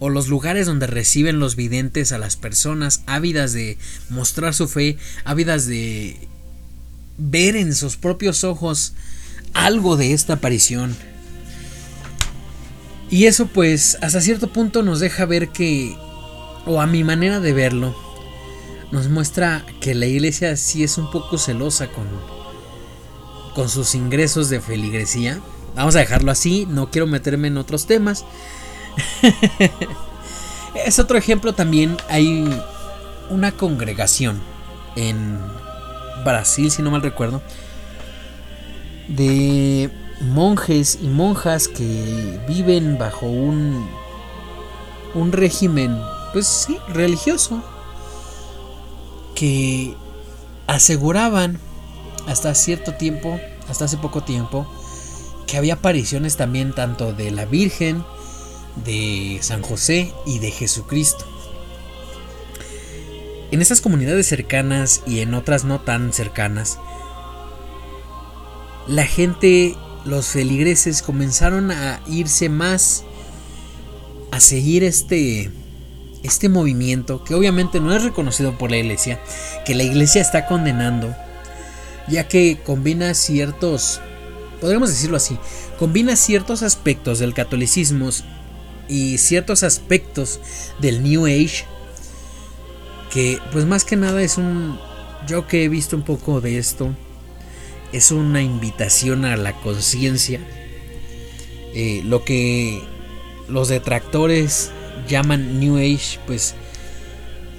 o 0.00 0.08
los 0.08 0.28
lugares 0.28 0.66
donde 0.66 0.86
reciben 0.86 1.38
los 1.38 1.54
videntes 1.54 2.10
a 2.10 2.18
las 2.18 2.34
personas 2.34 3.02
ávidas 3.06 3.52
de 3.52 3.78
mostrar 4.08 4.54
su 4.54 4.66
fe, 4.66 4.96
ávidas 5.24 5.66
de 5.66 6.28
ver 7.18 7.54
en 7.54 7.74
sus 7.74 7.96
propios 7.96 8.42
ojos 8.42 8.94
algo 9.52 9.96
de 9.98 10.14
esta 10.14 10.34
aparición. 10.34 10.96
Y 13.10 13.26
eso 13.26 13.46
pues 13.46 13.98
hasta 14.00 14.22
cierto 14.22 14.52
punto 14.52 14.82
nos 14.82 15.00
deja 15.00 15.26
ver 15.26 15.50
que, 15.50 15.94
o 16.64 16.80
a 16.80 16.86
mi 16.86 17.04
manera 17.04 17.38
de 17.38 17.52
verlo, 17.52 17.94
nos 18.92 19.10
muestra 19.10 19.66
que 19.82 19.94
la 19.94 20.06
iglesia 20.06 20.56
sí 20.56 20.82
es 20.82 20.96
un 20.96 21.10
poco 21.10 21.36
celosa 21.36 21.88
con, 21.88 22.06
con 23.54 23.68
sus 23.68 23.94
ingresos 23.94 24.48
de 24.48 24.60
feligresía. 24.60 25.40
Vamos 25.74 25.96
a 25.96 26.00
dejarlo 26.00 26.30
así, 26.32 26.66
no 26.68 26.90
quiero 26.90 27.06
meterme 27.06 27.48
en 27.48 27.56
otros 27.56 27.86
temas. 27.86 28.24
es 30.74 30.98
otro 30.98 31.16
ejemplo 31.16 31.52
también, 31.52 31.96
hay 32.08 32.48
una 33.30 33.52
congregación 33.52 34.40
en 34.96 35.38
Brasil, 36.24 36.70
si 36.70 36.82
no 36.82 36.90
mal 36.90 37.02
recuerdo, 37.02 37.42
de 39.08 39.90
monjes 40.20 40.98
y 41.00 41.06
monjas 41.08 41.68
que 41.68 42.40
viven 42.48 42.98
bajo 42.98 43.26
un 43.26 43.88
un 45.14 45.32
régimen, 45.32 45.98
pues 46.32 46.46
sí, 46.46 46.78
religioso, 46.88 47.62
que 49.34 49.94
aseguraban 50.66 51.58
hasta 52.26 52.54
cierto 52.54 52.94
tiempo, 52.94 53.40
hasta 53.68 53.84
hace 53.86 53.96
poco 53.96 54.22
tiempo, 54.22 54.66
que 55.46 55.56
había 55.56 55.74
apariciones 55.74 56.36
también 56.36 56.74
tanto 56.74 57.12
de 57.12 57.30
la 57.30 57.44
Virgen, 57.44 58.04
de 58.84 59.38
San 59.42 59.62
José 59.62 60.12
y 60.26 60.38
de 60.38 60.50
Jesucristo. 60.50 61.24
En 63.50 63.60
estas 63.60 63.80
comunidades 63.80 64.28
cercanas 64.28 65.02
y 65.06 65.20
en 65.20 65.34
otras 65.34 65.64
no 65.64 65.80
tan 65.80 66.12
cercanas, 66.12 66.78
la 68.86 69.04
gente, 69.06 69.76
los 70.04 70.26
feligreses 70.28 71.02
comenzaron 71.02 71.70
a 71.70 72.00
irse 72.06 72.48
más 72.48 73.04
a 74.30 74.40
seguir 74.40 74.84
este 74.84 75.50
este 76.22 76.48
movimiento 76.48 77.24
que 77.24 77.34
obviamente 77.34 77.80
no 77.80 77.94
es 77.94 78.02
reconocido 78.04 78.56
por 78.58 78.70
la 78.70 78.76
iglesia, 78.76 79.20
que 79.64 79.74
la 79.74 79.84
iglesia 79.84 80.20
está 80.20 80.46
condenando, 80.46 81.14
ya 82.08 82.28
que 82.28 82.58
combina 82.64 83.14
ciertos, 83.14 84.00
podríamos 84.60 84.90
decirlo 84.90 85.16
así, 85.16 85.38
combina 85.78 86.16
ciertos 86.16 86.62
aspectos 86.62 87.18
del 87.18 87.34
catolicismo 87.34 88.10
y 88.88 89.18
ciertos 89.18 89.62
aspectos 89.62 90.40
del 90.80 91.02
New 91.02 91.26
Age, 91.26 91.64
que 93.12 93.38
pues 93.52 93.64
más 93.64 93.84
que 93.84 93.96
nada 93.96 94.22
es 94.22 94.38
un, 94.38 94.78
yo 95.26 95.46
que 95.46 95.64
he 95.64 95.68
visto 95.68 95.96
un 95.96 96.02
poco 96.02 96.40
de 96.40 96.58
esto, 96.58 96.94
es 97.92 98.10
una 98.10 98.42
invitación 98.42 99.24
a 99.24 99.36
la 99.36 99.52
conciencia, 99.60 100.40
eh, 101.74 102.02
lo 102.04 102.24
que 102.24 102.82
los 103.48 103.68
detractores 103.68 104.70
llaman 105.08 105.60
New 105.60 105.76
Age, 105.76 106.18
pues 106.26 106.54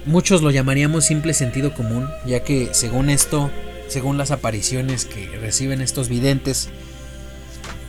muchos 0.04 0.42
lo 0.42 0.50
llamaríamos 0.50 1.04
simple 1.04 1.34
sentido 1.34 1.74
común, 1.74 2.08
ya 2.26 2.42
que 2.44 2.70
según 2.72 3.10
esto, 3.10 3.50
según 3.92 4.18
las 4.18 4.30
apariciones 4.30 5.04
que 5.04 5.26
reciben 5.38 5.80
estos 5.80 6.08
videntes, 6.08 6.68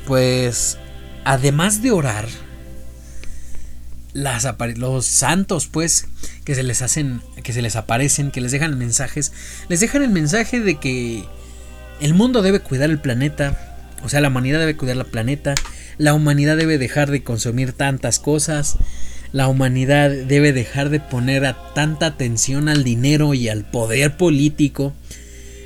pues 0.05 0.77
además 1.23 1.81
de 1.81 1.91
orar, 1.91 2.27
los 4.13 5.05
santos 5.05 5.67
pues 5.67 6.07
que 6.45 6.55
se 6.55 6.63
les 6.63 6.81
hacen 6.81 7.21
que 7.41 7.51
se 7.51 7.63
les 7.63 7.75
aparecen 7.75 8.29
que 8.29 8.41
les 8.41 8.51
dejan 8.51 8.77
mensajes 8.77 9.31
les 9.69 9.79
dejan 9.79 10.03
el 10.03 10.11
mensaje 10.11 10.59
de 10.59 10.75
que 10.75 11.23
el 11.99 12.13
mundo 12.13 12.43
debe 12.43 12.59
cuidar 12.59 12.91
el 12.91 12.99
planeta 12.99 13.89
o 14.03 14.09
sea 14.09 14.21
la 14.21 14.27
humanidad 14.27 14.59
debe 14.59 14.77
cuidar 14.77 14.97
el 14.97 15.05
planeta 15.05 15.55
la 15.97 16.13
humanidad 16.13 16.57
debe 16.57 16.77
dejar 16.77 17.09
de 17.09 17.23
consumir 17.23 17.73
tantas 17.73 18.19
cosas 18.19 18.77
la 19.31 19.47
humanidad 19.47 20.11
debe 20.11 20.53
dejar 20.53 20.89
de 20.91 20.99
poner 20.99 21.55
tanta 21.73 22.05
atención 22.05 22.69
al 22.69 22.83
dinero 22.83 23.33
y 23.33 23.49
al 23.49 23.65
poder 23.65 24.15
político 24.15 24.93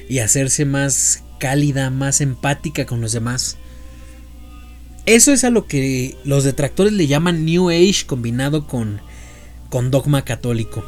y 0.10 0.20
hacerse 0.20 0.66
más 0.66 1.24
cálida, 1.40 1.90
más 1.90 2.22
empática 2.22 2.86
con 2.86 3.02
los 3.02 3.12
demás. 3.12 3.58
Eso 5.06 5.32
es 5.32 5.44
a 5.44 5.50
lo 5.50 5.68
que 5.68 6.18
los 6.26 6.44
detractores 6.44 6.94
le 6.94 7.08
llaman 7.08 7.46
New 7.46 7.70
Age 7.70 8.06
combinado 8.06 8.68
con, 8.68 9.00
con 9.70 9.92
dogma 9.92 10.24
católico. 10.26 10.84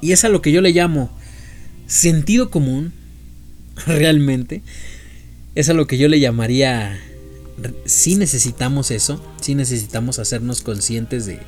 Y 0.00 0.12
es 0.12 0.24
a 0.24 0.28
lo 0.28 0.42
que 0.42 0.52
yo 0.52 0.60
le 0.60 0.72
llamo 0.72 1.10
sentido 1.86 2.50
común, 2.50 2.92
realmente. 3.86 4.62
Es 5.54 5.68
a 5.68 5.74
lo 5.74 5.86
que 5.86 5.98
yo 5.98 6.08
le 6.08 6.20
llamaría 6.20 6.98
si 7.84 8.16
necesitamos 8.16 8.90
eso, 8.90 9.24
si 9.40 9.54
necesitamos 9.54 10.18
hacernos 10.18 10.62
conscientes 10.62 11.26
de, 11.26 11.40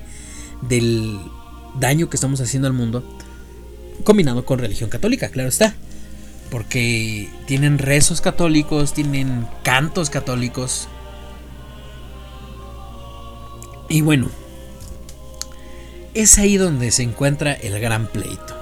del 0.69 1.19
daño 1.81 2.09
que 2.09 2.17
estamos 2.17 2.41
haciendo 2.41 2.69
al 2.69 2.75
mundo, 2.75 3.05
combinado 4.05 4.45
con 4.45 4.59
religión 4.59 4.91
católica, 4.91 5.29
claro 5.31 5.49
está. 5.49 5.75
Porque 6.51 7.29
tienen 7.47 7.79
rezos 7.79 8.21
católicos, 8.21 8.93
tienen 8.93 9.47
cantos 9.63 10.11
católicos. 10.11 10.89
Y 13.89 14.01
bueno, 14.01 14.31
es 16.15 16.39
ahí 16.39 16.57
donde 16.57 16.91
se 16.91 17.03
encuentra 17.03 17.53
el 17.53 17.79
gran 17.81 18.07
pleito. 18.07 18.57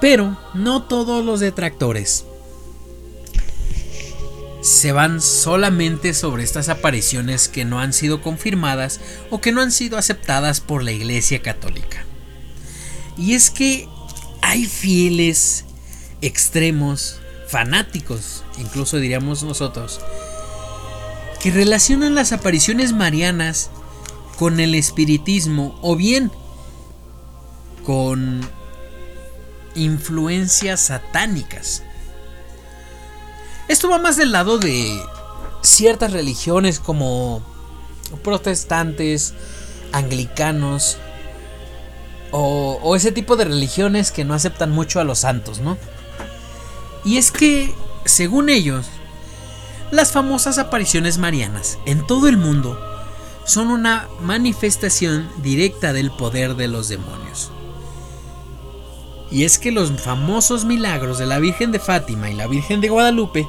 Pero 0.00 0.36
no 0.54 0.82
todos 0.82 1.24
los 1.24 1.40
detractores 1.40 2.26
se 4.66 4.90
van 4.90 5.20
solamente 5.20 6.12
sobre 6.12 6.42
estas 6.42 6.68
apariciones 6.68 7.48
que 7.48 7.64
no 7.64 7.78
han 7.78 7.92
sido 7.92 8.20
confirmadas 8.20 9.00
o 9.30 9.40
que 9.40 9.52
no 9.52 9.60
han 9.60 9.70
sido 9.70 9.96
aceptadas 9.96 10.60
por 10.60 10.82
la 10.82 10.90
Iglesia 10.90 11.40
Católica. 11.40 12.04
Y 13.16 13.34
es 13.34 13.50
que 13.50 13.88
hay 14.42 14.66
fieles 14.66 15.64
extremos, 16.20 17.20
fanáticos, 17.48 18.44
incluso 18.58 18.98
diríamos 18.98 19.42
nosotros, 19.42 20.00
que 21.40 21.50
relacionan 21.50 22.14
las 22.14 22.32
apariciones 22.32 22.92
marianas 22.92 23.70
con 24.38 24.60
el 24.60 24.74
espiritismo 24.74 25.78
o 25.82 25.96
bien 25.96 26.30
con 27.84 28.40
influencias 29.74 30.80
satánicas. 30.80 31.82
Esto 33.68 33.88
va 33.88 33.98
más 33.98 34.16
del 34.16 34.32
lado 34.32 34.58
de 34.58 35.00
ciertas 35.62 36.12
religiones 36.12 36.78
como 36.78 37.42
protestantes, 38.22 39.34
anglicanos 39.92 40.98
o, 42.30 42.94
ese 42.96 43.12
tipo 43.12 43.36
de 43.36 43.44
religiones 43.44 44.12
que 44.12 44.24
no 44.24 44.34
aceptan 44.34 44.70
mucho 44.70 45.00
a 45.00 45.04
los 45.04 45.20
santos, 45.20 45.60
¿no? 45.60 45.78
Y 47.04 47.18
es 47.18 47.30
que, 47.30 47.74
según 48.04 48.48
ellos, 48.48 48.86
las 49.90 50.12
famosas 50.12 50.58
apariciones 50.58 51.18
marianas 51.18 51.78
en 51.86 52.06
todo 52.06 52.28
el 52.28 52.36
mundo 52.36 52.78
son 53.44 53.68
una 53.68 54.08
manifestación 54.20 55.30
directa 55.42 55.92
del 55.92 56.10
poder 56.10 56.56
de 56.56 56.68
los 56.68 56.88
demonios. 56.88 57.52
Y 59.30 59.44
es 59.44 59.58
que 59.58 59.72
los 59.72 59.90
famosos 60.00 60.64
milagros 60.64 61.18
de 61.18 61.26
la 61.26 61.38
Virgen 61.38 61.72
de 61.72 61.78
Fátima 61.78 62.30
y 62.30 62.34
la 62.34 62.46
Virgen 62.46 62.80
de 62.80 62.88
Guadalupe, 62.88 63.46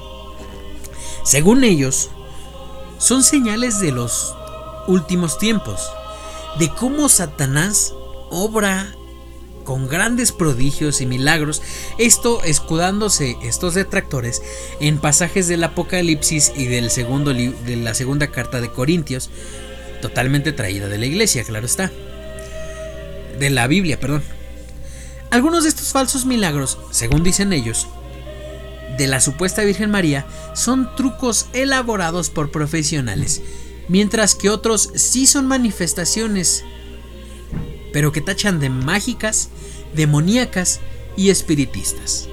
según 1.23 1.63
ellos, 1.63 2.09
son 2.99 3.23
señales 3.23 3.79
de 3.79 3.91
los 3.91 4.35
últimos 4.87 5.37
tiempos, 5.37 5.91
de 6.57 6.69
cómo 6.69 7.09
Satanás 7.09 7.93
obra 8.29 8.93
con 9.63 9.89
grandes 9.89 10.31
prodigios 10.31 11.01
y 11.01 11.05
milagros, 11.05 11.61
esto 11.97 12.41
escudándose 12.43 13.35
estos 13.43 13.73
detractores 13.73 14.41
en 14.79 14.97
pasajes 14.97 15.49
del 15.49 15.63
Apocalipsis 15.63 16.53
y 16.55 16.67
del 16.67 16.89
segundo 16.89 17.33
de 17.33 17.75
la 17.75 17.93
segunda 17.93 18.27
carta 18.27 18.61
de 18.61 18.71
Corintios, 18.71 19.29
totalmente 20.01 20.53
traída 20.53 20.87
de 20.87 20.97
la 20.97 21.05
iglesia, 21.05 21.43
claro 21.43 21.65
está. 21.65 21.91
De 23.39 23.49
la 23.49 23.67
Biblia, 23.67 23.99
perdón. 23.99 24.23
Algunos 25.31 25.63
de 25.63 25.69
estos 25.69 25.91
falsos 25.91 26.25
milagros, 26.25 26.77
según 26.91 27.23
dicen 27.23 27.51
ellos, 27.51 27.87
de 28.97 29.07
la 29.07 29.19
supuesta 29.19 29.63
Virgen 29.63 29.91
María 29.91 30.25
son 30.53 30.95
trucos 30.95 31.47
elaborados 31.51 32.29
por 32.29 32.51
profesionales, 32.51 33.41
mientras 33.89 34.33
que 34.33 34.49
otros 34.49 34.91
sí 34.95 35.27
son 35.27 35.45
manifestaciones, 35.45 36.63
pero 37.97 38.11
que 38.11 38.21
tachan 38.21 38.59
de 38.59 38.69
mágicas, 38.69 39.49
demoníacas 39.95 40.81
y 41.15 41.31
espiritistas. 41.31 42.29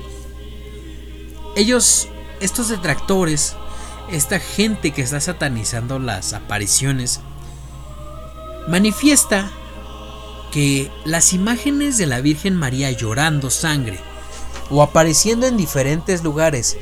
ellos, 1.56 2.06
estos 2.40 2.68
detractores, 2.68 3.56
esta 4.12 4.40
gente 4.40 4.90
que 4.90 5.00
está 5.00 5.20
satanizando 5.20 5.98
las 5.98 6.34
apariciones, 6.34 7.20
manifiesta 8.68 9.50
que 10.52 10.90
las 11.06 11.32
imágenes 11.32 11.96
de 11.96 12.08
la 12.08 12.20
Virgen 12.20 12.56
María 12.56 12.90
llorando 12.90 13.48
sangre 13.48 13.98
o 14.68 14.82
apareciendo 14.82 15.46
en 15.46 15.56
diferentes 15.56 16.22
lugares 16.22 16.76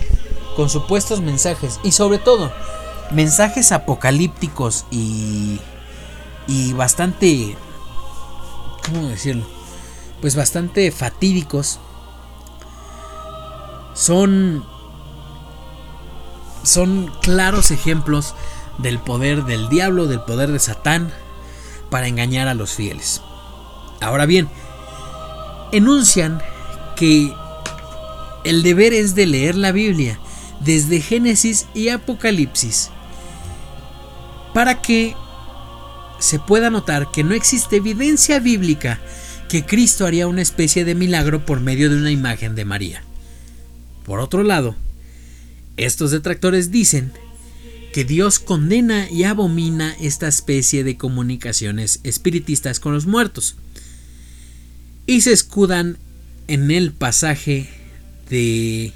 con 0.57 0.69
supuestos 0.69 1.21
mensajes 1.21 1.79
y 1.85 1.93
sobre 1.93 2.19
todo 2.19 2.53
mensajes 3.13 3.71
apocalípticos 3.71 4.87
y 4.91 5.61
y 6.49 6.73
bastante 6.73 7.57
cómo 8.83 9.09
decirlo 9.09 9.47
pues 10.23 10.37
bastante 10.37 10.91
fatídicos 10.93 11.81
son 13.93 14.65
son 16.63 17.13
claros 17.23 17.73
ejemplos 17.73 18.35
del 18.79 19.01
poder 19.01 19.45
del 19.45 19.69
diablo, 19.69 20.07
del 20.07 20.21
poder 20.21 20.53
de 20.53 20.61
Satán 20.61 21.13
para 21.91 22.07
engañar 22.07 22.47
a 22.47 22.55
los 22.55 22.73
fieles. 22.73 23.21
Ahora 24.01 24.27
bien, 24.27 24.49
enuncian 25.73 26.41
que 26.95 27.35
el 28.45 28.63
deber 28.63 28.93
es 28.93 29.17
de 29.17 29.27
leer 29.27 29.57
la 29.57 29.73
Biblia 29.73 30.21
desde 30.61 31.01
Génesis 31.01 31.67
y 31.75 31.89
Apocalipsis 31.89 32.91
para 34.55 34.81
que 34.81 35.17
se 36.23 36.39
pueda 36.39 36.71
notar 36.71 37.11
que 37.11 37.25
no 37.25 37.35
existe 37.35 37.77
evidencia 37.77 38.39
bíblica 38.39 39.01
que 39.49 39.67
Cristo 39.67 40.07
haría 40.07 40.29
una 40.29 40.41
especie 40.41 40.85
de 40.85 40.95
milagro 40.95 41.45
por 41.45 41.61
medio 41.61 41.91
de 41.91 41.97
una 41.97 42.11
imagen 42.11 42.55
de 42.55 42.65
María. 42.65 43.03
Por 44.05 44.21
otro 44.21 44.43
lado, 44.43 44.77
estos 45.77 46.11
detractores 46.13 46.71
dicen 46.71 47.13
que 47.93 48.05
Dios 48.05 48.39
condena 48.39 49.11
y 49.11 49.25
abomina 49.25 49.95
esta 50.01 50.29
especie 50.29 50.85
de 50.85 50.97
comunicaciones 50.97 52.01
espiritistas 52.05 52.81
con 52.81 52.95
los 52.95 53.07
muertos 53.07 53.57
y 55.07 55.23
se 55.23 55.33
escudan 55.33 55.99
en 56.47 56.71
el 56.71 56.93
pasaje 56.93 57.69
de 58.31 58.93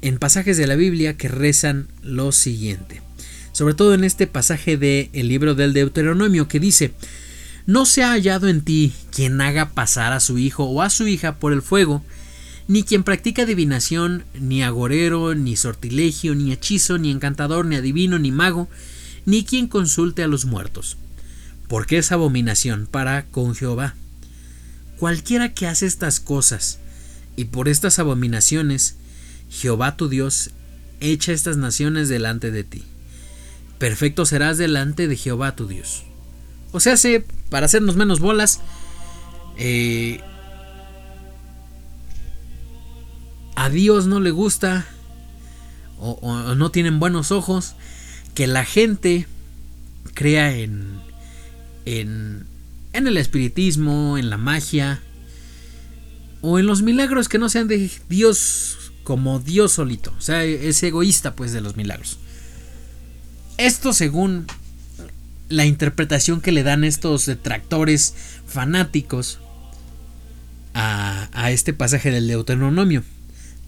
en 0.00 0.18
pasajes 0.18 0.56
de 0.56 0.66
la 0.66 0.76
Biblia 0.76 1.16
que 1.16 1.28
rezan 1.28 1.88
lo 2.02 2.32
siguiente. 2.32 3.02
Sobre 3.52 3.74
todo 3.74 3.94
en 3.94 4.04
este 4.04 4.26
pasaje 4.26 4.76
del 4.76 5.10
el 5.12 5.28
libro 5.28 5.54
del 5.54 5.72
Deuteronomio 5.72 6.48
que 6.48 6.60
dice: 6.60 6.94
No 7.66 7.84
se 7.84 8.02
ha 8.02 8.12
hallado 8.12 8.48
en 8.48 8.62
ti 8.62 8.92
quien 9.14 9.40
haga 9.40 9.70
pasar 9.70 10.12
a 10.12 10.20
su 10.20 10.38
hijo 10.38 10.64
o 10.64 10.82
a 10.82 10.90
su 10.90 11.06
hija 11.06 11.36
por 11.36 11.52
el 11.52 11.62
fuego, 11.62 12.02
ni 12.68 12.82
quien 12.82 13.02
practica 13.04 13.42
adivinación, 13.42 14.24
ni 14.40 14.62
agorero, 14.62 15.34
ni 15.34 15.56
sortilegio, 15.56 16.34
ni 16.34 16.52
hechizo, 16.52 16.96
ni 16.96 17.10
encantador, 17.10 17.66
ni 17.66 17.76
adivino, 17.76 18.18
ni 18.18 18.30
mago, 18.30 18.68
ni 19.26 19.44
quien 19.44 19.66
consulte 19.68 20.22
a 20.22 20.28
los 20.28 20.46
muertos, 20.46 20.96
porque 21.68 21.98
es 21.98 22.12
abominación 22.12 22.86
para 22.90 23.26
con 23.26 23.54
Jehová. 23.54 23.94
Cualquiera 24.96 25.52
que 25.52 25.66
hace 25.66 25.86
estas 25.86 26.20
cosas, 26.20 26.78
y 27.36 27.46
por 27.46 27.68
estas 27.68 27.98
abominaciones, 27.98 28.96
Jehová 29.50 29.96
tu 29.96 30.08
Dios 30.08 30.50
echa 31.00 31.32
estas 31.32 31.56
naciones 31.56 32.08
delante 32.08 32.50
de 32.50 32.64
ti. 32.64 32.84
Perfecto 33.82 34.24
serás 34.26 34.58
delante 34.58 35.08
de 35.08 35.16
Jehová 35.16 35.56
tu 35.56 35.66
Dios. 35.66 36.04
O 36.70 36.78
sea, 36.78 36.94
para 37.50 37.66
hacernos 37.66 37.96
menos 37.96 38.20
bolas, 38.20 38.60
eh, 39.58 40.20
a 43.56 43.68
Dios 43.70 44.06
no 44.06 44.20
le 44.20 44.30
gusta 44.30 44.86
o, 45.98 46.54
no 46.54 46.70
tienen 46.70 47.00
buenos 47.00 47.32
ojos 47.32 47.74
que 48.34 48.46
la 48.46 48.64
gente 48.64 49.26
crea 50.14 50.56
en, 50.56 51.00
en, 51.84 52.46
el 52.92 53.16
espiritismo, 53.16 54.16
en 54.16 54.30
la 54.30 54.38
magia 54.38 55.02
o 56.40 56.60
en 56.60 56.66
los 56.66 56.82
milagros 56.82 57.28
que 57.28 57.38
no 57.38 57.48
sean 57.48 57.66
de 57.66 57.90
Dios 58.08 58.92
como 59.02 59.40
Dios 59.40 59.72
solito. 59.72 60.14
O 60.16 60.20
sea, 60.20 60.44
es 60.44 60.80
egoísta 60.84 61.34
pues 61.34 61.50
de 61.50 61.60
los 61.60 61.76
milagros. 61.76 62.20
Esto 63.58 63.92
según 63.92 64.46
la 65.48 65.66
interpretación 65.66 66.40
que 66.40 66.52
le 66.52 66.62
dan 66.62 66.84
estos 66.84 67.26
detractores 67.26 68.14
fanáticos 68.46 69.38
a, 70.74 71.50
este 71.50 71.72
pasaje 71.72 72.10
del 72.10 72.26
Deuteronomio. 72.26 73.02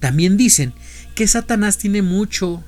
También 0.01 0.37
dicen 0.37 0.73
que 1.15 1.27
Satanás 1.27 1.79
tiene 1.79 2.03
mucho 2.03 2.65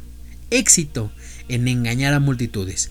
éxito 0.51 1.11
en 1.49 1.69
engañar 1.69 2.15
a 2.15 2.21
multitudes. 2.21 2.91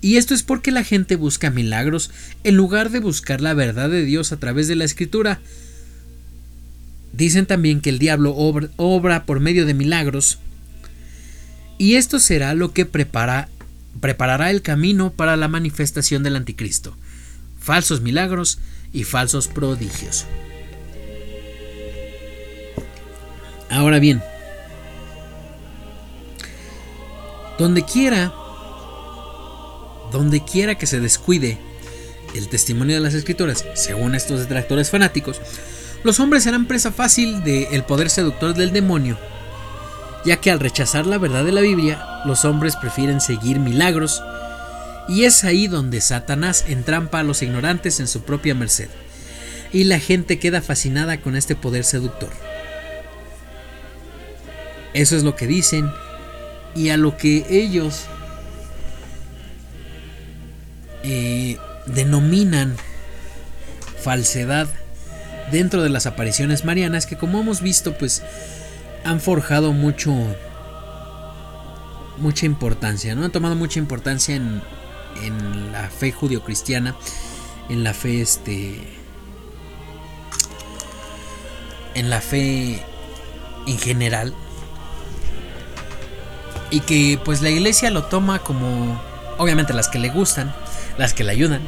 Y 0.00 0.16
esto 0.16 0.34
es 0.34 0.42
porque 0.42 0.70
la 0.70 0.84
gente 0.84 1.16
busca 1.16 1.50
milagros 1.50 2.10
en 2.44 2.56
lugar 2.56 2.90
de 2.90 3.00
buscar 3.00 3.40
la 3.40 3.54
verdad 3.54 3.88
de 3.88 4.04
Dios 4.04 4.32
a 4.32 4.36
través 4.38 4.68
de 4.68 4.76
la 4.76 4.84
escritura. 4.84 5.40
Dicen 7.12 7.46
también 7.46 7.80
que 7.80 7.90
el 7.90 7.98
diablo 7.98 8.34
obra, 8.36 9.24
por 9.24 9.40
medio 9.40 9.66
de 9.66 9.74
milagros. 9.74 10.38
Y 11.78 11.94
esto 11.94 12.18
será 12.18 12.54
lo 12.54 12.72
que 12.72 12.84
prepara, 12.84 13.48
preparará 14.00 14.50
el 14.50 14.62
camino 14.62 15.12
para 15.12 15.36
la 15.36 15.48
manifestación 15.48 16.22
del 16.22 16.36
anticristo. 16.36 16.96
Falsos 17.58 18.00
milagros 18.00 18.58
y 18.92 19.04
falsos 19.04 19.48
prodigios. 19.48 20.26
Ahora 23.70 23.98
bien, 23.98 24.22
donde 27.58 27.82
quiera, 27.84 28.32
donde 30.12 30.44
quiera 30.44 30.76
que 30.76 30.86
se 30.86 31.00
descuide 31.00 31.58
el 32.34 32.48
testimonio 32.48 32.96
de 32.96 33.00
las 33.00 33.14
escrituras, 33.14 33.64
según 33.74 34.14
estos 34.14 34.40
detractores 34.40 34.90
fanáticos, 34.90 35.40
los 36.04 36.20
hombres 36.20 36.42
serán 36.42 36.66
presa 36.66 36.92
fácil 36.92 37.42
del 37.42 37.84
poder 37.84 38.10
seductor 38.10 38.54
del 38.54 38.72
demonio, 38.72 39.18
ya 40.24 40.40
que 40.40 40.50
al 40.50 40.60
rechazar 40.60 41.06
la 41.06 41.18
verdad 41.18 41.44
de 41.44 41.52
la 41.52 41.60
Biblia, 41.60 42.22
los 42.24 42.44
hombres 42.44 42.76
prefieren 42.76 43.20
seguir 43.20 43.58
milagros, 43.58 44.22
y 45.08 45.24
es 45.24 45.44
ahí 45.44 45.66
donde 45.66 46.00
Satanás 46.00 46.64
entrampa 46.68 47.20
a 47.20 47.24
los 47.24 47.42
ignorantes 47.42 48.00
en 48.00 48.08
su 48.08 48.22
propia 48.22 48.54
merced, 48.54 48.88
y 49.72 49.84
la 49.84 49.98
gente 49.98 50.38
queda 50.38 50.62
fascinada 50.62 51.20
con 51.20 51.36
este 51.36 51.56
poder 51.56 51.84
seductor. 51.84 52.30
Eso 54.94 55.16
es 55.16 55.24
lo 55.24 55.34
que 55.34 55.48
dicen 55.48 55.90
y 56.76 56.90
a 56.90 56.96
lo 56.96 57.16
que 57.16 57.44
ellos 57.50 58.04
eh, 61.02 61.58
denominan 61.86 62.76
falsedad 64.00 64.68
dentro 65.50 65.82
de 65.82 65.90
las 65.90 66.06
apariciones 66.06 66.64
marianas 66.64 67.06
que 67.06 67.16
como 67.16 67.40
hemos 67.40 67.60
visto 67.60 67.98
pues 67.98 68.22
han 69.04 69.20
forjado 69.20 69.72
mucho 69.72 70.12
mucha 72.18 72.46
importancia, 72.46 73.14
¿no? 73.14 73.24
Han 73.24 73.32
tomado 73.32 73.56
mucha 73.56 73.78
importancia 73.78 74.36
en, 74.36 74.62
en 75.22 75.72
la 75.72 75.88
fe 75.88 76.12
judio-cristiana, 76.12 76.94
en 77.68 77.84
la 77.84 77.94
fe 77.94 78.20
este 78.20 78.80
en 81.94 82.10
la 82.10 82.20
fe 82.20 82.82
en 83.66 83.78
general 83.78 84.34
y 86.70 86.80
que 86.80 87.20
pues 87.24 87.40
la 87.40 87.50
iglesia 87.50 87.90
lo 87.90 88.04
toma 88.04 88.40
como, 88.40 89.00
obviamente 89.38 89.72
las 89.72 89.88
que 89.88 90.00
le 90.00 90.08
gustan, 90.08 90.52
las 90.98 91.14
que 91.14 91.22
le 91.22 91.30
ayudan, 91.30 91.62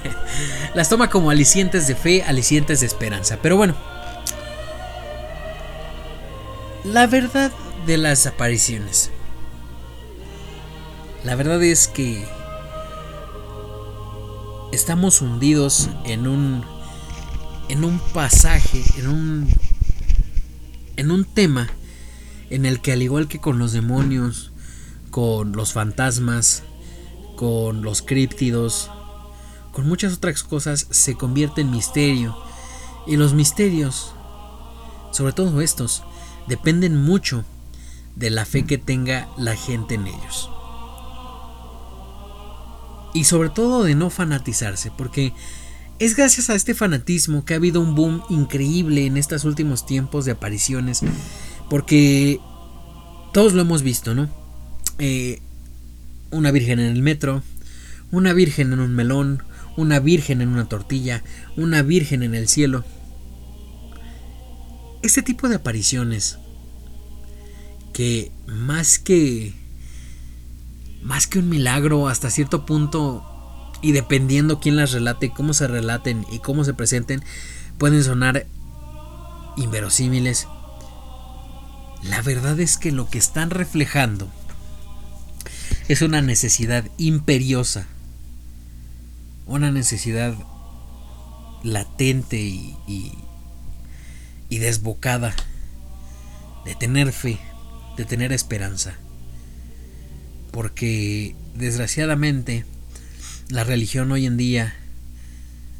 las 0.74 0.88
toma 0.88 1.10
como 1.10 1.30
alicientes 1.30 1.86
de 1.86 1.94
fe, 1.94 2.24
alicientes 2.24 2.80
de 2.80 2.86
esperanza. 2.86 3.38
Pero 3.40 3.56
bueno, 3.56 3.76
la 6.84 7.06
verdad 7.06 7.52
de 7.86 7.96
las 7.96 8.26
apariciones. 8.26 9.10
La 11.24 11.36
verdad 11.36 11.62
es 11.62 11.86
que 11.86 12.24
estamos 14.72 15.20
hundidos 15.20 15.88
en 16.04 16.26
un 16.26 16.64
en 17.68 17.84
un 17.84 18.00
pasaje, 18.12 18.82
en 18.98 19.08
un 19.08 19.48
en 20.96 21.10
un 21.10 21.24
tema 21.24 21.68
en 22.50 22.66
el 22.66 22.80
que 22.80 22.92
al 22.92 23.02
igual 23.02 23.28
que 23.28 23.38
con 23.38 23.58
los 23.58 23.72
demonios, 23.72 24.50
con 25.10 25.52
los 25.52 25.72
fantasmas, 25.72 26.64
con 27.36 27.82
los 27.82 28.02
críptidos, 28.02 28.90
con 29.70 29.88
muchas 29.88 30.14
otras 30.14 30.42
cosas, 30.42 30.86
se 30.90 31.14
convierte 31.14 31.60
en 31.60 31.70
misterio. 31.70 32.36
Y 33.06 33.16
los 33.16 33.32
misterios, 33.34 34.14
sobre 35.12 35.32
todo 35.32 35.60
estos, 35.60 36.04
dependen 36.48 36.96
mucho 36.96 37.44
de 38.16 38.30
la 38.30 38.44
fe 38.44 38.64
que 38.64 38.78
tenga 38.78 39.28
la 39.38 39.56
gente 39.56 39.94
en 39.94 40.06
ellos. 40.06 40.50
Y 43.14 43.24
sobre 43.24 43.50
todo 43.50 43.84
de 43.84 43.94
no 43.94 44.10
fanatizarse, 44.10 44.90
porque 44.96 45.32
es 45.98 46.16
gracias 46.16 46.50
a 46.50 46.54
este 46.54 46.74
fanatismo 46.74 47.44
que 47.44 47.54
ha 47.54 47.58
habido 47.58 47.80
un 47.80 47.94
boom 47.94 48.22
increíble 48.28 49.06
en 49.06 49.16
estos 49.16 49.44
últimos 49.44 49.86
tiempos 49.86 50.24
de 50.24 50.32
apariciones 50.32 51.02
Porque 51.70 52.40
todos 53.32 53.52
lo 53.52 53.62
hemos 53.62 53.82
visto, 53.82 54.14
¿no? 54.14 54.28
Eh, 54.98 55.40
una 56.30 56.50
virgen 56.50 56.80
en 56.80 56.86
el 56.86 57.02
metro, 57.02 57.42
una 58.10 58.32
virgen 58.32 58.72
en 58.72 58.80
un 58.80 58.94
melón, 58.94 59.42
una 59.76 60.00
virgen 60.00 60.40
en 60.42 60.48
una 60.48 60.68
tortilla, 60.68 61.22
una 61.56 61.82
virgen 61.82 62.22
en 62.22 62.34
el 62.34 62.48
cielo. 62.48 62.84
Este 65.02 65.22
tipo 65.22 65.48
de 65.48 65.56
apariciones 65.56 66.38
que 67.92 68.32
más 68.46 68.98
que 68.98 69.54
más 71.02 71.26
que 71.26 71.40
un 71.40 71.48
milagro 71.48 72.08
hasta 72.08 72.30
cierto 72.30 72.64
punto 72.64 73.24
y 73.82 73.92
dependiendo 73.92 74.60
quién 74.60 74.76
las 74.76 74.92
relate, 74.92 75.32
cómo 75.32 75.52
se 75.52 75.66
relaten 75.66 76.24
y 76.30 76.38
cómo 76.38 76.64
se 76.64 76.72
presenten, 76.72 77.22
pueden 77.78 78.02
sonar 78.04 78.46
inverosímiles. 79.56 80.46
La 82.04 82.22
verdad 82.22 82.58
es 82.60 82.78
que 82.78 82.92
lo 82.92 83.10
que 83.10 83.18
están 83.18 83.50
reflejando 83.50 84.28
es 85.88 86.00
una 86.02 86.22
necesidad 86.22 86.88
imperiosa, 86.96 87.86
una 89.46 89.72
necesidad 89.72 90.34
latente 91.64 92.38
y, 92.38 92.76
y, 92.86 93.12
desbocada 94.58 95.34
de 96.64 96.74
tener 96.74 97.12
fe, 97.12 97.38
de 97.96 98.04
tener 98.04 98.32
esperanza. 98.32 98.94
Porque 100.50 101.34
desgraciadamente 101.54 102.64
la 103.48 103.64
religión 103.64 104.12
hoy 104.12 104.26
en 104.26 104.36
día 104.36 104.74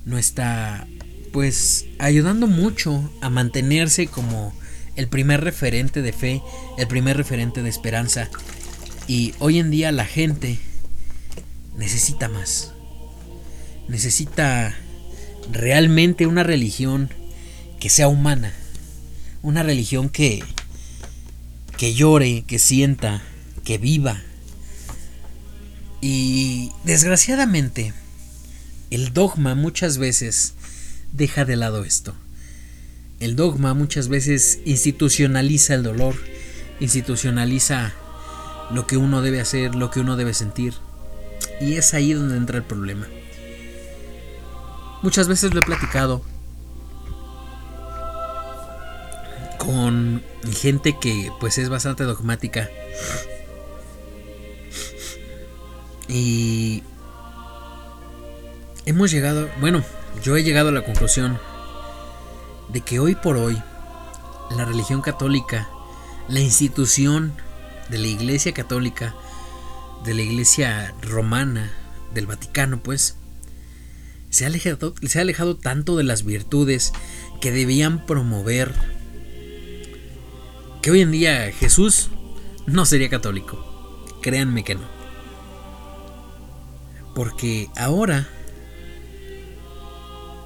no 0.05 0.19
está 0.19 0.87
pues 1.33 1.87
ayudando 1.99 2.47
mucho 2.47 3.11
a 3.23 3.31
mantenerse 3.31 4.07
como 4.07 4.53
el 4.97 5.09
primer 5.09 5.43
referente 5.43 6.03
de 6.03 6.13
fe, 6.13 6.43
el 6.79 6.87
primer 6.87 7.17
referente 7.17 7.63
de 7.63 7.71
esperanza. 7.71 8.29
Y 9.07 9.35
hoy 9.39 9.59
en 9.59 9.71
día 9.71 9.91
la 9.93 10.05
gente 10.05 10.59
necesita 11.77 12.29
más. 12.29 12.73
Necesita 13.89 14.75
realmente 15.51 16.27
una 16.27 16.43
religión 16.43 17.11
que 17.81 17.89
sea 17.89 18.09
humana. 18.09 18.53
Una 19.43 19.63
religión 19.63 20.09
que 20.09 20.43
que 21.83 21.95
llore, 21.95 22.45
que 22.47 22.61
sienta, 22.61 23.23
que 23.65 23.77
viva. 23.77 24.23
Y 26.01 26.71
desgraciadamente 26.85 27.93
el 28.91 29.13
dogma 29.13 29.57
muchas 29.57 29.99
veces 29.99 30.55
deja 31.13 31.45
de 31.45 31.57
lado 31.57 31.85
esto. 31.85 32.15
El 33.19 33.35
dogma 33.35 33.75
muchas 33.75 34.07
veces 34.07 34.61
institucionaliza 34.65 35.75
el 35.75 35.83
dolor, 35.83 36.15
institucionaliza 36.79 37.93
lo 38.71 38.87
que 38.87 38.97
uno 38.97 39.21
debe 39.21 39.41
hacer, 39.41 39.75
lo 39.75 39.91
que 39.91 39.99
uno 39.99 40.17
debe 40.17 40.35
sentir. 40.35 40.75
Y 41.61 41.75
es 41.75 41.95
ahí 41.95 42.13
donde 42.13 42.37
entra 42.37 42.59
el 42.59 42.65
problema. 42.65 43.09
Muchas 45.03 45.27
veces 45.27 45.53
lo 45.53 45.59
he 45.59 45.65
platicado 45.65 46.23
con 49.65 50.23
gente 50.53 50.99
que 50.99 51.31
pues 51.39 51.57
es 51.59 51.69
bastante 51.69 52.03
dogmática. 52.03 52.69
Y 56.09 56.83
hemos 58.87 59.13
llegado, 59.13 59.49
bueno, 59.61 59.85
yo 60.25 60.37
he 60.37 60.43
llegado 60.43 60.71
a 60.71 60.73
la 60.73 60.85
conclusión 60.85 61.39
de 62.73 62.81
que 62.81 62.99
hoy 62.99 63.15
por 63.15 63.37
hoy 63.37 63.63
la 64.51 64.65
religión 64.65 65.01
católica, 65.01 65.69
la 66.29 66.41
institución 66.41 67.33
de 67.89 67.99
la 67.99 68.09
Iglesia 68.09 68.53
Católica, 68.53 69.15
de 70.05 70.15
la 70.15 70.23
Iglesia 70.23 70.93
Romana, 71.03 71.73
del 72.13 72.27
Vaticano, 72.27 72.83
pues, 72.83 73.17
se 74.29 74.45
ha 74.45 74.49
alejado, 74.49 74.95
se 75.07 75.19
ha 75.19 75.23
alejado 75.23 75.57
tanto 75.57 75.97
de 75.97 76.03
las 76.03 76.25
virtudes 76.25 76.93
que 77.41 77.53
debían 77.53 78.05
promover 78.07 79.02
que 80.83 80.91
hoy 80.91 81.01
en 81.01 81.13
día 81.13 81.53
Jesús 81.53 82.11
no 82.67 82.85
sería 82.85 83.09
católico. 83.09 84.05
Créanme 84.21 84.65
que 84.65 84.75
no. 84.75 84.83
Porque 87.15 87.71
ahora 87.77 88.29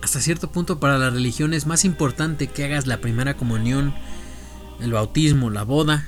hasta 0.03 0.20
cierto 0.20 0.53
punto 0.53 0.78
para 0.78 0.99
la 0.99 1.11
religión 1.11 1.53
es 1.53 1.66
más 1.66 1.84
importante 1.84 2.47
que 2.47 2.64
hagas 2.64 2.87
la 2.87 3.01
primera 3.01 3.37
comunión, 3.37 3.95
el 4.80 4.93
bautismo, 4.93 5.51
la 5.51 5.64
boda. 5.64 6.07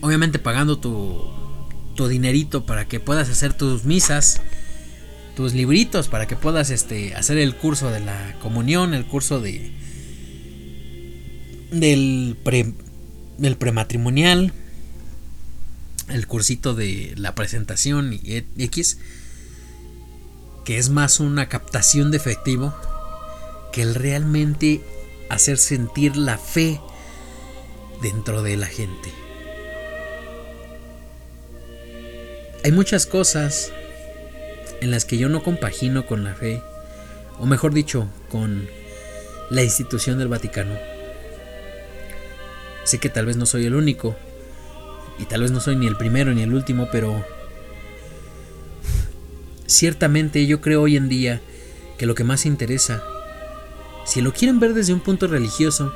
Obviamente 0.00 0.38
pagando 0.38 0.78
tu, 0.78 1.20
tu 1.94 2.06
dinerito 2.08 2.64
para 2.64 2.86
que 2.86 3.00
puedas 3.00 3.28
hacer 3.28 3.52
tus 3.54 3.84
misas, 3.84 4.40
tus 5.36 5.52
libritos 5.52 6.08
para 6.08 6.26
que 6.26 6.36
puedas 6.36 6.70
este, 6.70 7.14
hacer 7.16 7.38
el 7.38 7.56
curso 7.56 7.90
de 7.90 8.00
la 8.00 8.36
comunión, 8.40 8.94
el 8.94 9.04
curso 9.04 9.40
de 9.40 9.77
del 11.70 12.36
pre, 12.42 12.72
del 13.38 13.56
prematrimonial, 13.56 14.52
el 16.08 16.26
cursito 16.26 16.74
de 16.74 17.14
la 17.16 17.34
presentación 17.34 18.12
y 18.12 18.44
X 18.56 18.98
que 20.68 20.76
es 20.76 20.90
más 20.90 21.18
una 21.18 21.48
captación 21.48 22.10
de 22.10 22.18
efectivo 22.18 22.74
que 23.72 23.80
el 23.80 23.94
realmente 23.94 24.82
hacer 25.30 25.56
sentir 25.56 26.14
la 26.18 26.36
fe 26.36 26.78
dentro 28.02 28.42
de 28.42 28.58
la 28.58 28.66
gente. 28.66 29.10
Hay 32.64 32.70
muchas 32.70 33.06
cosas 33.06 33.72
en 34.82 34.90
las 34.90 35.06
que 35.06 35.16
yo 35.16 35.30
no 35.30 35.42
compagino 35.42 36.04
con 36.04 36.22
la 36.22 36.34
fe, 36.34 36.62
o 37.38 37.46
mejor 37.46 37.72
dicho, 37.72 38.06
con 38.30 38.68
la 39.48 39.62
institución 39.62 40.18
del 40.18 40.28
Vaticano. 40.28 40.74
Sé 42.88 42.98
que 42.98 43.10
tal 43.10 43.26
vez 43.26 43.36
no 43.36 43.44
soy 43.44 43.66
el 43.66 43.74
único, 43.74 44.16
y 45.18 45.26
tal 45.26 45.42
vez 45.42 45.50
no 45.50 45.60
soy 45.60 45.76
ni 45.76 45.86
el 45.86 45.96
primero 45.96 46.32
ni 46.32 46.42
el 46.42 46.54
último, 46.54 46.88
pero 46.90 47.22
Ciertamente 49.68 50.46
yo 50.46 50.62
creo 50.62 50.80
hoy 50.80 50.96
en 50.96 51.10
día 51.10 51.42
que 51.98 52.06
lo 52.06 52.14
que 52.14 52.24
más 52.24 52.46
interesa, 52.46 53.02
si 54.06 54.22
lo 54.22 54.32
quieren 54.32 54.60
ver 54.60 54.72
desde 54.72 54.94
un 54.94 55.00
punto 55.00 55.26
religioso, 55.26 55.92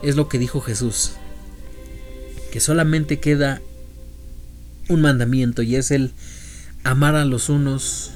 es 0.00 0.14
lo 0.14 0.28
que 0.28 0.38
dijo 0.38 0.60
Jesús, 0.60 1.14
que 2.52 2.60
solamente 2.60 3.18
queda 3.18 3.60
un 4.88 5.00
mandamiento 5.00 5.62
y 5.62 5.74
es 5.74 5.90
el 5.90 6.12
amar 6.84 7.16
a 7.16 7.24
los 7.24 7.48
unos, 7.48 8.12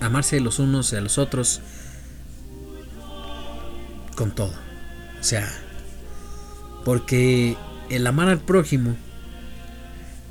amarse 0.00 0.38
a 0.38 0.40
los 0.40 0.58
unos 0.58 0.92
y 0.92 0.96
a 0.96 1.00
los 1.00 1.18
otros 1.18 1.60
con 4.16 4.34
todo. 4.34 4.54
O 5.20 5.24
sea, 5.24 5.48
porque 6.84 7.56
el 7.90 8.06
amar 8.06 8.28
al 8.28 8.40
prójimo 8.40 8.96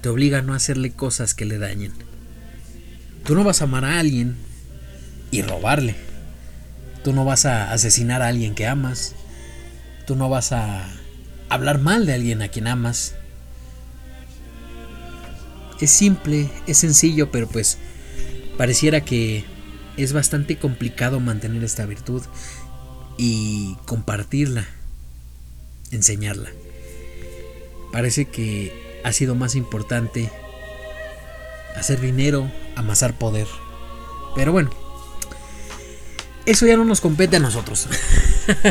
te 0.02 0.10
obliga 0.10 0.40
a 0.40 0.42
no 0.42 0.54
hacerle 0.54 0.92
cosas 0.92 1.34
que 1.34 1.46
le 1.46 1.58
dañen. 1.58 1.94
Tú 3.24 3.36
no 3.36 3.44
vas 3.44 3.62
a 3.62 3.66
amar 3.66 3.86
a 3.86 4.00
alguien 4.00 4.36
y 5.30 5.42
robarle. 5.42 5.96
Tú 7.04 7.14
no 7.14 7.26
vas 7.26 7.46
a 7.46 7.72
asesinar 7.72 8.22
a 8.22 8.28
alguien 8.28 8.56
que 8.56 8.68
amas. 8.68 9.16
Tú 10.08 10.16
no 10.16 10.30
vas 10.30 10.52
a 10.52 10.88
hablar 11.50 11.80
mal 11.80 12.06
de 12.06 12.14
alguien 12.14 12.42
a 12.42 12.48
quien 12.48 12.68
amas. 12.68 13.16
Es 15.80 15.92
simple, 15.92 16.50
es 16.68 16.78
sencillo, 16.78 17.32
pero 17.32 17.48
pues 17.48 17.78
pareciera 18.58 19.02
que 19.02 19.46
es 19.98 20.14
bastante 20.14 20.58
complicado 20.58 21.20
mantener 21.20 21.64
esta 21.64 21.86
virtud 21.86 22.24
y 23.18 23.76
compartirla, 23.86 24.68
enseñarla. 25.92 26.52
Parece 27.92 28.26
que 28.26 29.02
ha 29.04 29.12
sido 29.12 29.36
más 29.36 29.56
importante 29.56 30.32
hacer 31.76 32.00
dinero, 32.00 32.52
amasar 32.76 33.18
poder. 33.18 33.48
Pero 34.36 34.52
bueno, 34.52 34.70
eso 36.46 36.66
ya 36.66 36.78
no 36.78 36.86
nos 36.86 37.02
compete 37.02 37.38
a 37.38 37.40
nosotros. 37.40 37.88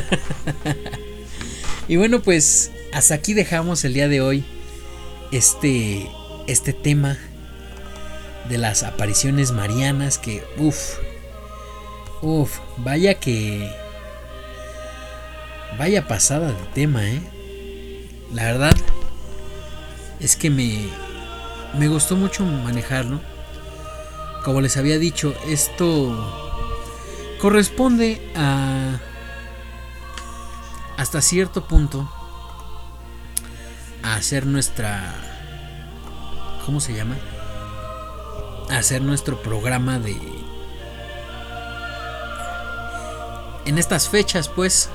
y 1.88 1.96
bueno, 1.96 2.22
pues 2.22 2.70
hasta 2.92 3.14
aquí 3.14 3.34
dejamos 3.34 3.84
el 3.84 3.94
día 3.94 4.08
de 4.08 4.20
hoy 4.20 4.44
este, 5.32 6.10
este 6.46 6.72
tema 6.72 7.18
de 8.48 8.58
las 8.58 8.82
apariciones 8.82 9.52
marianas 9.52 10.18
que, 10.18 10.42
uff, 10.58 10.94
uff, 12.22 12.58
vaya 12.78 13.14
que... 13.14 13.80
Vaya 15.78 16.06
pasada 16.06 16.48
de 16.48 16.66
tema, 16.74 17.06
¿eh? 17.08 17.22
La 18.32 18.44
verdad 18.44 18.76
es 20.20 20.36
que 20.36 20.50
me, 20.50 20.88
me 21.78 21.88
gustó 21.88 22.16
mucho 22.16 22.44
manejarlo. 22.44 23.20
Como 24.44 24.60
les 24.60 24.76
había 24.76 24.98
dicho, 24.98 25.34
esto 25.46 26.58
corresponde 27.40 28.20
a, 28.36 29.00
hasta 30.96 31.22
cierto 31.22 31.66
punto 31.66 32.10
a 34.02 34.14
hacer 34.14 34.46
nuestra 34.46 35.14
¿cómo 36.64 36.80
se 36.80 36.94
llama? 36.94 37.16
A 38.70 38.78
hacer 38.78 39.02
nuestro 39.02 39.42
programa 39.42 39.98
de 39.98 40.16
en 43.64 43.78
estas 43.78 44.08
fechas 44.08 44.48
pues 44.48 44.88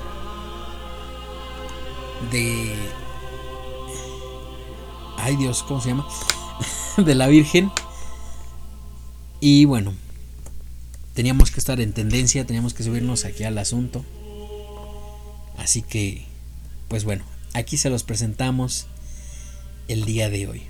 de 2.30 2.74
ay 5.18 5.36
Dios, 5.36 5.64
¿cómo 5.64 5.80
se 5.80 5.88
llama? 5.88 6.06
de 6.96 7.14
la 7.14 7.26
Virgen. 7.26 7.70
Y 9.40 9.64
bueno, 9.64 9.92
teníamos 11.14 11.50
que 11.50 11.58
estar 11.58 11.80
en 11.80 11.92
tendencia, 11.92 12.46
teníamos 12.46 12.74
que 12.74 12.84
subirnos 12.84 13.24
aquí 13.24 13.44
al 13.44 13.58
asunto. 13.58 14.04
Así 15.58 15.82
que, 15.82 16.24
pues 16.88 17.04
bueno, 17.04 17.24
aquí 17.54 17.76
se 17.76 17.90
los 17.90 18.04
presentamos 18.04 18.86
el 19.88 20.04
día 20.04 20.30
de 20.30 20.46
hoy. 20.46 20.62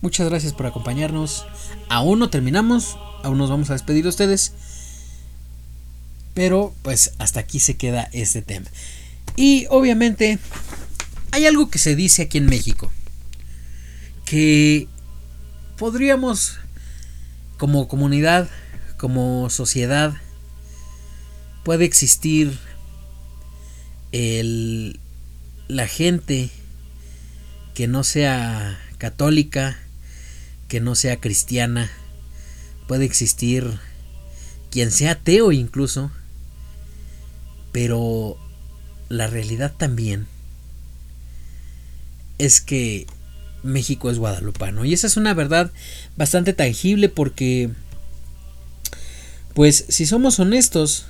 Muchas 0.00 0.28
gracias 0.28 0.52
por 0.52 0.66
acompañarnos. 0.66 1.44
Aún 1.88 2.18
no 2.18 2.30
terminamos, 2.30 2.96
aún 3.22 3.36
nos 3.36 3.50
vamos 3.50 3.68
a 3.70 3.74
despedir 3.74 4.04
de 4.04 4.10
ustedes. 4.10 4.52
Pero 6.34 6.72
pues 6.82 7.12
hasta 7.18 7.40
aquí 7.40 7.58
se 7.58 7.76
queda 7.76 8.08
este 8.12 8.40
tema. 8.40 8.70
Y 9.40 9.66
obviamente 9.70 10.40
hay 11.30 11.46
algo 11.46 11.70
que 11.70 11.78
se 11.78 11.94
dice 11.94 12.22
aquí 12.22 12.38
en 12.38 12.46
México. 12.46 12.90
Que 14.24 14.88
podríamos 15.76 16.58
como 17.56 17.86
comunidad, 17.86 18.48
como 18.96 19.48
sociedad, 19.48 20.12
puede 21.62 21.84
existir 21.84 22.58
el, 24.10 24.98
la 25.68 25.86
gente 25.86 26.50
que 27.74 27.86
no 27.86 28.02
sea 28.02 28.76
católica, 28.98 29.78
que 30.66 30.80
no 30.80 30.96
sea 30.96 31.20
cristiana, 31.20 31.88
puede 32.88 33.04
existir 33.04 33.78
quien 34.72 34.90
sea 34.90 35.12
ateo 35.12 35.52
incluso, 35.52 36.10
pero 37.70 38.36
la 39.08 39.26
realidad 39.26 39.72
también 39.76 40.26
es 42.38 42.60
que 42.60 43.06
México 43.62 44.10
es 44.10 44.18
guadalupano. 44.18 44.84
Y 44.84 44.92
esa 44.92 45.06
es 45.06 45.16
una 45.16 45.34
verdad 45.34 45.70
bastante 46.16 46.52
tangible 46.52 47.08
porque, 47.08 47.70
pues, 49.54 49.84
si 49.88 50.06
somos 50.06 50.38
honestos, 50.38 51.06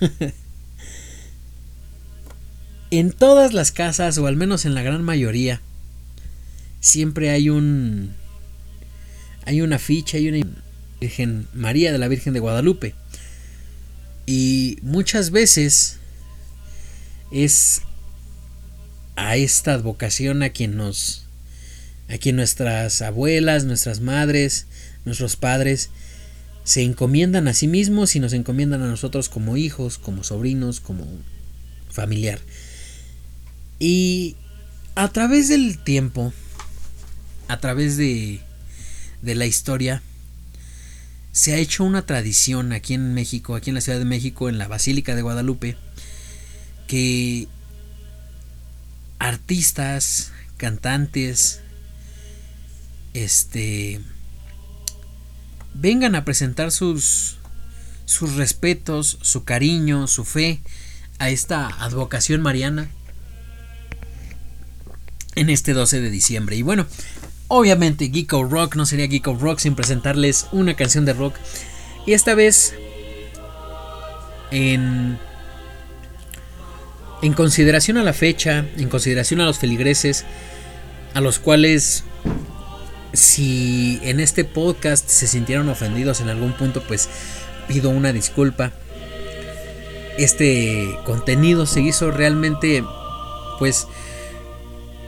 en 2.90 3.12
todas 3.12 3.52
las 3.52 3.72
casas, 3.72 4.18
o 4.18 4.26
al 4.26 4.36
menos 4.36 4.64
en 4.64 4.74
la 4.74 4.82
gran 4.82 5.02
mayoría, 5.02 5.60
siempre 6.80 7.30
hay 7.30 7.50
un... 7.50 8.14
Hay 9.44 9.60
una 9.60 9.78
ficha, 9.78 10.16
hay 10.16 10.28
una 10.28 10.44
Virgen 11.00 11.46
María 11.54 11.92
de 11.92 11.98
la 11.98 12.08
Virgen 12.08 12.32
de 12.32 12.40
Guadalupe. 12.40 12.94
Y 14.26 14.78
muchas 14.82 15.30
veces 15.30 15.98
es 17.30 17.82
a 19.16 19.36
esta 19.36 19.72
advocación 19.72 20.42
a 20.42 20.50
quien 20.50 20.76
nos 20.76 21.26
a 22.08 22.18
quien 22.18 22.36
nuestras 22.36 23.02
abuelas, 23.02 23.64
nuestras 23.64 24.00
madres, 24.00 24.66
nuestros 25.04 25.36
padres 25.36 25.90
se 26.62 26.82
encomiendan 26.82 27.48
a 27.48 27.54
sí 27.54 27.66
mismos 27.68 28.14
y 28.16 28.20
nos 28.20 28.32
encomiendan 28.32 28.82
a 28.82 28.86
nosotros 28.86 29.28
como 29.28 29.56
hijos, 29.56 29.98
como 29.98 30.24
sobrinos, 30.24 30.80
como 30.80 31.06
familiar. 31.90 32.40
Y 33.78 34.36
a 34.94 35.08
través 35.12 35.48
del 35.48 35.78
tiempo, 35.78 36.32
a 37.48 37.60
través 37.60 37.96
de, 37.96 38.40
de 39.22 39.34
la 39.34 39.46
historia, 39.46 40.02
se 41.32 41.54
ha 41.54 41.58
hecho 41.58 41.84
una 41.84 42.02
tradición 42.02 42.72
aquí 42.72 42.94
en 42.94 43.14
México, 43.14 43.54
aquí 43.54 43.70
en 43.70 43.74
la 43.74 43.80
Ciudad 43.80 43.98
de 43.98 44.04
México, 44.04 44.48
en 44.48 44.58
la 44.58 44.68
Basílica 44.68 45.14
de 45.14 45.22
Guadalupe, 45.22 45.76
que 46.86 47.48
artistas, 49.18 50.32
cantantes, 50.56 51.60
este, 53.14 54.00
vengan 55.74 56.14
a 56.14 56.24
presentar 56.24 56.70
sus, 56.70 57.38
sus 58.04 58.36
respetos, 58.36 59.18
su 59.22 59.44
cariño, 59.44 60.06
su 60.06 60.24
fe 60.24 60.60
a 61.18 61.30
esta 61.30 61.66
advocación 61.82 62.42
mariana 62.42 62.88
en 65.34 65.50
este 65.50 65.72
12 65.72 66.00
de 66.00 66.10
diciembre. 66.10 66.56
Y 66.56 66.62
bueno, 66.62 66.86
obviamente 67.48 68.10
Geeko 68.10 68.44
Rock 68.44 68.76
no 68.76 68.86
sería 68.86 69.08
Geeko 69.08 69.34
Rock 69.34 69.60
sin 69.60 69.74
presentarles 69.74 70.46
una 70.52 70.74
canción 70.74 71.04
de 71.04 71.12
rock. 71.12 71.36
Y 72.06 72.12
esta 72.12 72.34
vez 72.34 72.74
en 74.50 75.18
en 77.22 77.32
consideración 77.32 77.96
a 77.96 78.02
la 78.02 78.12
fecha, 78.12 78.66
en 78.76 78.88
consideración 78.88 79.40
a 79.40 79.46
los 79.46 79.58
feligreses, 79.58 80.24
a 81.14 81.20
los 81.20 81.38
cuales 81.38 82.04
si 83.12 83.98
en 84.02 84.20
este 84.20 84.44
podcast 84.44 85.08
se 85.08 85.26
sintieron 85.26 85.68
ofendidos 85.68 86.20
en 86.20 86.28
algún 86.28 86.52
punto, 86.52 86.82
pues 86.82 87.08
pido 87.66 87.90
una 87.90 88.12
disculpa. 88.12 88.72
Este 90.18 90.98
contenido 91.04 91.66
se 91.66 91.80
hizo 91.80 92.10
realmente 92.10 92.84
pues 93.58 93.86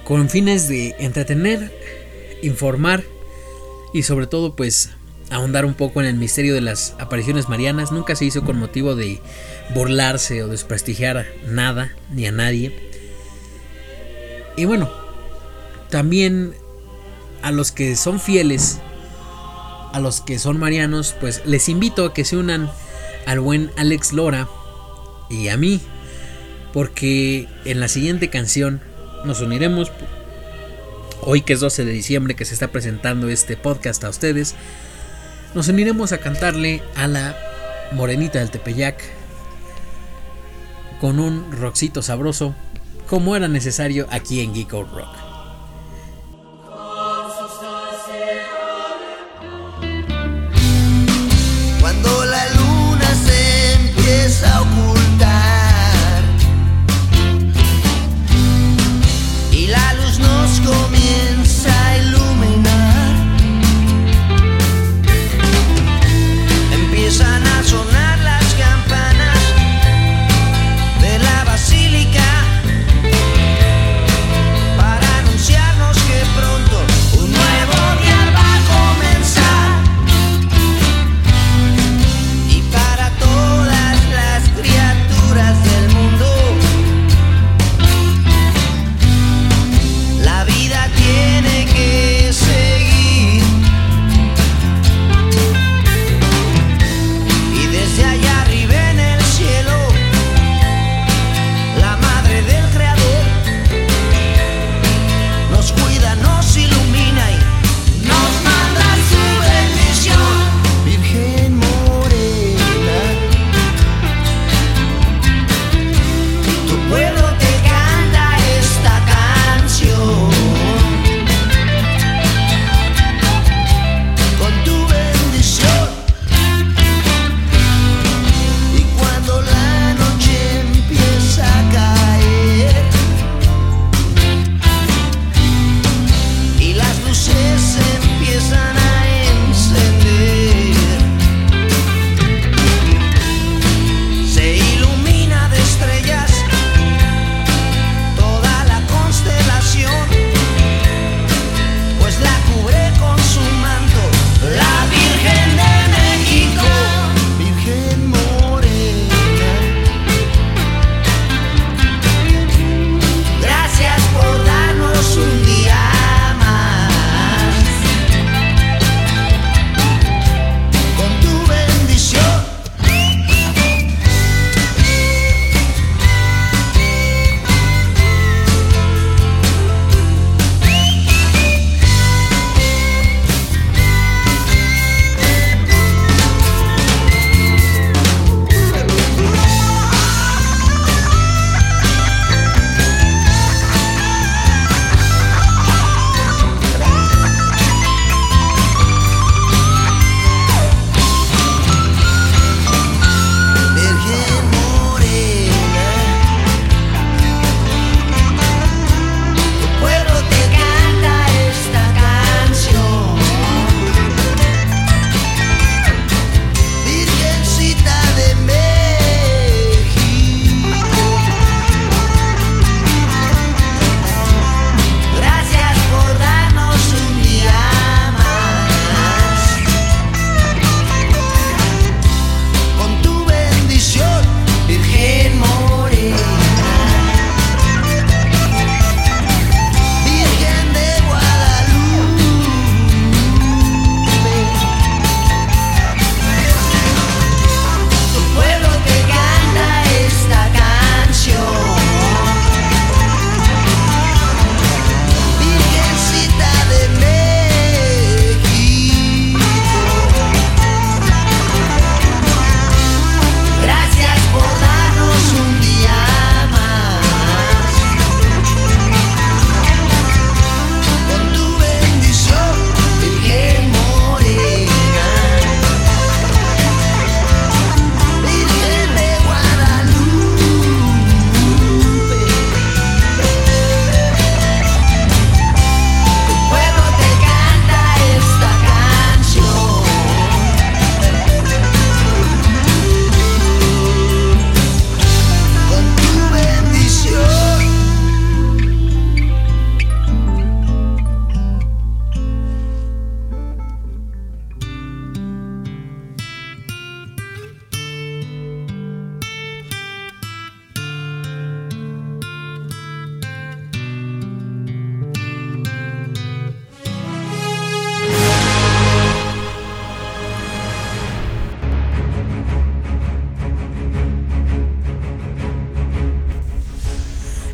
con 0.04 0.30
fines 0.30 0.68
de 0.68 0.96
entretener, 0.98 1.70
informar 2.42 3.04
y 3.92 4.02
sobre 4.02 4.26
todo 4.26 4.56
pues 4.56 4.90
ahondar 5.30 5.64
un 5.64 5.74
poco 5.74 6.00
en 6.00 6.06
el 6.06 6.16
misterio 6.16 6.54
de 6.54 6.60
las 6.60 6.94
apariciones 6.98 7.48
marianas. 7.48 7.92
Nunca 7.92 8.16
se 8.16 8.24
hizo 8.24 8.44
con 8.44 8.58
motivo 8.58 8.94
de 8.94 9.20
burlarse 9.74 10.42
o 10.42 10.48
desprestigiar 10.48 11.26
nada 11.46 11.92
ni 12.12 12.26
a 12.26 12.32
nadie. 12.32 12.72
Y 14.56 14.64
bueno, 14.64 14.90
también 15.90 16.54
a 17.42 17.52
los 17.52 17.72
que 17.72 17.96
son 17.96 18.20
fieles, 18.20 18.78
a 19.92 20.00
los 20.00 20.20
que 20.20 20.38
son 20.38 20.58
marianos, 20.58 21.14
pues 21.20 21.42
les 21.46 21.68
invito 21.68 22.04
a 22.04 22.14
que 22.14 22.24
se 22.24 22.36
unan 22.36 22.70
al 23.26 23.40
buen 23.40 23.70
Alex 23.76 24.12
Lora 24.12 24.48
y 25.30 25.48
a 25.48 25.56
mí, 25.56 25.80
porque 26.72 27.46
en 27.64 27.80
la 27.80 27.88
siguiente 27.88 28.30
canción 28.30 28.80
nos 29.24 29.40
uniremos. 29.40 29.92
Hoy 31.20 31.42
que 31.42 31.52
es 31.52 31.60
12 31.60 31.84
de 31.84 31.92
diciembre 31.92 32.34
que 32.34 32.44
se 32.44 32.54
está 32.54 32.68
presentando 32.68 33.28
este 33.28 33.56
podcast 33.56 34.02
a 34.04 34.08
ustedes, 34.08 34.54
nos 35.58 35.66
uniremos 35.66 36.12
a 36.12 36.18
cantarle 36.18 36.84
a 36.94 37.08
la 37.08 37.36
morenita 37.90 38.38
del 38.38 38.48
Tepeyac 38.48 39.02
con 41.00 41.18
un 41.18 41.50
rockcito 41.50 42.00
sabroso 42.00 42.54
como 43.08 43.34
era 43.34 43.48
necesario 43.48 44.06
aquí 44.08 44.40
en 44.40 44.54
Geek 44.54 44.70
Rock. 44.70 45.27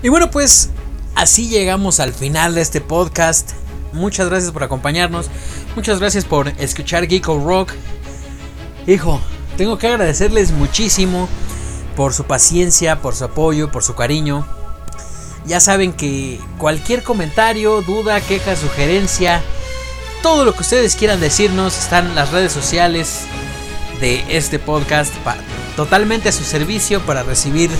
Y 0.04 0.10
bueno, 0.10 0.30
pues 0.30 0.68
así 1.14 1.48
llegamos 1.48 1.98
al 1.98 2.12
final 2.12 2.54
de 2.54 2.60
este 2.60 2.82
podcast. 2.82 3.52
Muchas 3.94 4.28
gracias 4.28 4.52
por 4.52 4.62
acompañarnos. 4.62 5.30
Muchas 5.76 5.98
gracias 5.98 6.26
por 6.26 6.48
escuchar 6.58 7.08
Geeko 7.08 7.42
Rock. 7.42 7.72
Hijo, 8.86 9.18
tengo 9.56 9.78
que 9.78 9.88
agradecerles 9.88 10.50
muchísimo 10.50 11.26
por 11.96 12.12
su 12.12 12.24
paciencia, 12.24 13.00
por 13.00 13.14
su 13.14 13.24
apoyo, 13.24 13.72
por 13.72 13.82
su 13.82 13.94
cariño. 13.94 14.46
Ya 15.46 15.58
saben 15.58 15.94
que 15.94 16.38
cualquier 16.58 17.02
comentario, 17.02 17.80
duda, 17.80 18.20
queja, 18.20 18.56
sugerencia, 18.56 19.40
todo 20.22 20.44
lo 20.44 20.52
que 20.52 20.60
ustedes 20.60 20.96
quieran 20.96 21.18
decirnos 21.18 21.78
están 21.78 22.14
las 22.14 22.30
redes 22.30 22.52
sociales 22.52 23.20
de 24.02 24.22
este 24.28 24.58
podcast 24.58 25.14
totalmente 25.76 26.28
a 26.28 26.32
su 26.32 26.44
servicio 26.44 27.00
para 27.06 27.22
recibir 27.22 27.70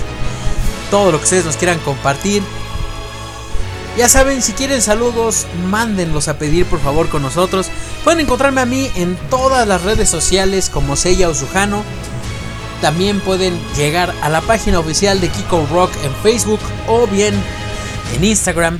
todo 0.95 1.11
lo 1.11 1.17
que 1.17 1.25
ustedes 1.25 1.43
nos 1.43 1.57
quieran 1.57 1.77
compartir. 1.79 2.41
Ya 3.97 4.07
saben, 4.07 4.41
si 4.41 4.53
quieren 4.53 4.81
saludos, 4.81 5.45
mándenlos 5.69 6.29
a 6.29 6.37
pedir 6.37 6.65
por 6.67 6.79
favor 6.79 7.09
con 7.09 7.21
nosotros. 7.21 7.67
Pueden 8.05 8.21
encontrarme 8.21 8.61
a 8.61 8.65
mí 8.65 8.89
en 8.95 9.17
todas 9.29 9.67
las 9.67 9.81
redes 9.81 10.07
sociales 10.07 10.69
como 10.69 10.95
Seiya 10.95 11.27
Osujano. 11.27 11.83
También 12.79 13.19
pueden 13.19 13.59
llegar 13.75 14.13
a 14.21 14.29
la 14.29 14.39
página 14.39 14.79
oficial 14.79 15.19
de 15.19 15.27
Kiko 15.27 15.67
Rock 15.69 15.91
en 16.05 16.15
Facebook 16.23 16.61
o 16.87 17.07
bien 17.07 17.33
en 18.15 18.23
Instagram. 18.23 18.79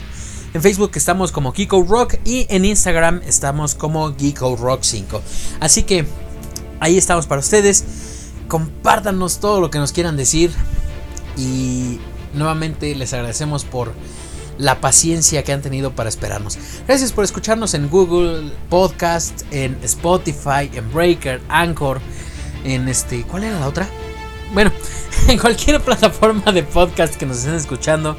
En 0.53 0.61
Facebook 0.61 0.91
estamos 0.95 1.33
como 1.33 1.51
Kiko 1.51 1.83
Rock 1.83 2.15
y 2.23 2.47
en 2.49 2.63
Instagram 2.63 3.23
estamos 3.27 3.75
como 3.75 4.15
Kiko 4.15 4.55
Rock 4.55 4.83
5. 4.83 5.21
Así 5.59 5.83
que 5.83 6.05
ahí 6.79 6.97
estamos 6.97 7.27
para 7.27 7.41
ustedes. 7.41 7.83
Compártanos 8.47 9.41
todo 9.41 9.59
lo 9.59 9.69
que 9.69 9.79
nos 9.79 9.91
quieran 9.91 10.15
decir. 10.15 10.53
Y 11.37 11.99
nuevamente 12.33 12.93
les 12.95 13.13
agradecemos 13.13 13.65
por 13.65 13.93
la 14.57 14.79
paciencia 14.79 15.43
que 15.43 15.51
han 15.51 15.61
tenido 15.61 15.91
para 15.91 16.09
esperarnos. 16.09 16.57
Gracias 16.87 17.11
por 17.11 17.23
escucharnos 17.23 17.73
en 17.73 17.89
Google 17.89 18.51
Podcast, 18.69 19.41
en 19.51 19.77
Spotify, 19.83 20.69
en 20.73 20.91
Breaker, 20.93 21.41
Anchor, 21.49 21.99
en 22.63 22.87
este, 22.87 23.23
¿cuál 23.23 23.43
era 23.43 23.59
la 23.59 23.67
otra? 23.67 23.87
Bueno, 24.53 24.71
en 25.27 25.37
cualquier 25.37 25.81
plataforma 25.81 26.51
de 26.51 26.63
podcast 26.63 27.15
que 27.15 27.25
nos 27.25 27.37
estén 27.37 27.55
escuchando. 27.55 28.17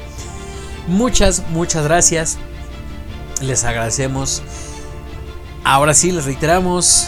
Muchas, 0.87 1.43
muchas 1.49 1.83
gracias. 1.83 2.37
Les 3.41 3.63
agradecemos. 3.63 4.41
Ahora 5.63 5.93
sí, 5.93 6.11
les 6.11 6.25
reiteramos 6.25 7.07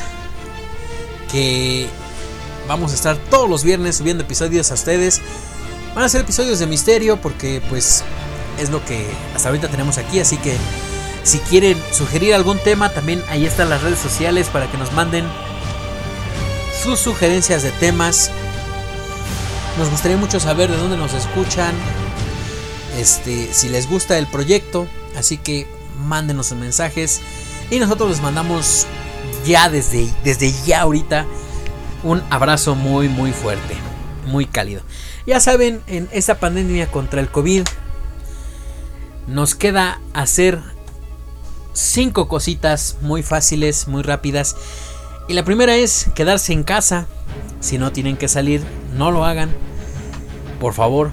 que 1.31 1.87
vamos 2.67 2.91
a 2.91 2.95
estar 2.95 3.17
todos 3.29 3.49
los 3.49 3.63
viernes 3.63 3.97
subiendo 3.97 4.23
episodios 4.23 4.71
a 4.71 4.73
ustedes. 4.73 5.21
Van 5.95 6.03
a 6.03 6.09
ser 6.09 6.21
episodios 6.21 6.59
de 6.59 6.67
misterio 6.67 7.19
porque 7.19 7.61
pues 7.69 8.03
es 8.59 8.69
lo 8.69 8.83
que 8.85 9.07
hasta 9.35 9.49
ahorita 9.49 9.67
tenemos 9.69 9.97
aquí. 9.97 10.19
Así 10.19 10.37
que 10.37 10.55
si 11.23 11.39
quieren 11.39 11.77
sugerir 11.91 12.33
algún 12.33 12.59
tema, 12.59 12.89
también 12.89 13.23
ahí 13.29 13.45
están 13.45 13.69
las 13.69 13.81
redes 13.81 13.99
sociales 13.99 14.47
para 14.47 14.69
que 14.71 14.77
nos 14.77 14.91
manden 14.93 15.25
sus 16.83 16.99
sugerencias 16.99 17.63
de 17.63 17.71
temas. 17.71 18.31
Nos 19.77 19.89
gustaría 19.89 20.17
mucho 20.17 20.39
saber 20.39 20.69
de 20.69 20.77
dónde 20.77 20.97
nos 20.97 21.13
escuchan. 21.13 21.73
Este, 22.97 23.53
si 23.53 23.69
les 23.69 23.89
gusta 23.89 24.17
el 24.17 24.27
proyecto. 24.27 24.87
Así 25.17 25.37
que 25.37 25.67
mándenos 26.05 26.47
sus 26.47 26.57
mensajes. 26.57 27.21
Y 27.71 27.79
nosotros 27.79 28.09
les 28.09 28.21
mandamos 28.21 28.87
ya 29.45 29.69
desde, 29.69 30.09
desde 30.23 30.53
ya 30.65 30.81
ahorita 30.81 31.25
un 32.03 32.23
abrazo 32.29 32.75
muy 32.75 33.09
muy 33.09 33.31
fuerte. 33.31 33.75
Muy 34.25 34.45
cálido. 34.45 34.81
Ya 35.25 35.39
saben, 35.39 35.81
en 35.87 36.09
esta 36.11 36.39
pandemia 36.39 36.87
contra 36.87 37.21
el 37.21 37.29
COVID 37.29 37.63
nos 39.27 39.53
queda 39.53 40.01
hacer 40.13 40.59
cinco 41.73 42.27
cositas 42.27 42.97
muy 43.01 43.23
fáciles, 43.23 43.87
muy 43.87 44.01
rápidas. 44.01 44.55
Y 45.27 45.33
la 45.33 45.43
primera 45.43 45.75
es 45.75 46.07
quedarse 46.15 46.53
en 46.53 46.63
casa. 46.63 47.05
Si 47.59 47.77
no 47.77 47.91
tienen 47.91 48.17
que 48.17 48.27
salir, 48.27 48.63
no 48.97 49.11
lo 49.11 49.25
hagan. 49.25 49.51
Por 50.59 50.73
favor. 50.73 51.11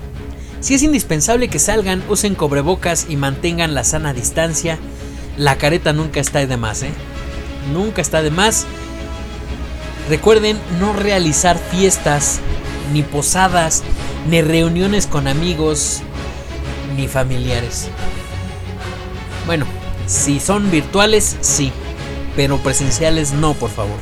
Si 0.61 0.74
es 0.74 0.83
indispensable 0.83 1.49
que 1.49 1.59
salgan, 1.59 2.03
usen 2.09 2.35
cobrebocas 2.35 3.07
y 3.09 3.16
mantengan 3.16 3.74
la 3.74 3.85
sana 3.85 4.15
distancia. 4.15 4.78
La 5.37 5.59
careta 5.59 5.93
nunca 5.93 6.20
está 6.20 6.47
de 6.47 6.57
más, 6.57 6.83
¿eh? 6.83 6.93
Nunca 7.73 8.01
está 8.01 8.23
de 8.23 8.31
más. 8.31 8.66
Recuerden 10.09 10.59
no 10.81 10.95
realizar 10.95 11.59
fiestas, 11.59 12.41
ni 12.93 13.03
posadas, 13.03 13.83
ni 14.28 14.43
reuniones 14.43 15.07
con 15.07 15.28
amigos, 15.28 16.03
ni 16.97 17.09
familiares. 17.09 17.89
Bueno, 19.47 19.66
si 20.07 20.40
son 20.40 20.70
virtuales, 20.70 21.36
sí, 21.40 21.73
pero 22.35 22.59
presenciales 22.59 23.32
no, 23.32 23.55
por 23.55 23.70
favor. 23.70 23.98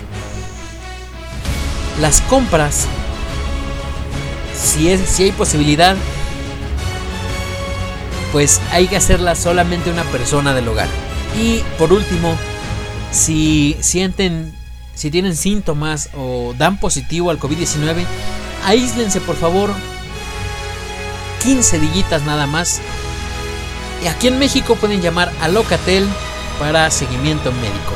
Las 2.01 2.21
compras, 2.23 2.87
si, 4.57 4.89
es, 4.89 5.01
si 5.01 5.25
hay 5.25 5.33
posibilidad, 5.33 5.97
pues 8.33 8.61
hay 8.73 8.89
que 8.89 8.97
hacerlas 8.97 9.39
solamente 9.39 9.91
una 9.91 10.05
persona 10.05 10.55
del 10.55 10.69
hogar. 10.69 10.89
Y 11.41 11.59
por 11.79 11.93
último, 11.93 12.35
si 13.13 13.77
sienten, 13.81 14.55
si 14.95 15.11
tienen 15.11 15.37
síntomas 15.37 16.11
o 16.17 16.55
dan 16.57 16.81
positivo 16.81 17.31
al 17.31 17.39
COVID-19, 17.39 18.05
aíslense 18.65 19.21
por 19.21 19.37
favor 19.37 19.71
15 21.45 21.79
dillitas 21.79 22.23
nada 22.23 22.47
más. 22.47 22.81
Y 24.03 24.09
aquí 24.09 24.29
en 24.29 24.39
México 24.39 24.77
pueden 24.77 25.01
llamar 25.01 25.31
a 25.41 25.49
Locatel 25.49 26.09
para 26.59 26.91
seguimiento 26.91 27.53
médico. 27.53 27.95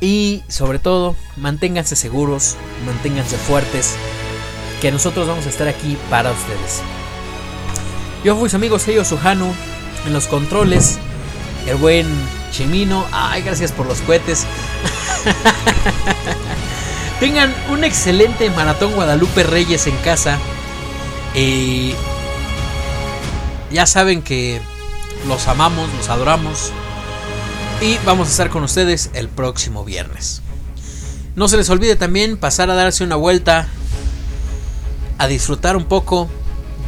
Y 0.00 0.42
sobre 0.48 0.78
todo, 0.78 1.16
manténganse 1.36 1.96
seguros, 1.96 2.56
manténganse 2.84 3.36
fuertes, 3.36 3.94
que 4.80 4.90
nosotros 4.90 5.26
vamos 5.26 5.46
a 5.46 5.48
estar 5.48 5.68
aquí 5.68 5.96
para 6.10 6.32
ustedes. 6.32 6.82
Yo 8.24 8.36
fui 8.36 8.48
su 8.48 8.56
amigo 8.56 8.78
Seyo 8.78 9.04
Sujano 9.04 9.54
en 10.06 10.12
los 10.12 10.26
controles, 10.26 10.98
el 11.66 11.76
buen 11.76 12.06
Chimino. 12.50 13.06
Ay, 13.12 13.42
gracias 13.42 13.72
por 13.72 13.86
los 13.86 14.00
cohetes. 14.00 14.46
Tengan 17.20 17.54
un 17.70 17.84
excelente 17.84 18.50
maratón 18.50 18.94
Guadalupe 18.94 19.42
Reyes 19.42 19.86
en 19.86 19.96
casa. 19.98 20.38
Ya 23.76 23.84
saben 23.84 24.22
que 24.22 24.58
los 25.28 25.48
amamos, 25.48 25.92
los 25.98 26.08
adoramos. 26.08 26.72
Y 27.82 27.98
vamos 28.06 28.28
a 28.28 28.30
estar 28.30 28.48
con 28.48 28.64
ustedes 28.64 29.10
el 29.12 29.28
próximo 29.28 29.84
viernes. 29.84 30.40
No 31.34 31.46
se 31.46 31.58
les 31.58 31.68
olvide 31.68 31.94
también 31.94 32.38
pasar 32.38 32.70
a 32.70 32.74
darse 32.74 33.04
una 33.04 33.16
vuelta 33.16 33.68
a 35.18 35.26
disfrutar 35.26 35.76
un 35.76 35.84
poco 35.84 36.26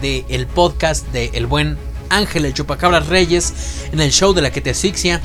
del 0.01 0.25
el 0.31 0.47
podcast 0.47 1.07
de 1.09 1.31
el 1.35 1.47
buen 1.47 1.77
Ángel 2.09 2.47
el 2.47 2.55
Chupacabras 2.55 3.07
Reyes 3.09 3.53
en 3.93 4.01
el 4.01 4.11
show 4.11 4.33
de 4.33 4.41
la 4.41 4.51
que 4.51 4.63
te 4.63 4.71
asfixia. 4.71 5.21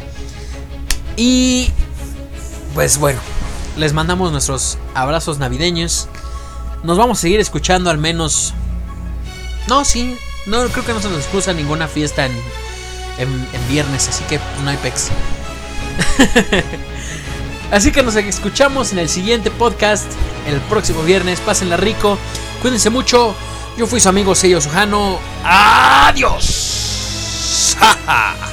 Y 1.16 1.70
pues 2.74 2.98
bueno, 2.98 3.22
les 3.78 3.94
mandamos 3.94 4.34
nuestros 4.34 4.78
abrazos 4.96 5.38
navideños. 5.38 6.10
Nos 6.84 6.98
vamos 6.98 7.20
a 7.20 7.22
seguir 7.22 7.40
escuchando 7.40 7.90
al 7.90 8.00
menos... 8.00 8.54
No, 9.70 9.86
sí, 9.86 10.18
no 10.46 10.68
creo 10.70 10.86
que 10.86 10.94
no 10.94 11.02
se 11.02 11.10
nos 11.10 11.18
excusa 11.20 11.54
ninguna 11.54 11.88
fiesta 11.88 12.26
en, 12.26 12.34
en, 13.18 13.68
viernes, 13.70 14.10
así 14.10 14.24
que 14.26 14.40
no 14.64 14.70
hay 14.70 14.78
pex. 14.78 15.10
así 17.72 17.92
que 17.92 18.04
nos 18.04 18.16
escuchamos 18.16 18.92
en 18.92 19.00
el 19.00 19.10
siguiente 19.10 19.52
podcast 19.52 20.06
el 20.48 20.60
próximo 20.62 21.04
viernes. 21.04 21.40
Pásenla 21.40 21.78
rico, 21.78 22.18
cuídense 22.62 22.90
mucho. 22.90 23.36
Yo 23.78 23.88
fui 23.88 24.00
su 24.00 24.10
amigo 24.10 24.36
Sello 24.36 24.62
Sujano. 24.62 25.20
Adiós. 25.44 26.80